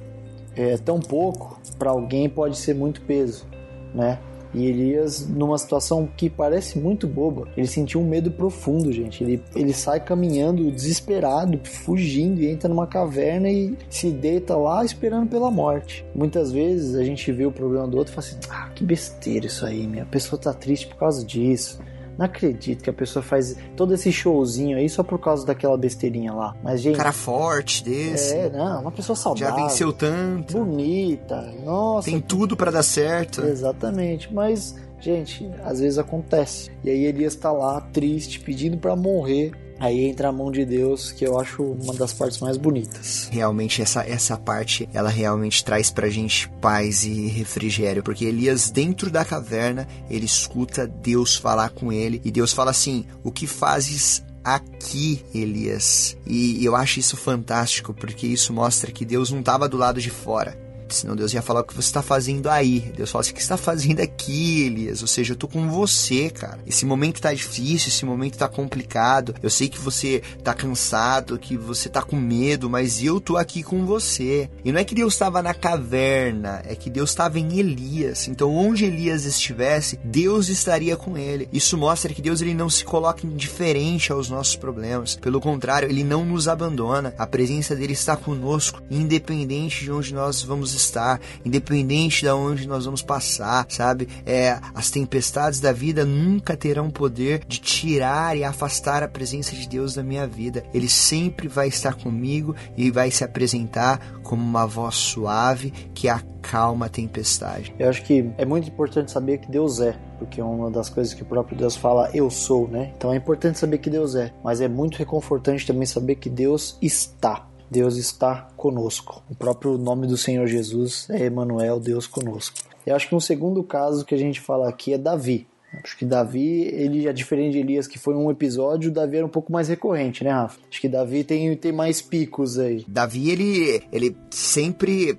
é, 0.55 0.77
tão 0.77 0.99
pouco, 0.99 1.59
para 1.79 1.89
alguém 1.89 2.29
pode 2.29 2.55
ser 2.55 2.75
muito 2.75 3.01
peso, 3.01 3.47
né? 3.95 4.19
E 4.53 4.65
Elias, 4.65 5.27
numa 5.27 5.57
situação 5.57 6.09
que 6.17 6.29
parece 6.29 6.79
muito 6.79 7.07
boba, 7.07 7.47
ele 7.55 7.67
sentiu 7.67 8.01
um 8.01 8.07
medo 8.07 8.31
profundo, 8.31 8.91
gente. 8.91 9.23
Ele, 9.23 9.41
ele 9.55 9.73
sai 9.73 9.99
caminhando 9.99 10.71
desesperado, 10.71 11.59
fugindo 11.63 12.41
e 12.41 12.47
entra 12.47 12.67
numa 12.67 12.87
caverna 12.87 13.49
e 13.49 13.77
se 13.89 14.11
deita 14.11 14.55
lá 14.55 14.83
esperando 14.83 15.29
pela 15.29 15.51
morte. 15.51 16.05
Muitas 16.15 16.51
vezes 16.51 16.95
a 16.95 17.03
gente 17.03 17.31
vê 17.31 17.45
o 17.45 17.51
problema 17.51 17.87
do 17.87 17.97
outro 17.97 18.11
e 18.11 18.15
fala 18.15 18.27
assim: 18.27 18.39
ah, 18.49 18.69
que 18.73 18.83
besteira 18.83 19.45
isso 19.45 19.65
aí, 19.65 19.85
minha 19.85 20.05
pessoa 20.05 20.41
tá 20.41 20.53
triste 20.53 20.87
por 20.87 20.95
causa 20.95 21.23
disso. 21.25 21.79
Não 22.19 22.25
acredito 22.25 22.83
que 22.83 22.89
a 22.89 22.93
pessoa 22.93 23.23
faz 23.23 23.55
todo 23.77 23.93
esse 23.93 24.11
showzinho 24.11 24.77
aí 24.77 24.89
só 24.89 25.01
por 25.01 25.17
causa 25.19 25.45
daquela 25.45 25.77
besteirinha 25.77 26.33
lá. 26.33 26.53
Mas, 26.61 26.81
gente. 26.81 26.97
Cara 26.97 27.13
forte 27.13 27.81
desse. 27.81 28.33
É, 28.35 28.49
não, 28.49 28.81
uma 28.81 28.91
pessoa 28.91 29.15
saudável. 29.15 29.55
Já 29.55 29.63
venceu 29.63 29.93
tanto. 29.93 30.57
Bonita. 30.57 31.41
Nossa. 31.63 32.11
Tem 32.11 32.19
tudo 32.19 32.57
para 32.57 32.71
dar 32.71 32.83
certo. 32.83 33.39
Exatamente. 33.45 34.33
Mas, 34.33 34.75
gente, 34.99 35.49
às 35.63 35.79
vezes 35.79 35.97
acontece. 35.97 36.69
E 36.83 36.89
aí 36.89 37.05
Elias 37.05 37.37
tá 37.37 37.53
lá, 37.53 37.79
triste, 37.79 38.41
pedindo 38.41 38.77
para 38.77 38.97
morrer. 38.97 39.53
Aí 39.79 40.05
entra 40.05 40.29
a 40.29 40.31
mão 40.31 40.51
de 40.51 40.65
Deus, 40.65 41.11
que 41.11 41.25
eu 41.25 41.39
acho 41.39 41.63
uma 41.63 41.93
das 41.93 42.13
partes 42.13 42.39
mais 42.39 42.57
bonitas. 42.57 43.29
Realmente, 43.31 43.81
essa, 43.81 44.03
essa 44.03 44.37
parte, 44.37 44.89
ela 44.93 45.09
realmente 45.09 45.63
traz 45.63 45.89
pra 45.89 46.09
gente 46.09 46.49
paz 46.61 47.03
e 47.05 47.27
refrigério. 47.27 48.03
Porque 48.03 48.25
Elias, 48.25 48.69
dentro 48.69 49.09
da 49.09 49.23
caverna, 49.23 49.87
ele 50.09 50.25
escuta 50.25 50.85
Deus 50.85 51.35
falar 51.35 51.69
com 51.69 51.91
ele. 51.91 52.21
E 52.25 52.31
Deus 52.31 52.51
fala 52.51 52.71
assim: 52.71 53.05
O 53.23 53.31
que 53.31 53.47
fazes 53.47 54.23
aqui, 54.43 55.23
Elias? 55.33 56.17
E 56.27 56.63
eu 56.63 56.75
acho 56.75 56.99
isso 56.99 57.15
fantástico, 57.15 57.93
porque 57.93 58.27
isso 58.27 58.51
mostra 58.53 58.91
que 58.91 59.05
Deus 59.05 59.31
não 59.31 59.39
estava 59.39 59.69
do 59.69 59.77
lado 59.77 60.01
de 60.01 60.09
fora 60.09 60.68
senão 60.95 61.15
Deus 61.15 61.33
ia 61.33 61.41
falar 61.41 61.61
o 61.61 61.63
que 61.63 61.73
você 61.73 61.87
está 61.87 62.01
fazendo 62.01 62.49
aí. 62.49 62.91
Deus 62.95 63.09
fala 63.11 63.21
assim, 63.21 63.31
o 63.31 63.33
que 63.33 63.39
você 63.39 63.45
está 63.45 63.57
fazendo 63.57 63.99
aqui, 63.99 64.63
Elias? 64.63 65.01
Ou 65.01 65.07
seja, 65.07 65.33
eu 65.33 65.37
tô 65.37 65.47
com 65.47 65.69
você, 65.69 66.29
cara. 66.29 66.59
Esse 66.65 66.85
momento 66.85 67.21
tá 67.21 67.33
difícil, 67.33 67.89
esse 67.89 68.05
momento 68.05 68.37
tá 68.37 68.47
complicado. 68.47 69.35
Eu 69.41 69.49
sei 69.49 69.69
que 69.69 69.79
você 69.79 70.21
tá 70.43 70.53
cansado, 70.53 71.39
que 71.39 71.57
você 71.57 71.89
tá 71.89 72.01
com 72.01 72.15
medo, 72.15 72.69
mas 72.69 73.03
eu 73.03 73.19
tô 73.19 73.37
aqui 73.37 73.63
com 73.63 73.85
você. 73.85 74.49
E 74.63 74.71
não 74.71 74.79
é 74.79 74.83
que 74.83 74.95
Deus 74.95 75.13
estava 75.13 75.41
na 75.41 75.53
caverna, 75.53 76.61
é 76.65 76.75
que 76.75 76.89
Deus 76.89 77.09
estava 77.09 77.39
em 77.39 77.59
Elias. 77.59 78.27
Então, 78.27 78.55
onde 78.55 78.85
Elias 78.85 79.25
estivesse, 79.25 79.99
Deus 80.03 80.49
estaria 80.49 80.95
com 80.95 81.17
ele. 81.17 81.47
Isso 81.51 81.77
mostra 81.77 82.13
que 82.13 82.21
Deus 82.21 82.41
ele 82.41 82.53
não 82.53 82.69
se 82.69 82.83
coloca 82.83 83.25
indiferente 83.25 84.11
aos 84.11 84.29
nossos 84.29 84.55
problemas. 84.55 85.15
Pelo 85.15 85.39
contrário, 85.39 85.89
ele 85.89 86.03
não 86.03 86.25
nos 86.25 86.47
abandona. 86.47 87.13
A 87.17 87.27
presença 87.27 87.75
dele 87.75 87.93
está 87.93 88.15
conosco, 88.15 88.81
independente 88.89 89.83
de 89.83 89.91
onde 89.91 90.13
nós 90.13 90.41
vamos 90.41 90.73
estar, 90.79 91.19
independente 91.45 92.21
de 92.21 92.29
onde 92.29 92.67
nós 92.67 92.85
vamos 92.85 93.01
passar, 93.01 93.65
sabe? 93.69 94.07
É, 94.25 94.59
as 94.73 94.89
tempestades 94.89 95.59
da 95.59 95.71
vida 95.71 96.05
nunca 96.05 96.55
terão 96.55 96.89
poder 96.89 97.43
de 97.47 97.59
tirar 97.59 98.37
e 98.37 98.43
afastar 98.43 99.03
a 99.03 99.07
presença 99.07 99.55
de 99.55 99.67
Deus 99.67 99.93
da 99.93 100.03
minha 100.03 100.27
vida. 100.27 100.63
Ele 100.73 100.89
sempre 100.89 101.47
vai 101.47 101.67
estar 101.67 101.95
comigo 101.95 102.55
e 102.77 102.91
vai 102.91 103.11
se 103.11 103.23
apresentar 103.23 103.99
como 104.23 104.43
uma 104.43 104.65
voz 104.65 104.95
suave 104.95 105.71
que 105.93 106.07
acalma 106.07 106.85
a 106.85 106.89
tempestade. 106.89 107.73
Eu 107.77 107.89
acho 107.89 108.03
que 108.03 108.31
é 108.37 108.45
muito 108.45 108.69
importante 108.69 109.11
saber 109.11 109.39
que 109.39 109.51
Deus 109.51 109.79
é, 109.79 109.97
porque 110.17 110.39
é 110.39 110.43
uma 110.43 110.69
das 110.69 110.89
coisas 110.89 111.13
que 111.13 111.23
o 111.23 111.25
próprio 111.25 111.57
Deus 111.57 111.75
fala, 111.75 112.09
eu 112.13 112.29
sou, 112.29 112.67
né? 112.67 112.91
Então 112.95 113.13
é 113.13 113.17
importante 113.17 113.59
saber 113.59 113.79
que 113.79 113.89
Deus 113.89 114.15
é, 114.15 114.31
mas 114.43 114.61
é 114.61 114.67
muito 114.67 114.97
reconfortante 114.97 115.65
também 115.65 115.85
saber 115.85 116.15
que 116.15 116.29
Deus 116.29 116.77
está. 116.81 117.48
Deus 117.69 117.97
está 117.97 118.47
conosco. 118.57 119.23
O 119.29 119.35
próprio 119.35 119.77
nome 119.77 120.07
do 120.07 120.17
Senhor 120.17 120.47
Jesus 120.47 121.07
é 121.09 121.25
Emanuel, 121.25 121.79
Deus 121.79 122.07
conosco. 122.07 122.57
Eu 122.85 122.95
acho 122.95 123.07
que 123.07 123.15
um 123.15 123.19
segundo 123.19 123.63
caso 123.63 124.05
que 124.05 124.15
a 124.15 124.17
gente 124.17 124.39
fala 124.39 124.67
aqui 124.67 124.93
é 124.93 124.97
Davi. 124.97 125.47
Acho 125.83 125.97
que 125.97 126.05
Davi, 126.05 126.63
ele 126.63 127.03
já 127.03 127.11
diferente 127.11 127.53
de 127.53 127.59
Elias, 127.59 127.87
que 127.87 127.99
foi 127.99 128.15
um 128.15 128.31
episódio, 128.31 128.91
Davi 128.91 129.17
era 129.17 129.25
um 129.25 129.29
pouco 129.29 129.51
mais 129.51 129.67
recorrente, 129.67 130.23
né, 130.23 130.31
Rafa? 130.31 130.59
Acho 130.69 130.81
que 130.81 130.89
Davi 130.89 131.23
tem, 131.23 131.55
tem 131.55 131.71
mais 131.71 132.01
picos 132.01 132.57
aí. 132.57 132.83
Davi, 132.87 133.29
ele, 133.29 133.83
ele 133.91 134.17
sempre 134.31 135.15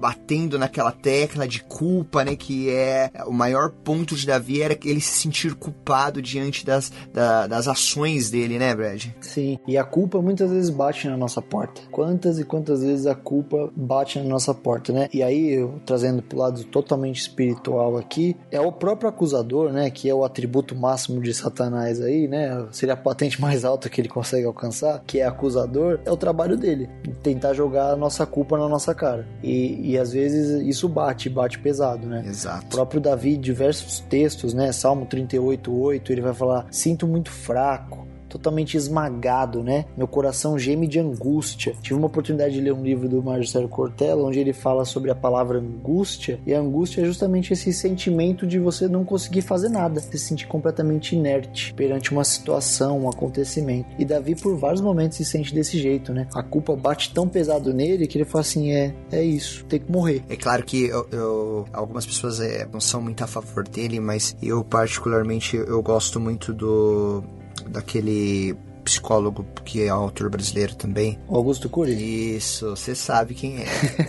batendo 0.00 0.58
naquela 0.58 0.92
tecla 0.92 1.46
de 1.46 1.62
culpa, 1.62 2.24
né? 2.24 2.36
Que 2.36 2.70
é 2.70 3.10
o 3.26 3.32
maior 3.32 3.70
ponto 3.70 4.14
de 4.14 4.26
Davi 4.26 4.62
era 4.62 4.78
ele 4.84 5.00
se 5.00 5.22
sentir 5.22 5.54
culpado 5.54 6.22
diante 6.22 6.64
das, 6.64 6.92
da, 7.12 7.46
das 7.46 7.68
ações 7.68 8.30
dele, 8.30 8.58
né, 8.58 8.74
Brad? 8.74 9.06
Sim, 9.20 9.58
e 9.66 9.76
a 9.76 9.84
culpa 9.84 10.20
muitas 10.20 10.50
vezes 10.50 10.70
bate 10.70 11.08
na 11.08 11.16
nossa 11.16 11.42
porta. 11.42 11.80
Quantas 11.90 12.38
e 12.38 12.44
quantas 12.44 12.82
vezes 12.82 13.06
a 13.06 13.14
culpa 13.14 13.70
bate 13.74 14.18
na 14.18 14.24
nossa 14.24 14.54
porta, 14.54 14.92
né? 14.92 15.08
E 15.12 15.22
aí, 15.22 15.54
eu, 15.54 15.80
trazendo 15.84 16.22
pro 16.22 16.38
lado 16.38 16.64
totalmente 16.64 17.20
espiritual 17.20 17.96
aqui, 17.96 18.36
é 18.50 18.60
o 18.60 18.72
próprio 18.72 19.08
acusador, 19.08 19.72
né? 19.72 19.90
Que 19.90 20.08
é 20.08 20.14
o 20.14 20.24
atributo 20.24 20.74
máximo 20.74 21.20
de 21.20 21.34
Satanás 21.34 22.00
aí, 22.00 22.28
né? 22.28 22.66
Seria 22.70 22.94
a 22.94 22.96
patente 22.96 23.40
mais 23.40 23.64
alta 23.64 23.88
que 23.88 24.00
ele 24.00 24.08
consegue 24.08 24.46
alcançar, 24.46 25.02
que 25.06 25.20
é 25.20 25.26
acusador, 25.26 26.00
é 26.04 26.10
o 26.10 26.16
trabalho 26.16 26.56
dele. 26.56 26.88
Tentar 27.22 27.54
jogar 27.54 27.92
a 27.92 27.96
nossa 27.96 28.26
culpa 28.26 28.56
na 28.56 28.68
nossa 28.68 28.94
cara. 28.94 29.26
E, 29.42 29.87
e 29.88 29.96
às 29.96 30.12
vezes 30.12 30.60
isso 30.66 30.86
bate, 30.86 31.30
bate 31.30 31.58
pesado, 31.58 32.06
né? 32.06 32.22
Exato. 32.26 32.66
O 32.66 32.68
próprio 32.68 33.00
Davi, 33.00 33.38
diversos 33.38 34.00
textos, 34.00 34.52
né? 34.52 34.70
Salmo 34.70 35.06
38, 35.06 35.74
8, 35.74 36.12
ele 36.12 36.20
vai 36.20 36.34
falar: 36.34 36.66
Sinto 36.70 37.06
muito 37.06 37.30
fraco, 37.30 38.06
totalmente 38.28 38.76
esmagado, 38.76 39.62
né? 39.62 39.84
Meu 39.96 40.06
coração 40.06 40.58
geme 40.58 40.86
de 40.86 40.98
angústia. 40.98 41.74
Tive 41.80 41.94
uma 41.94 42.06
oportunidade 42.06 42.54
de 42.54 42.60
ler 42.60 42.72
um 42.72 42.82
livro 42.82 43.08
do 43.08 43.22
Marcelo 43.22 43.68
Cortella, 43.68 44.26
onde 44.26 44.38
ele 44.38 44.52
fala 44.52 44.84
sobre 44.84 45.10
a 45.10 45.14
palavra 45.14 45.58
angústia, 45.58 46.38
e 46.46 46.54
a 46.54 46.60
angústia 46.60 47.02
é 47.02 47.04
justamente 47.04 47.52
esse 47.52 47.72
sentimento 47.72 48.46
de 48.46 48.58
você 48.58 48.88
não 48.88 49.04
conseguir 49.04 49.42
fazer 49.42 49.68
nada, 49.68 50.00
se 50.00 50.18
sentir 50.18 50.46
completamente 50.46 51.14
inerte 51.14 51.72
perante 51.74 52.12
uma 52.12 52.24
situação, 52.24 53.00
um 53.00 53.08
acontecimento. 53.08 53.88
E 53.98 54.04
Davi, 54.04 54.34
por 54.34 54.56
vários 54.56 54.80
momentos, 54.80 55.16
se 55.16 55.24
sente 55.24 55.54
desse 55.54 55.78
jeito, 55.78 56.12
né? 56.12 56.26
A 56.34 56.42
culpa 56.42 56.76
bate 56.76 57.12
tão 57.12 57.28
pesado 57.28 57.72
nele 57.72 58.06
que 58.06 58.18
ele 58.18 58.24
fala 58.24 58.42
assim: 58.42 58.72
é, 58.72 58.94
é 59.10 59.22
isso, 59.22 59.64
tem 59.64 59.80
que 59.80 59.90
morrer. 59.90 60.22
É 60.28 60.36
claro 60.36 60.62
que 60.64 60.86
eu, 60.86 61.06
eu 61.10 61.66
algumas 61.72 62.06
pessoas 62.06 62.40
é, 62.40 62.66
não 62.72 62.80
são 62.80 63.00
muito 63.00 63.22
a 63.22 63.26
favor 63.26 63.66
dele, 63.66 64.00
mas 64.00 64.36
eu, 64.42 64.62
particularmente, 64.64 65.56
eu 65.56 65.82
gosto 65.82 66.20
muito 66.20 66.52
do 66.52 67.22
daquele 67.70 68.56
psicólogo 68.88 69.44
que 69.64 69.82
é 69.82 69.88
autor 69.90 70.30
brasileiro 70.30 70.74
também. 70.74 71.18
Augusto 71.28 71.68
Cury? 71.68 72.36
Isso, 72.36 72.70
você 72.70 72.94
sabe 72.94 73.34
quem 73.34 73.58
é. 73.58 73.66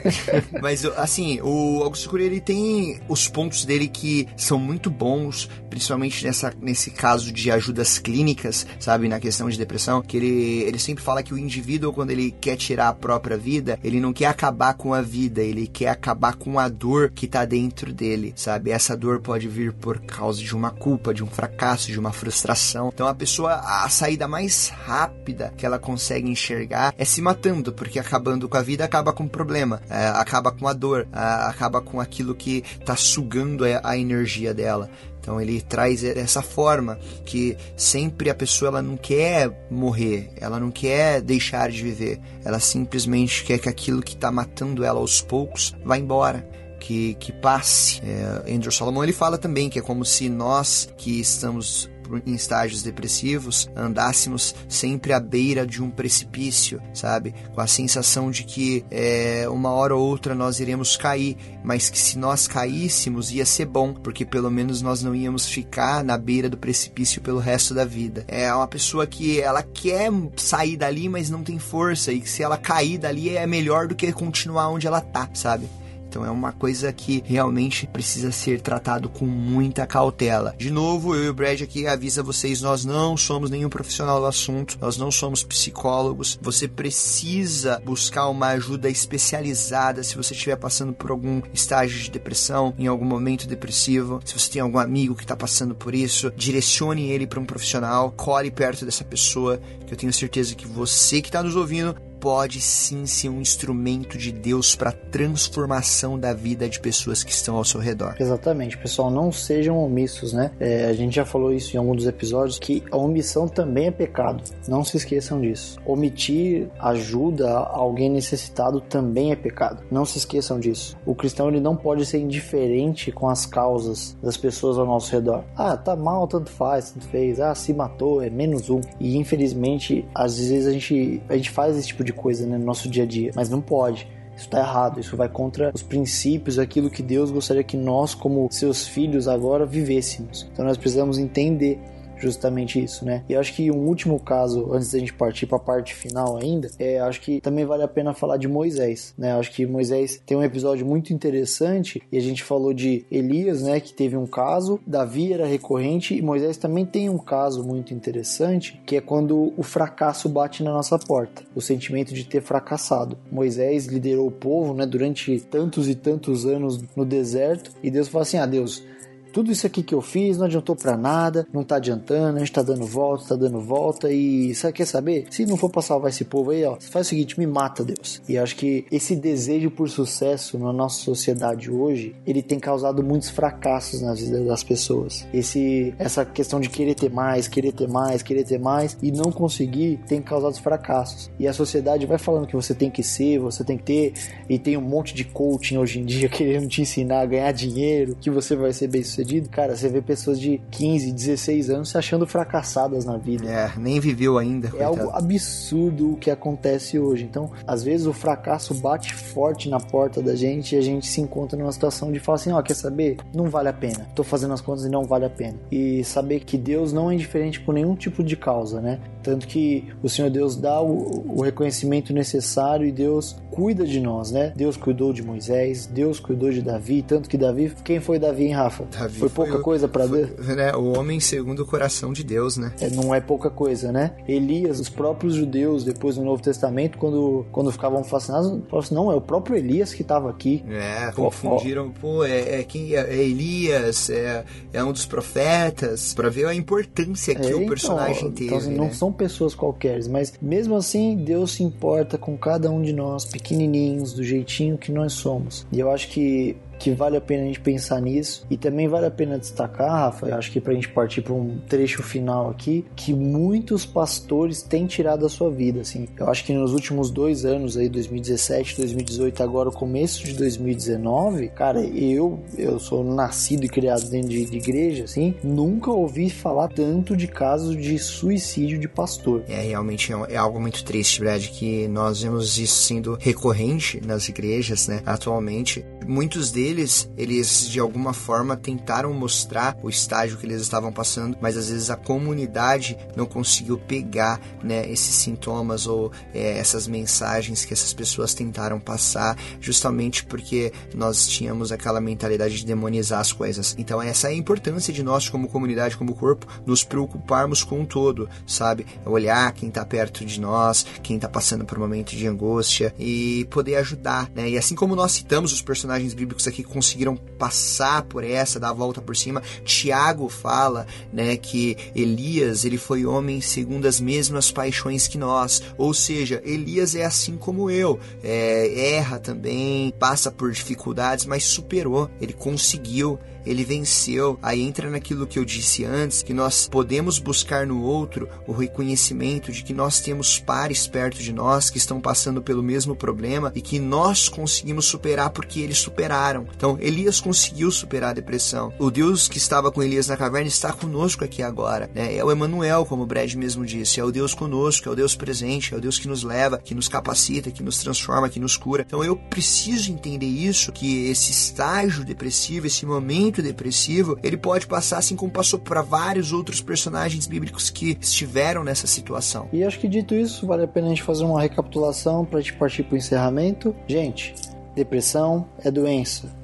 Mas 0.61 0.85
assim, 0.85 1.41
o 1.41 1.83
Augusto 1.83 2.09
Cury 2.09 2.23
ele 2.23 2.39
tem 2.39 3.01
os 3.09 3.27
pontos 3.27 3.65
dele 3.65 3.89
que 3.89 4.27
são 4.37 4.57
muito 4.57 4.89
bons, 4.89 5.49
principalmente 5.69 6.25
nessa, 6.25 6.53
nesse 6.61 6.91
caso 6.91 7.31
de 7.31 7.51
ajudas 7.51 7.99
clínicas, 7.99 8.65
sabe, 8.79 9.09
na 9.09 9.19
questão 9.19 9.49
de 9.49 9.57
depressão, 9.57 10.01
que 10.01 10.15
ele, 10.15 10.63
ele 10.63 10.79
sempre 10.79 11.03
fala 11.03 11.21
que 11.21 11.33
o 11.33 11.37
indivíduo 11.37 11.91
quando 11.91 12.11
ele 12.11 12.31
quer 12.31 12.55
tirar 12.55 12.87
a 12.87 12.93
própria 12.93 13.37
vida, 13.37 13.77
ele 13.83 13.99
não 13.99 14.13
quer 14.13 14.27
acabar 14.27 14.73
com 14.75 14.93
a 14.93 15.01
vida, 15.01 15.41
ele 15.41 15.67
quer 15.67 15.89
acabar 15.89 16.35
com 16.35 16.57
a 16.57 16.69
dor 16.69 17.11
que 17.11 17.27
tá 17.27 17.43
dentro 17.43 17.91
dele, 17.91 18.33
sabe? 18.35 18.71
Essa 18.71 18.95
dor 18.95 19.19
pode 19.19 19.47
vir 19.47 19.73
por 19.73 19.99
causa 19.99 20.41
de 20.41 20.55
uma 20.55 20.71
culpa, 20.71 21.13
de 21.13 21.23
um 21.23 21.27
fracasso, 21.27 21.91
de 21.91 21.99
uma 21.99 22.13
frustração. 22.13 22.91
Então 22.93 23.07
a 23.07 23.15
pessoa 23.15 23.55
a 23.55 23.89
saída 23.89 24.27
mais 24.27 24.68
rápida 24.69 25.53
que 25.57 25.65
ela 25.65 25.79
consegue 25.79 26.29
enxergar 26.29 26.93
é 26.97 27.05
se 27.05 27.21
matando, 27.21 27.73
porque 27.73 27.99
acabando 27.99 28.47
com 28.47 28.57
a 28.57 28.61
vida 28.61 28.83
acaba 28.83 29.13
com 29.13 29.23
o 29.23 29.29
problema, 29.29 29.81
é, 29.89 30.07
acaba 30.07 30.51
com 30.51 30.67
a 30.67 30.73
dor, 30.73 31.07
é, 31.11 31.19
acaba 31.19 31.81
com 31.81 31.99
aquilo 31.99 32.35
que 32.35 32.63
está 32.79 32.95
sugando 32.95 33.65
a, 33.65 33.81
a 33.83 33.97
energia 33.97 34.53
dela. 34.53 34.89
Então 35.19 35.39
ele 35.39 35.61
traz 35.61 36.03
essa 36.03 36.41
forma 36.41 36.97
que 37.25 37.55
sempre 37.75 38.29
a 38.29 38.35
pessoa 38.35 38.69
ela 38.69 38.81
não 38.81 38.97
quer 38.97 39.67
morrer, 39.69 40.31
ela 40.37 40.59
não 40.59 40.71
quer 40.71 41.21
deixar 41.21 41.69
de 41.69 41.83
viver, 41.83 42.19
ela 42.43 42.59
simplesmente 42.59 43.43
quer 43.43 43.59
que 43.59 43.69
aquilo 43.69 44.01
que 44.01 44.13
está 44.13 44.31
matando 44.31 44.83
ela 44.83 44.99
aos 44.99 45.21
poucos 45.21 45.75
vá 45.83 45.97
embora. 45.97 46.47
Que, 46.79 47.13
que 47.15 47.33
passe. 47.33 48.01
É, 48.01 48.55
Andrew 48.55 48.71
Solomon 48.71 49.03
ele 49.03 49.11
fala 49.11 49.37
também 49.37 49.69
que 49.69 49.77
é 49.77 49.81
como 49.81 50.05
se 50.05 50.29
nós 50.29 50.87
que 50.97 51.19
estamos 51.19 51.89
em 52.25 52.33
estágios 52.33 52.83
depressivos, 52.83 53.69
andássemos 53.75 54.55
sempre 54.67 55.13
à 55.13 55.19
beira 55.19 55.65
de 55.65 55.81
um 55.81 55.89
precipício, 55.89 56.81
sabe? 56.93 57.33
Com 57.53 57.61
a 57.61 57.67
sensação 57.67 58.31
de 58.31 58.43
que 58.43 58.85
é, 58.89 59.47
uma 59.49 59.71
hora 59.71 59.95
ou 59.95 60.05
outra 60.05 60.33
nós 60.33 60.59
iremos 60.59 60.97
cair, 60.97 61.37
mas 61.63 61.89
que 61.89 61.97
se 61.97 62.17
nós 62.17 62.47
caíssemos 62.47 63.31
ia 63.31 63.45
ser 63.45 63.65
bom, 63.65 63.93
porque 63.93 64.25
pelo 64.25 64.49
menos 64.49 64.81
nós 64.81 65.03
não 65.03 65.15
íamos 65.15 65.47
ficar 65.47 66.03
na 66.03 66.17
beira 66.17 66.49
do 66.49 66.57
precipício 66.57 67.21
pelo 67.21 67.39
resto 67.39 67.73
da 67.73 67.85
vida. 67.85 68.23
É 68.27 68.53
uma 68.53 68.67
pessoa 68.67 69.05
que 69.05 69.41
ela 69.41 69.63
quer 69.63 70.11
sair 70.35 70.77
dali, 70.77 71.09
mas 71.09 71.29
não 71.29 71.43
tem 71.43 71.59
força, 71.59 72.11
e 72.11 72.25
se 72.25 72.43
ela 72.43 72.57
cair 72.57 72.97
dali 72.97 73.29
é 73.29 73.45
melhor 73.45 73.87
do 73.87 73.95
que 73.95 74.11
continuar 74.11 74.69
onde 74.69 74.87
ela 74.87 75.01
tá, 75.01 75.29
sabe? 75.33 75.67
Então 76.09 76.25
é 76.25 76.31
uma 76.31 76.51
coisa 76.51 76.91
que 76.91 77.23
realmente 77.23 77.85
precisa 77.85 78.31
ser 78.31 78.61
tratado 78.61 79.07
com 79.09 79.25
muita 79.25 79.85
cautela. 79.85 80.55
De 80.57 80.71
novo, 80.71 81.15
eu 81.15 81.25
e 81.25 81.29
o 81.29 81.33
Brad 81.33 81.61
aqui 81.61 81.85
avisa 81.85 82.23
vocês, 82.23 82.61
nós 82.61 82.83
não 82.83 83.15
somos 83.15 83.51
nenhum 83.51 83.69
profissional 83.69 84.19
do 84.19 84.25
assunto, 84.25 84.75
nós 84.81 84.97
não 84.97 85.11
somos 85.11 85.43
psicólogos. 85.43 86.39
Você 86.41 86.67
precisa 86.67 87.79
buscar 87.85 88.27
uma 88.27 88.47
ajuda 88.47 88.89
especializada 88.89 90.01
se 90.01 90.17
você 90.17 90.33
estiver 90.33 90.55
passando 90.55 90.93
por 90.93 91.11
algum 91.11 91.43
estágio 91.53 92.01
de 92.01 92.09
depressão, 92.09 92.73
em 92.79 92.87
algum 92.87 93.05
momento 93.05 93.47
depressivo. 93.47 94.19
Se 94.25 94.33
você 94.33 94.49
tem 94.53 94.61
algum 94.63 94.79
amigo 94.79 95.15
que 95.15 95.23
está 95.23 95.35
passando 95.35 95.75
por 95.75 95.93
isso, 95.93 96.33
direcione 96.35 97.11
ele 97.11 97.27
para 97.27 97.39
um 97.39 97.45
profissional, 97.45 98.11
core 98.11 98.49
perto 98.49 98.83
dessa 98.83 99.03
pessoa, 99.03 99.61
que 99.85 99.93
eu 99.93 99.97
tenho 99.97 100.11
certeza 100.11 100.55
que 100.55 100.65
você 100.65 101.21
que 101.21 101.29
está 101.29 101.43
nos 101.43 101.55
ouvindo 101.55 101.95
pode 102.19 102.59
sim 102.61 103.05
ser 103.05 103.29
um 103.29 103.41
instrumento 103.41 104.17
de 104.17 104.31
Deus 104.31 104.75
para 104.75 104.91
transformação 104.91 106.19
da 106.19 106.33
vida 106.33 106.67
de 106.67 106.79
pessoas 106.79 107.23
que 107.23 107.31
estão 107.31 107.55
ao 107.55 107.63
seu 107.63 107.79
redor. 107.79 108.15
Exatamente, 108.19 108.77
pessoal, 108.77 109.09
não 109.09 109.31
sejam 109.31 109.77
omissos, 109.77 110.33
né? 110.33 110.51
É, 110.59 110.85
a 110.85 110.93
gente 110.93 111.15
já 111.15 111.25
falou 111.25 111.53
isso 111.53 111.75
em 111.75 111.79
algum 111.79 111.95
dos 111.95 112.07
episódios 112.07 112.59
que 112.59 112.83
a 112.91 112.97
omissão 112.97 113.47
também 113.47 113.87
é 113.87 113.91
pecado. 113.91 114.43
Não 114.67 114.83
se 114.83 114.97
esqueçam 114.97 115.39
disso. 115.39 115.79
Omitir 115.85 116.69
ajuda 116.79 117.51
a 117.51 117.77
alguém 117.77 118.09
necessitado 118.09 118.81
também 118.81 119.31
é 119.31 119.35
pecado. 119.35 119.83
Não 119.89 120.05
se 120.05 120.17
esqueçam 120.17 120.59
disso. 120.59 120.97
O 121.05 121.15
cristão 121.15 121.47
ele 121.47 121.59
não 121.59 121.75
pode 121.75 122.05
ser 122.05 122.19
indiferente 122.19 123.11
com 123.11 123.29
as 123.29 123.45
causas 123.45 124.17
das 124.21 124.37
pessoas 124.37 124.77
ao 124.77 124.85
nosso 124.85 125.11
redor. 125.11 125.43
Ah, 125.55 125.77
tá 125.77 125.95
mal, 125.95 126.27
tanto 126.27 126.51
faz, 126.51 126.91
tanto 126.91 127.07
fez. 127.07 127.39
Ah, 127.39 127.55
se 127.55 127.73
matou, 127.73 128.21
é 128.21 128.29
menos 128.29 128.69
um. 128.69 128.81
E 128.99 129.17
infelizmente, 129.17 130.05
às 130.13 130.37
vezes 130.37 130.67
a 130.67 130.71
gente, 130.71 131.21
a 131.29 131.35
gente 131.35 131.49
faz 131.49 131.77
esse 131.77 131.87
tipo 131.87 132.03
de 132.03 132.08
de 132.09 132.13
coisa 132.13 132.45
né, 132.45 132.57
no 132.57 132.65
nosso 132.65 132.89
dia 132.89 133.03
a 133.03 133.05
dia, 133.05 133.31
mas 133.35 133.49
não 133.49 133.61
pode. 133.61 134.07
Isso 134.35 134.45
está 134.45 134.59
errado, 134.59 134.99
isso 134.99 135.17
vai 135.17 135.27
contra 135.27 135.71
os 135.73 135.83
princípios, 135.83 136.57
aquilo 136.57 136.89
que 136.89 137.03
Deus 137.03 137.29
gostaria 137.29 137.63
que 137.63 137.75
nós, 137.75 138.15
como 138.15 138.47
seus 138.49 138.87
filhos, 138.87 139.27
agora 139.27 139.65
vivêssemos. 139.65 140.47
Então 140.51 140.63
nós 140.65 140.77
precisamos 140.77 141.17
entender 141.17 141.79
justamente 142.19 142.81
isso, 142.83 143.05
né? 143.05 143.23
E 143.29 143.35
acho 143.35 143.53
que 143.53 143.71
um 143.71 143.87
último 143.87 144.19
caso, 144.19 144.73
antes 144.73 144.91
da 144.91 144.99
gente 144.99 145.13
partir 145.13 145.45
para 145.45 145.57
a 145.57 145.61
parte 145.61 145.95
final 145.95 146.37
ainda, 146.37 146.69
é, 146.77 146.99
acho 146.99 147.21
que 147.21 147.41
também 147.41 147.65
vale 147.65 147.83
a 147.83 147.87
pena 147.87 148.13
falar 148.13 148.37
de 148.37 148.47
Moisés, 148.47 149.13
né? 149.17 149.33
Acho 149.33 149.51
que 149.51 149.65
Moisés 149.65 150.21
tem 150.25 150.37
um 150.37 150.43
episódio 150.43 150.85
muito 150.85 151.13
interessante 151.13 152.01
e 152.11 152.17
a 152.17 152.21
gente 152.21 152.43
falou 152.43 152.73
de 152.73 153.05
Elias, 153.11 153.61
né, 153.61 153.79
que 153.79 153.93
teve 153.93 154.17
um 154.17 154.25
caso, 154.25 154.79
Davi 154.85 155.33
era 155.33 155.45
recorrente 155.45 156.15
e 156.15 156.21
Moisés 156.21 156.57
também 156.57 156.85
tem 156.85 157.09
um 157.09 157.17
caso 157.17 157.63
muito 157.63 157.93
interessante, 157.93 158.81
que 158.85 158.95
é 158.95 159.01
quando 159.01 159.53
o 159.55 159.63
fracasso 159.63 160.27
bate 160.29 160.63
na 160.63 160.71
nossa 160.71 160.97
porta, 160.97 161.43
o 161.55 161.61
sentimento 161.61 162.13
de 162.13 162.25
ter 162.25 162.41
fracassado. 162.41 163.17
Moisés 163.31 163.85
liderou 163.85 164.27
o 164.27 164.31
povo, 164.31 164.73
né, 164.73 164.85
durante 164.85 165.39
tantos 165.39 165.87
e 165.87 165.95
tantos 165.95 166.45
anos 166.45 166.83
no 166.95 167.05
deserto 167.05 167.71
e 167.83 167.89
Deus 167.89 168.07
falou 168.07 168.23
assim: 168.23 168.37
"Ah, 168.37 168.45
Deus, 168.45 168.83
tudo 169.31 169.51
isso 169.51 169.65
aqui 169.65 169.83
que 169.83 169.93
eu 169.93 170.01
fiz 170.01 170.37
não 170.37 170.45
adiantou 170.45 170.75
para 170.75 170.97
nada, 170.97 171.47
não 171.53 171.63
tá 171.63 171.77
adiantando, 171.77 172.37
a 172.37 172.39
gente 172.39 172.51
tá 172.51 172.61
dando 172.61 172.85
volta, 172.85 173.29
tá 173.29 173.35
dando 173.35 173.59
volta 173.59 174.11
e 174.11 174.53
você 174.53 174.71
quer 174.71 174.85
saber? 174.85 175.25
Se 175.29 175.45
não 175.45 175.57
for 175.57 175.69
pra 175.69 175.81
salvar 175.81 176.09
esse 176.09 176.25
povo 176.25 176.51
aí, 176.51 176.63
ó, 176.65 176.77
faz 176.79 177.07
o 177.07 177.09
seguinte, 177.09 177.39
me 177.39 177.47
mata, 177.47 177.83
Deus. 177.83 178.21
E 178.27 178.37
acho 178.37 178.55
que 178.55 178.85
esse 178.91 179.15
desejo 179.15 179.71
por 179.71 179.89
sucesso 179.89 180.57
na 180.57 180.73
nossa 180.73 180.99
sociedade 180.99 181.71
hoje, 181.71 182.15
ele 182.25 182.41
tem 182.41 182.59
causado 182.59 183.03
muitos 183.03 183.29
fracassos 183.29 184.01
nas 184.01 184.19
vidas 184.19 184.45
das 184.45 184.63
pessoas. 184.63 185.27
Esse 185.33 185.93
essa 185.97 186.25
questão 186.25 186.59
de 186.59 186.69
querer 186.69 186.95
ter 186.95 187.11
mais, 187.11 187.47
querer 187.47 187.71
ter 187.71 187.87
mais, 187.87 188.21
querer 188.21 188.43
ter 188.43 188.59
mais 188.59 188.97
e 189.01 189.11
não 189.11 189.31
conseguir 189.31 189.99
tem 190.07 190.21
causado 190.21 190.59
fracassos. 190.59 191.29
E 191.39 191.47
a 191.47 191.53
sociedade 191.53 192.05
vai 192.05 192.17
falando 192.17 192.47
que 192.47 192.55
você 192.55 192.73
tem 192.73 192.89
que 192.89 193.03
ser, 193.03 193.39
você 193.39 193.63
tem 193.63 193.77
que 193.77 193.83
ter 193.83 194.13
e 194.47 194.57
tem 194.57 194.77
um 194.77 194.81
monte 194.81 195.13
de 195.13 195.23
coaching 195.23 195.77
hoje 195.77 195.99
em 195.99 196.05
dia 196.05 196.29
querendo 196.29 196.67
te 196.67 196.81
ensinar 196.81 197.21
a 197.21 197.25
ganhar 197.25 197.51
dinheiro, 197.51 198.15
que 198.19 198.29
você 198.29 198.55
vai 198.55 198.73
ser 198.73 198.87
bem 198.87 199.03
sucedido, 199.03 199.18
cara, 199.49 199.75
você 199.75 199.89
vê 199.89 200.01
pessoas 200.01 200.39
de 200.39 200.61
15, 200.71 201.11
16 201.11 201.69
anos 201.69 201.89
se 201.89 201.97
achando 201.97 202.25
fracassadas 202.27 203.05
na 203.05 203.17
vida. 203.17 203.49
É, 203.49 203.71
nem 203.77 203.99
viveu 203.99 204.37
ainda. 204.37 204.67
É 204.67 204.71
coitado. 204.71 205.01
algo 205.01 205.11
absurdo 205.13 206.13
o 206.13 206.17
que 206.17 206.31
acontece 206.31 206.99
hoje. 206.99 207.23
Então, 207.23 207.51
às 207.65 207.83
vezes 207.83 208.05
o 208.05 208.13
fracasso 208.13 208.73
bate 208.75 209.13
forte 209.13 209.69
na 209.69 209.79
porta 209.79 210.21
da 210.21 210.35
gente 210.35 210.75
e 210.75 210.77
a 210.77 210.81
gente 210.81 211.07
se 211.07 211.21
encontra 211.21 211.57
numa 211.57 211.71
situação 211.71 212.11
de 212.11 212.19
falar 212.19 212.35
assim: 212.35 212.51
ó, 212.51 212.59
oh, 212.59 212.63
quer 212.63 212.75
saber? 212.75 213.17
Não 213.33 213.49
vale 213.49 213.69
a 213.69 213.73
pena. 213.73 214.07
Tô 214.15 214.23
fazendo 214.23 214.53
as 214.53 214.61
contas 214.61 214.85
e 214.85 214.89
não 214.89 215.03
vale 215.03 215.25
a 215.25 215.29
pena. 215.29 215.57
E 215.71 216.03
saber 216.03 216.41
que 216.41 216.57
Deus 216.57 216.93
não 216.93 217.09
é 217.09 217.13
indiferente 217.13 217.59
por 217.59 217.73
nenhum 217.73 217.95
tipo 217.95 218.23
de 218.23 218.35
causa, 218.35 218.81
né? 218.81 218.99
Tanto 219.23 219.47
que 219.47 219.85
o 220.01 220.09
Senhor 220.09 220.29
Deus 220.29 220.55
dá 220.55 220.81
o, 220.81 221.37
o 221.37 221.41
reconhecimento 221.41 222.13
necessário 222.13 222.85
e 222.85 222.91
Deus 222.91 223.35
cuida 223.51 223.85
de 223.85 223.99
nós, 223.99 224.31
né? 224.31 224.53
Deus 224.55 224.77
cuidou 224.77 225.11
de 225.11 225.21
Moisés, 225.21 225.85
Deus 225.85 226.19
cuidou 226.19 226.49
de 226.49 226.61
Davi, 226.61 227.01
tanto 227.01 227.29
que 227.29 227.37
Davi, 227.37 227.73
quem 227.83 227.99
foi 227.99 228.17
Davi, 228.17 228.45
hein, 228.45 228.53
Rafa? 228.53 228.85
Davi 228.85 229.08
foi 229.09 229.29
pouca 229.29 229.53
foi, 229.53 229.61
coisa 229.61 229.87
para 229.87 230.05
Deus? 230.05 230.29
Né, 230.47 230.75
o 230.75 230.97
homem 230.97 231.19
segundo 231.19 231.63
o 231.63 231.65
coração 231.65 232.13
de 232.13 232.23
Deus, 232.23 232.57
né? 232.57 232.73
É, 232.79 232.89
não 232.89 233.13
é 233.13 233.21
pouca 233.21 233.49
coisa, 233.49 233.91
né? 233.91 234.11
Elias, 234.27 234.79
os 234.79 234.89
próprios 234.89 235.35
judeus, 235.35 235.83
depois 235.83 236.15
do 236.15 236.23
Novo 236.23 236.41
Testamento, 236.41 236.97
quando, 236.97 237.45
quando 237.51 237.71
ficavam 237.71 238.03
fascinados, 238.03 238.49
falavam 238.49 238.79
assim, 238.79 238.95
não, 238.95 239.11
é 239.11 239.15
o 239.15 239.21
próprio 239.21 239.55
Elias 239.55 239.93
que 239.93 240.01
estava 240.01 240.29
aqui. 240.29 240.63
É, 240.69 241.11
confundiram, 241.11 241.91
pô, 241.91 242.23
é, 242.23 242.59
é 242.59 242.63
quem 242.63 242.95
é, 242.95 242.99
é, 242.99 243.23
Elias, 243.23 244.09
é, 244.09 244.43
é 244.73 244.83
um 244.83 244.91
dos 244.91 245.05
profetas, 245.05 246.13
para 246.13 246.29
ver 246.29 246.45
a 246.45 246.53
importância 246.53 247.35
que 247.35 247.47
é, 247.47 247.55
o 247.55 247.57
então, 247.57 247.69
personagem 247.69 248.23
então, 248.23 248.31
teve. 248.31 248.45
Então, 248.45 248.57
assim, 248.57 248.71
né? 248.71 248.77
não 248.77 248.93
são 248.93 249.11
pessoas 249.11 249.55
qualquer, 249.55 249.99
mas 250.09 250.33
mesmo 250.41 250.75
assim, 250.75 251.15
Deus 251.15 251.51
se 251.51 251.63
importa 251.63 252.17
com 252.17 252.37
cada 252.37 252.69
um 252.69 252.81
de 252.81 252.93
nós, 252.93 253.25
pequenininhos, 253.25 254.13
do 254.13 254.23
jeitinho 254.23 254.77
que 254.77 254.91
nós 254.91 255.13
somos. 255.13 255.65
E 255.71 255.79
eu 255.79 255.91
acho 255.91 256.09
que 256.09 256.55
que 256.79 256.91
vale 256.91 257.17
a 257.17 257.21
pena 257.21 257.43
a 257.43 257.45
gente 257.45 257.59
pensar 257.59 258.01
nisso. 258.01 258.45
E 258.49 258.57
também 258.57 258.87
vale 258.87 259.05
a 259.05 259.11
pena 259.11 259.37
destacar, 259.37 259.89
Rafa, 259.89 260.35
acho 260.35 260.51
que 260.51 260.59
para 260.59 260.71
a 260.71 260.75
gente 260.75 260.89
partir 260.89 261.21
para 261.21 261.33
um 261.33 261.59
trecho 261.67 262.01
final 262.01 262.49
aqui, 262.49 262.85
que 262.95 263.13
muitos 263.13 263.85
pastores 263.85 264.63
têm 264.63 264.87
tirado 264.87 265.25
a 265.25 265.29
sua 265.29 265.51
vida, 265.51 265.81
assim. 265.81 266.07
Eu 266.17 266.29
acho 266.29 266.43
que 266.45 266.53
nos 266.53 266.73
últimos 266.73 267.11
dois 267.11 267.45
anos 267.45 267.77
aí, 267.77 267.89
2017, 267.89 268.77
2018, 268.77 269.43
agora 269.43 269.69
o 269.69 269.71
começo 269.71 270.23
de 270.23 270.33
2019, 270.33 271.49
cara, 271.49 271.81
eu, 271.81 272.39
eu 272.57 272.79
sou 272.79 273.03
nascido 273.03 273.65
e 273.65 273.69
criado 273.69 274.09
dentro 274.09 274.29
de, 274.29 274.45
de 274.45 274.57
igreja, 274.57 275.03
assim, 275.03 275.35
nunca 275.43 275.91
ouvi 275.91 276.29
falar 276.29 276.69
tanto 276.69 277.15
de 277.15 277.27
casos 277.27 277.75
de 277.75 277.97
suicídio 277.99 278.79
de 278.79 278.87
pastor. 278.87 279.43
É, 279.47 279.61
realmente 279.61 280.13
é, 280.13 280.15
é 280.29 280.37
algo 280.37 280.59
muito 280.59 280.83
triste, 280.83 281.19
Brad, 281.19 281.45
que 281.47 281.87
nós 281.87 282.21
vemos 282.21 282.57
isso 282.57 282.83
sendo 282.83 283.17
recorrente 283.19 284.01
nas 284.05 284.29
igrejas, 284.29 284.87
né, 284.87 285.01
atualmente. 285.05 285.85
Muitos 286.07 286.51
deles 286.51 286.68
deles, 286.69 287.09
eles 287.17 287.67
de 287.67 287.79
alguma 287.79 288.13
forma 288.13 288.55
tentaram 288.55 289.11
mostrar 289.13 289.75
o 289.81 289.89
estágio 289.89 290.37
que 290.37 290.45
eles 290.45 290.61
estavam 290.61 290.91
passando, 290.91 291.37
mas 291.41 291.57
às 291.57 291.69
vezes 291.69 291.89
a 291.89 291.95
comunidade 291.95 292.97
não 293.15 293.25
conseguiu 293.25 293.77
pegar 293.77 294.39
né, 294.63 294.89
esses 294.89 295.15
sintomas 295.15 295.87
ou 295.87 296.11
é, 296.33 296.57
essas 296.59 296.87
mensagens 296.87 297.65
que 297.65 297.73
essas 297.73 297.93
pessoas 297.93 298.33
tentaram 298.33 298.79
passar, 298.79 299.35
justamente 299.59 300.23
porque 300.25 300.71
nós 300.93 301.27
tínhamos 301.27 301.71
aquela 301.71 301.99
mentalidade 301.99 302.57
de 302.57 302.65
demonizar 302.65 303.19
as 303.19 303.31
coisas. 303.31 303.75
Então, 303.77 304.01
essa 304.01 304.27
é 304.27 304.31
a 304.31 304.35
importância 304.35 304.93
de 304.93 305.01
nós, 305.01 305.27
como 305.27 305.47
comunidade, 305.47 305.97
como 305.97 306.15
corpo, 306.15 306.45
nos 306.65 306.83
preocuparmos 306.83 307.63
com 307.63 307.81
o 307.81 307.85
todo, 307.85 308.29
sabe? 308.45 308.85
Olhar 309.05 309.51
quem 309.53 309.69
está 309.69 309.83
perto 309.83 310.23
de 310.23 310.39
nós, 310.39 310.85
quem 311.01 311.15
está 311.15 311.27
passando 311.27 311.65
por 311.65 311.77
um 311.77 311.81
momento 311.81 312.15
de 312.15 312.27
angústia 312.27 312.93
e 312.99 313.47
poder 313.49 313.75
ajudar, 313.77 314.29
né? 314.35 314.49
E 314.49 314.57
assim 314.57 314.75
como 314.75 314.95
nós 314.95 315.13
citamos 315.13 315.51
os 315.51 315.61
personagens 315.61 316.13
bíblicos 316.13 316.47
aqui 316.47 316.58
que 316.63 316.69
conseguiram 316.69 317.15
passar 317.15 318.03
por 318.03 318.23
essa, 318.23 318.59
dar 318.59 318.69
a 318.69 318.73
volta 318.73 319.01
por 319.01 319.15
cima. 319.15 319.41
Tiago 319.63 320.29
fala, 320.29 320.85
né, 321.11 321.37
que 321.37 321.77
Elias, 321.95 322.65
ele 322.65 322.77
foi 322.77 323.05
homem 323.05 323.41
segundo 323.41 323.87
as 323.87 323.99
mesmas 323.99 324.51
paixões 324.51 325.07
que 325.07 325.17
nós. 325.17 325.61
Ou 325.77 325.93
seja, 325.93 326.41
Elias 326.45 326.95
é 326.95 327.05
assim 327.05 327.37
como 327.37 327.69
eu, 327.69 327.99
é, 328.23 328.95
erra 328.95 329.19
também, 329.19 329.93
passa 329.99 330.31
por 330.31 330.51
dificuldades, 330.51 331.25
mas 331.25 331.43
superou, 331.43 332.09
ele 332.19 332.33
conseguiu 332.33 333.19
ele 333.45 333.63
venceu. 333.63 334.37
Aí 334.41 334.61
entra 334.61 334.89
naquilo 334.89 335.27
que 335.27 335.39
eu 335.39 335.45
disse 335.45 335.85
antes, 335.85 336.21
que 336.23 336.33
nós 336.33 336.67
podemos 336.67 337.19
buscar 337.19 337.65
no 337.65 337.81
outro 337.81 338.27
o 338.47 338.51
reconhecimento 338.51 339.51
de 339.51 339.63
que 339.63 339.73
nós 339.73 339.99
temos 339.99 340.39
pares 340.39 340.87
perto 340.87 341.19
de 341.21 341.33
nós 341.33 341.69
que 341.69 341.77
estão 341.77 341.99
passando 342.01 342.41
pelo 342.41 342.63
mesmo 342.63 342.95
problema 342.95 343.51
e 343.55 343.61
que 343.61 343.79
nós 343.79 344.27
conseguimos 344.27 344.85
superar 344.85 345.29
porque 345.29 345.59
eles 345.59 345.77
superaram. 345.77 346.47
Então, 346.55 346.77
Elias 346.79 347.19
conseguiu 347.19 347.71
superar 347.71 348.11
a 348.11 348.13
depressão. 348.13 348.73
O 348.79 348.89
Deus 348.89 349.27
que 349.27 349.37
estava 349.37 349.71
com 349.71 349.83
Elias 349.83 350.07
na 350.07 350.17
caverna 350.17 350.47
está 350.47 350.73
conosco 350.73 351.23
aqui 351.23 351.41
agora. 351.41 351.89
Né? 351.93 352.15
É 352.15 352.23
o 352.23 352.31
Emmanuel, 352.31 352.85
como 352.85 353.03
o 353.03 353.05
Brad 353.05 353.33
mesmo 353.35 353.65
disse. 353.65 353.99
É 353.99 354.03
o 354.03 354.11
Deus 354.11 354.33
conosco, 354.33 354.89
é 354.89 354.91
o 354.91 354.95
Deus 354.95 355.15
presente, 355.15 355.73
é 355.73 355.77
o 355.77 355.81
Deus 355.81 355.99
que 355.99 356.07
nos 356.07 356.23
leva, 356.23 356.57
que 356.57 356.75
nos 356.75 356.87
capacita, 356.87 357.51
que 357.51 357.63
nos 357.63 357.77
transforma, 357.77 358.29
que 358.29 358.39
nos 358.39 358.57
cura. 358.57 358.83
Então, 358.85 359.03
eu 359.03 359.15
preciso 359.15 359.91
entender 359.91 360.25
isso, 360.25 360.71
que 360.71 361.07
esse 361.09 361.31
estágio 361.31 362.03
depressivo, 362.03 362.67
esse 362.67 362.85
momento 362.85 363.28
muito 363.29 363.43
depressivo, 363.43 364.17
ele 364.23 364.35
pode 364.35 364.65
passar 364.65 364.97
assim 364.97 365.15
como 365.15 365.31
passou 365.31 365.59
para 365.59 365.83
vários 365.83 366.33
outros 366.33 366.61
personagens 366.61 367.27
bíblicos 367.27 367.69
que 367.69 367.95
estiveram 368.01 368.63
nessa 368.63 368.87
situação. 368.87 369.47
E 369.53 369.63
acho 369.63 369.79
que 369.79 369.87
dito 369.87 370.15
isso, 370.15 370.47
vale 370.47 370.63
a 370.63 370.67
pena 370.67 370.87
a 370.87 370.89
gente 370.89 371.03
fazer 371.03 371.23
uma 371.23 371.39
recapitulação 371.39 372.25
para 372.25 372.39
a 372.39 372.41
gente 372.41 372.53
partir 372.53 372.83
para 372.83 372.95
o 372.95 372.97
encerramento. 372.97 373.75
Gente, 373.87 374.33
depressão 374.75 375.47
é 375.63 375.69
doença. 375.69 376.35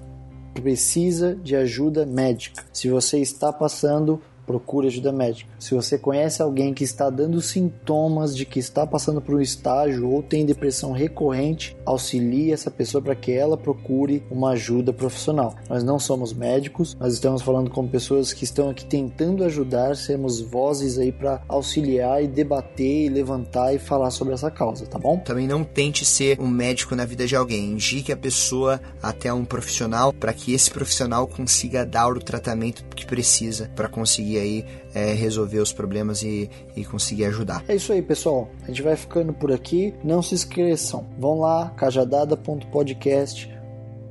Precisa 0.53 1.35
de 1.35 1.55
ajuda 1.55 2.05
médica. 2.05 2.63
Se 2.71 2.87
você 2.87 3.19
está 3.19 3.51
passando 3.51 4.21
procure 4.45 4.87
ajuda 4.87 5.11
médica. 5.11 5.49
Se 5.59 5.73
você 5.73 5.97
conhece 5.97 6.41
alguém 6.41 6.73
que 6.73 6.83
está 6.83 7.09
dando 7.09 7.41
sintomas 7.41 8.35
de 8.35 8.45
que 8.45 8.59
está 8.59 8.85
passando 8.85 9.21
por 9.21 9.35
um 9.35 9.41
estágio 9.41 10.09
ou 10.09 10.21
tem 10.21 10.45
depressão 10.45 10.91
recorrente, 10.91 11.75
auxilie 11.85 12.51
essa 12.51 12.71
pessoa 12.71 13.01
para 13.01 13.15
que 13.15 13.31
ela 13.31 13.57
procure 13.57 14.23
uma 14.29 14.51
ajuda 14.51 14.93
profissional. 14.93 15.55
Nós 15.69 15.83
não 15.83 15.99
somos 15.99 16.33
médicos, 16.33 16.95
nós 16.99 17.13
estamos 17.13 17.41
falando 17.41 17.69
com 17.69 17.87
pessoas 17.87 18.33
que 18.33 18.43
estão 18.43 18.69
aqui 18.69 18.85
tentando 18.85 19.43
ajudar, 19.43 19.95
sermos 19.95 20.41
vozes 20.41 20.97
aí 20.97 21.11
para 21.11 21.41
auxiliar 21.47 22.23
e 22.23 22.27
debater 22.27 23.05
e 23.05 23.09
levantar 23.09 23.73
e 23.73 23.79
falar 23.79 24.11
sobre 24.11 24.33
essa 24.33 24.51
causa, 24.51 24.85
tá 24.85 24.97
bom? 24.97 25.17
Também 25.17 25.47
não 25.47 25.63
tente 25.63 26.05
ser 26.05 26.39
um 26.39 26.47
médico 26.47 26.95
na 26.95 27.05
vida 27.05 27.25
de 27.25 27.35
alguém. 27.35 27.71
Indique 27.71 28.11
a 28.11 28.17
pessoa 28.17 28.81
até 29.01 29.33
um 29.33 29.45
profissional 29.45 30.13
para 30.13 30.33
que 30.33 30.53
esse 30.53 30.69
profissional 30.69 31.27
consiga 31.27 31.85
dar 31.85 32.09
o 32.09 32.19
tratamento 32.19 32.83
que 32.95 33.05
precisa 33.05 33.71
para 33.75 33.87
conseguir 33.87 34.34
conseguir 34.35 34.39
aí 34.39 34.65
é, 34.93 35.13
resolver 35.13 35.59
os 35.59 35.71
problemas 35.71 36.23
e, 36.23 36.49
e 36.75 36.83
conseguir 36.83 37.25
ajudar. 37.25 37.63
É 37.67 37.75
isso 37.75 37.91
aí, 37.91 38.01
pessoal. 38.01 38.49
A 38.63 38.67
gente 38.67 38.81
vai 38.81 38.95
ficando 38.95 39.33
por 39.33 39.51
aqui. 39.51 39.93
Não 40.03 40.21
se 40.21 40.35
esqueçam, 40.35 41.05
vão 41.17 41.39
lá, 41.39 41.69
cajadada.podcast 41.75 43.54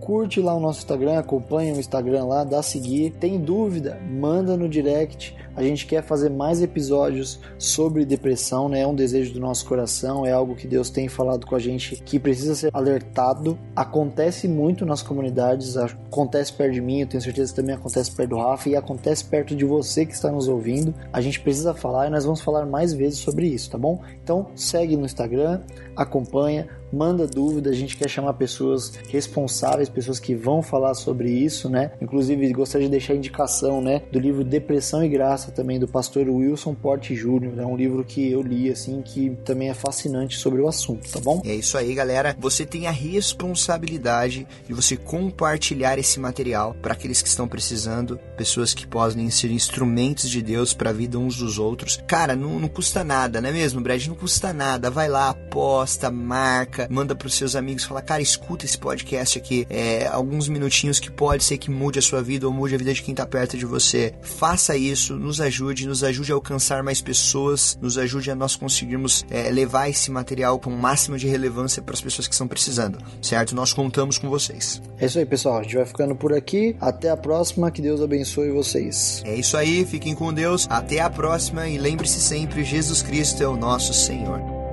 curte 0.05 0.39
lá 0.39 0.55
o 0.55 0.61
nosso 0.61 0.81
Instagram, 0.81 1.19
acompanha 1.19 1.73
o 1.73 1.81
Instagram 1.81 2.27
lá, 2.27 2.45
dá 2.45 2.59
a 2.59 2.63
seguir. 2.63 3.11
Tem 3.13 3.41
dúvida? 3.41 3.99
Manda 4.07 4.55
no 4.55 4.69
direct. 4.69 5.35
A 5.57 5.63
gente 5.63 5.87
quer 5.87 6.03
fazer 6.03 6.31
mais 6.31 6.61
episódios 6.61 7.41
sobre 7.57 8.05
depressão, 8.05 8.69
né? 8.69 8.81
É 8.81 8.87
um 8.87 8.95
desejo 8.95 9.33
do 9.33 9.41
nosso 9.41 9.65
coração, 9.67 10.27
é 10.27 10.33
algo 10.33 10.57
que 10.57 10.67
Deus 10.67 10.91
tem 10.91 11.09
falado 11.09 11.47
com 11.47 11.55
a 11.55 11.61
gente 11.61 11.97
que 11.97 12.19
precisa 12.19 12.55
ser 12.57 12.71
alertado. 12.73 13.57
Acontece 13.75 14.49
muito 14.49 14.85
nas 14.85 15.01
comunidades, 15.01 15.77
acontece 15.77 16.53
perto 16.53 16.75
de 16.75 16.81
mim, 16.81 17.01
eu 17.01 17.07
tenho 17.07 17.23
certeza 17.23 17.53
que 17.53 17.61
também 17.61 17.77
acontece 17.77 18.11
perto 18.11 18.31
do 18.31 18.37
Rafa 18.37 18.69
e 18.69 18.77
acontece 18.77 19.25
perto 19.25 19.55
de 19.55 19.65
você 19.65 20.05
que 20.05 20.13
está 20.13 20.31
nos 20.31 20.49
ouvindo. 20.49 20.93
A 21.13 21.21
gente 21.21 21.41
precisa 21.41 21.73
falar 21.73 22.09
e 22.09 22.11
nós 22.11 22.25
vamos 22.25 22.41
falar 22.41 22.67
mais 22.67 22.93
vezes 22.93 23.21
sobre 23.21 23.47
isso, 23.47 23.71
tá 23.71 23.79
bom? 23.79 24.01
Então 24.23 24.49
segue 24.57 24.97
no 24.97 25.07
Instagram, 25.07 25.61
acompanha, 25.97 26.67
manda 26.95 27.27
dúvida, 27.27 27.71
a 27.71 27.75
gente 27.75 27.97
quer 27.97 28.09
chamar 28.09 28.35
pessoas 28.35 28.93
responsáveis, 29.09 29.89
pessoas 29.89 30.19
que 30.19 30.35
vão 30.35 30.63
falar 30.63 30.95
sobre 30.95 31.31
isso, 31.31 31.69
né? 31.69 31.93
Inclusive, 32.01 32.53
gostaria 32.53 32.87
de 32.87 32.93
deixar 32.93 33.15
a 33.15 33.17
indicação, 33.17 33.81
né, 33.81 34.03
do 34.13 34.19
livro 34.19 34.45
Depressão 34.45 35.05
e 35.05 35.09
Graça 35.09 35.51
também 35.51 35.79
do 35.79 35.89
pastor 35.89 36.29
Wilson 36.29 36.75
Porte 36.75 37.15
Júnior, 37.15 37.59
é 37.59 37.67
um 37.67 37.77
livro 37.77 38.05
que 38.05 38.31
eu 38.31 38.43
li 38.43 38.71
assim 38.71 39.03
que 39.03 39.31
também 39.45 39.71
é 39.71 39.75
fascinante 39.75 40.37
sobre 40.37 40.61
o 40.61 40.69
assunto, 40.69 41.11
tá 41.11 41.21
bom? 41.21 41.43
É 41.45 41.55
isso 41.55 41.77
aí, 41.77 41.95
galera. 41.95 42.37
Você 42.39 42.65
tem 42.65 42.87
a 42.87 42.91
responsabilidade 42.91 44.47
de 44.67 44.73
você 44.73 44.97
compartilhar 44.97 45.99
esse 45.99 46.21
material 46.21 46.75
para 46.81 46.93
aqueles 46.93 47.23
que 47.23 47.29
estão 47.29 47.49
precisando, 47.49 48.19
pessoas 48.37 48.75
que 48.75 48.87
podem 48.87 49.29
ser 49.31 49.51
instrumentos 49.51 50.31
de 50.31 50.43
Deus 50.43 50.73
para 50.75 50.91
a 50.91 50.93
vida 50.93 51.19
uns 51.19 51.37
dos 51.37 51.59
outros. 51.59 52.01
Cara, 52.07 52.37
não, 52.37 52.59
não 52.61 52.69
custa 52.69 53.03
nada, 53.03 53.41
não 53.41 53.49
é 53.49 53.53
mesmo, 53.53 53.81
Brad? 53.81 54.07
Não 54.07 54.15
custa 54.15 54.53
nada. 54.53 54.91
Vai 54.91 55.09
lá, 55.09 55.31
aposta, 55.31 56.11
marca, 56.11 56.84
manda 56.91 57.15
para 57.15 57.27
os 57.27 57.35
seus 57.35 57.57
amigos, 57.57 57.85
fala, 57.85 58.03
cara, 58.03 58.23
escuta 58.23 58.65
esse 58.65 58.79
podcast 58.79 59.39
aqui, 59.39 59.67
é, 59.71 60.07
alguns 60.07 60.49
minutinhos 60.49 60.99
que 60.99 61.11
pode 61.11 61.45
ser 61.45 61.59
que 61.59 61.71
mude 61.71 61.99
a 61.99 62.03
sua 62.03 62.23
vida 62.23 62.47
ou 62.47 62.53
mude 62.53 62.75
a 62.75 62.79
vida 62.79 62.93
de 62.93 63.03
quem 63.03 63.13
está 63.13 63.27
perto 63.27 63.57
de 63.57 63.65
você. 63.65 64.15
Faça 64.23 64.77
isso, 64.77 65.17
nos 65.17 65.41
ajude, 65.41 65.87
nos 65.87 66.03
ajude 66.05 66.33
a 66.33 66.35
alcançar 66.35 66.83
mais 66.83 67.01
pessoas, 67.01 67.79
nos 67.81 67.99
ajude 67.99 68.31
a 68.31 68.35
nós 68.35 68.57
conseguirmos 68.57 69.25
é, 69.31 69.51
levar 69.51 69.89
esse 69.89 70.11
material 70.11 70.59
com 70.59 70.71
o 70.71 70.77
máximo 70.77 71.17
de 71.17 71.27
relevância 71.27 71.83
para 71.83 71.95
as 71.95 72.01
pessoas 72.01 72.27
que 72.27 72.35
estão 72.35 72.49
precisando, 72.49 72.99
certo? 73.21 73.55
Nós 73.55 73.73
contamos 73.73 74.19
com 74.19 74.29
vocês. 74.29 74.81
É 74.99 75.07
isso 75.07 75.19
aí, 75.19 75.27
pessoal. 75.27 75.59
A 75.59 75.63
gente 75.63 75.77
vai 75.77 75.87
ficando 75.87 76.15
por 76.15 76.33
aqui. 76.33 76.77
Até 76.81 77.11
a 77.11 77.17
próxima. 77.17 77.71
Que 77.71 77.83
Deus 77.83 78.01
abençoe 78.01 78.51
vocês. 78.51 79.23
É 79.25 79.35
isso 79.35 79.57
aí. 79.57 79.85
Fiquem 79.85 80.15
com 80.15 80.33
Deus. 80.33 80.67
Até 80.71 81.01
a 81.01 81.11
próxima 81.11 81.69
e 81.69 81.79
lembre-se 81.79 82.21
sempre: 82.21 82.65
Jesus 82.65 83.03
Cristo 83.03 83.43
é 83.43 83.49
o 83.49 83.57
nosso 83.57 83.93
Senhor. 83.93 84.64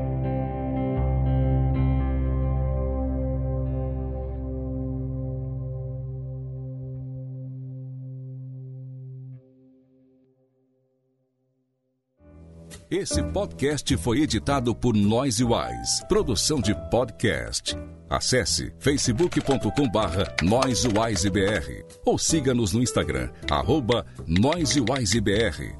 Esse 12.92 13.24
podcast 13.24 13.96
foi 13.96 14.20
editado 14.20 14.76
por 14.76 14.94
Noise 14.94 15.46
Wise, 15.46 16.06
produção 16.10 16.60
de 16.60 16.76
podcast. 16.90 17.74
Acesse 18.10 18.74
facebook.com 18.80 19.90
barra 19.90 20.26
ou 22.06 22.18
siga-nos 22.18 22.74
no 22.74 22.84
Instagram, 22.84 23.30
arroba 23.50 24.06
NoiseWiseBR. 24.28 25.74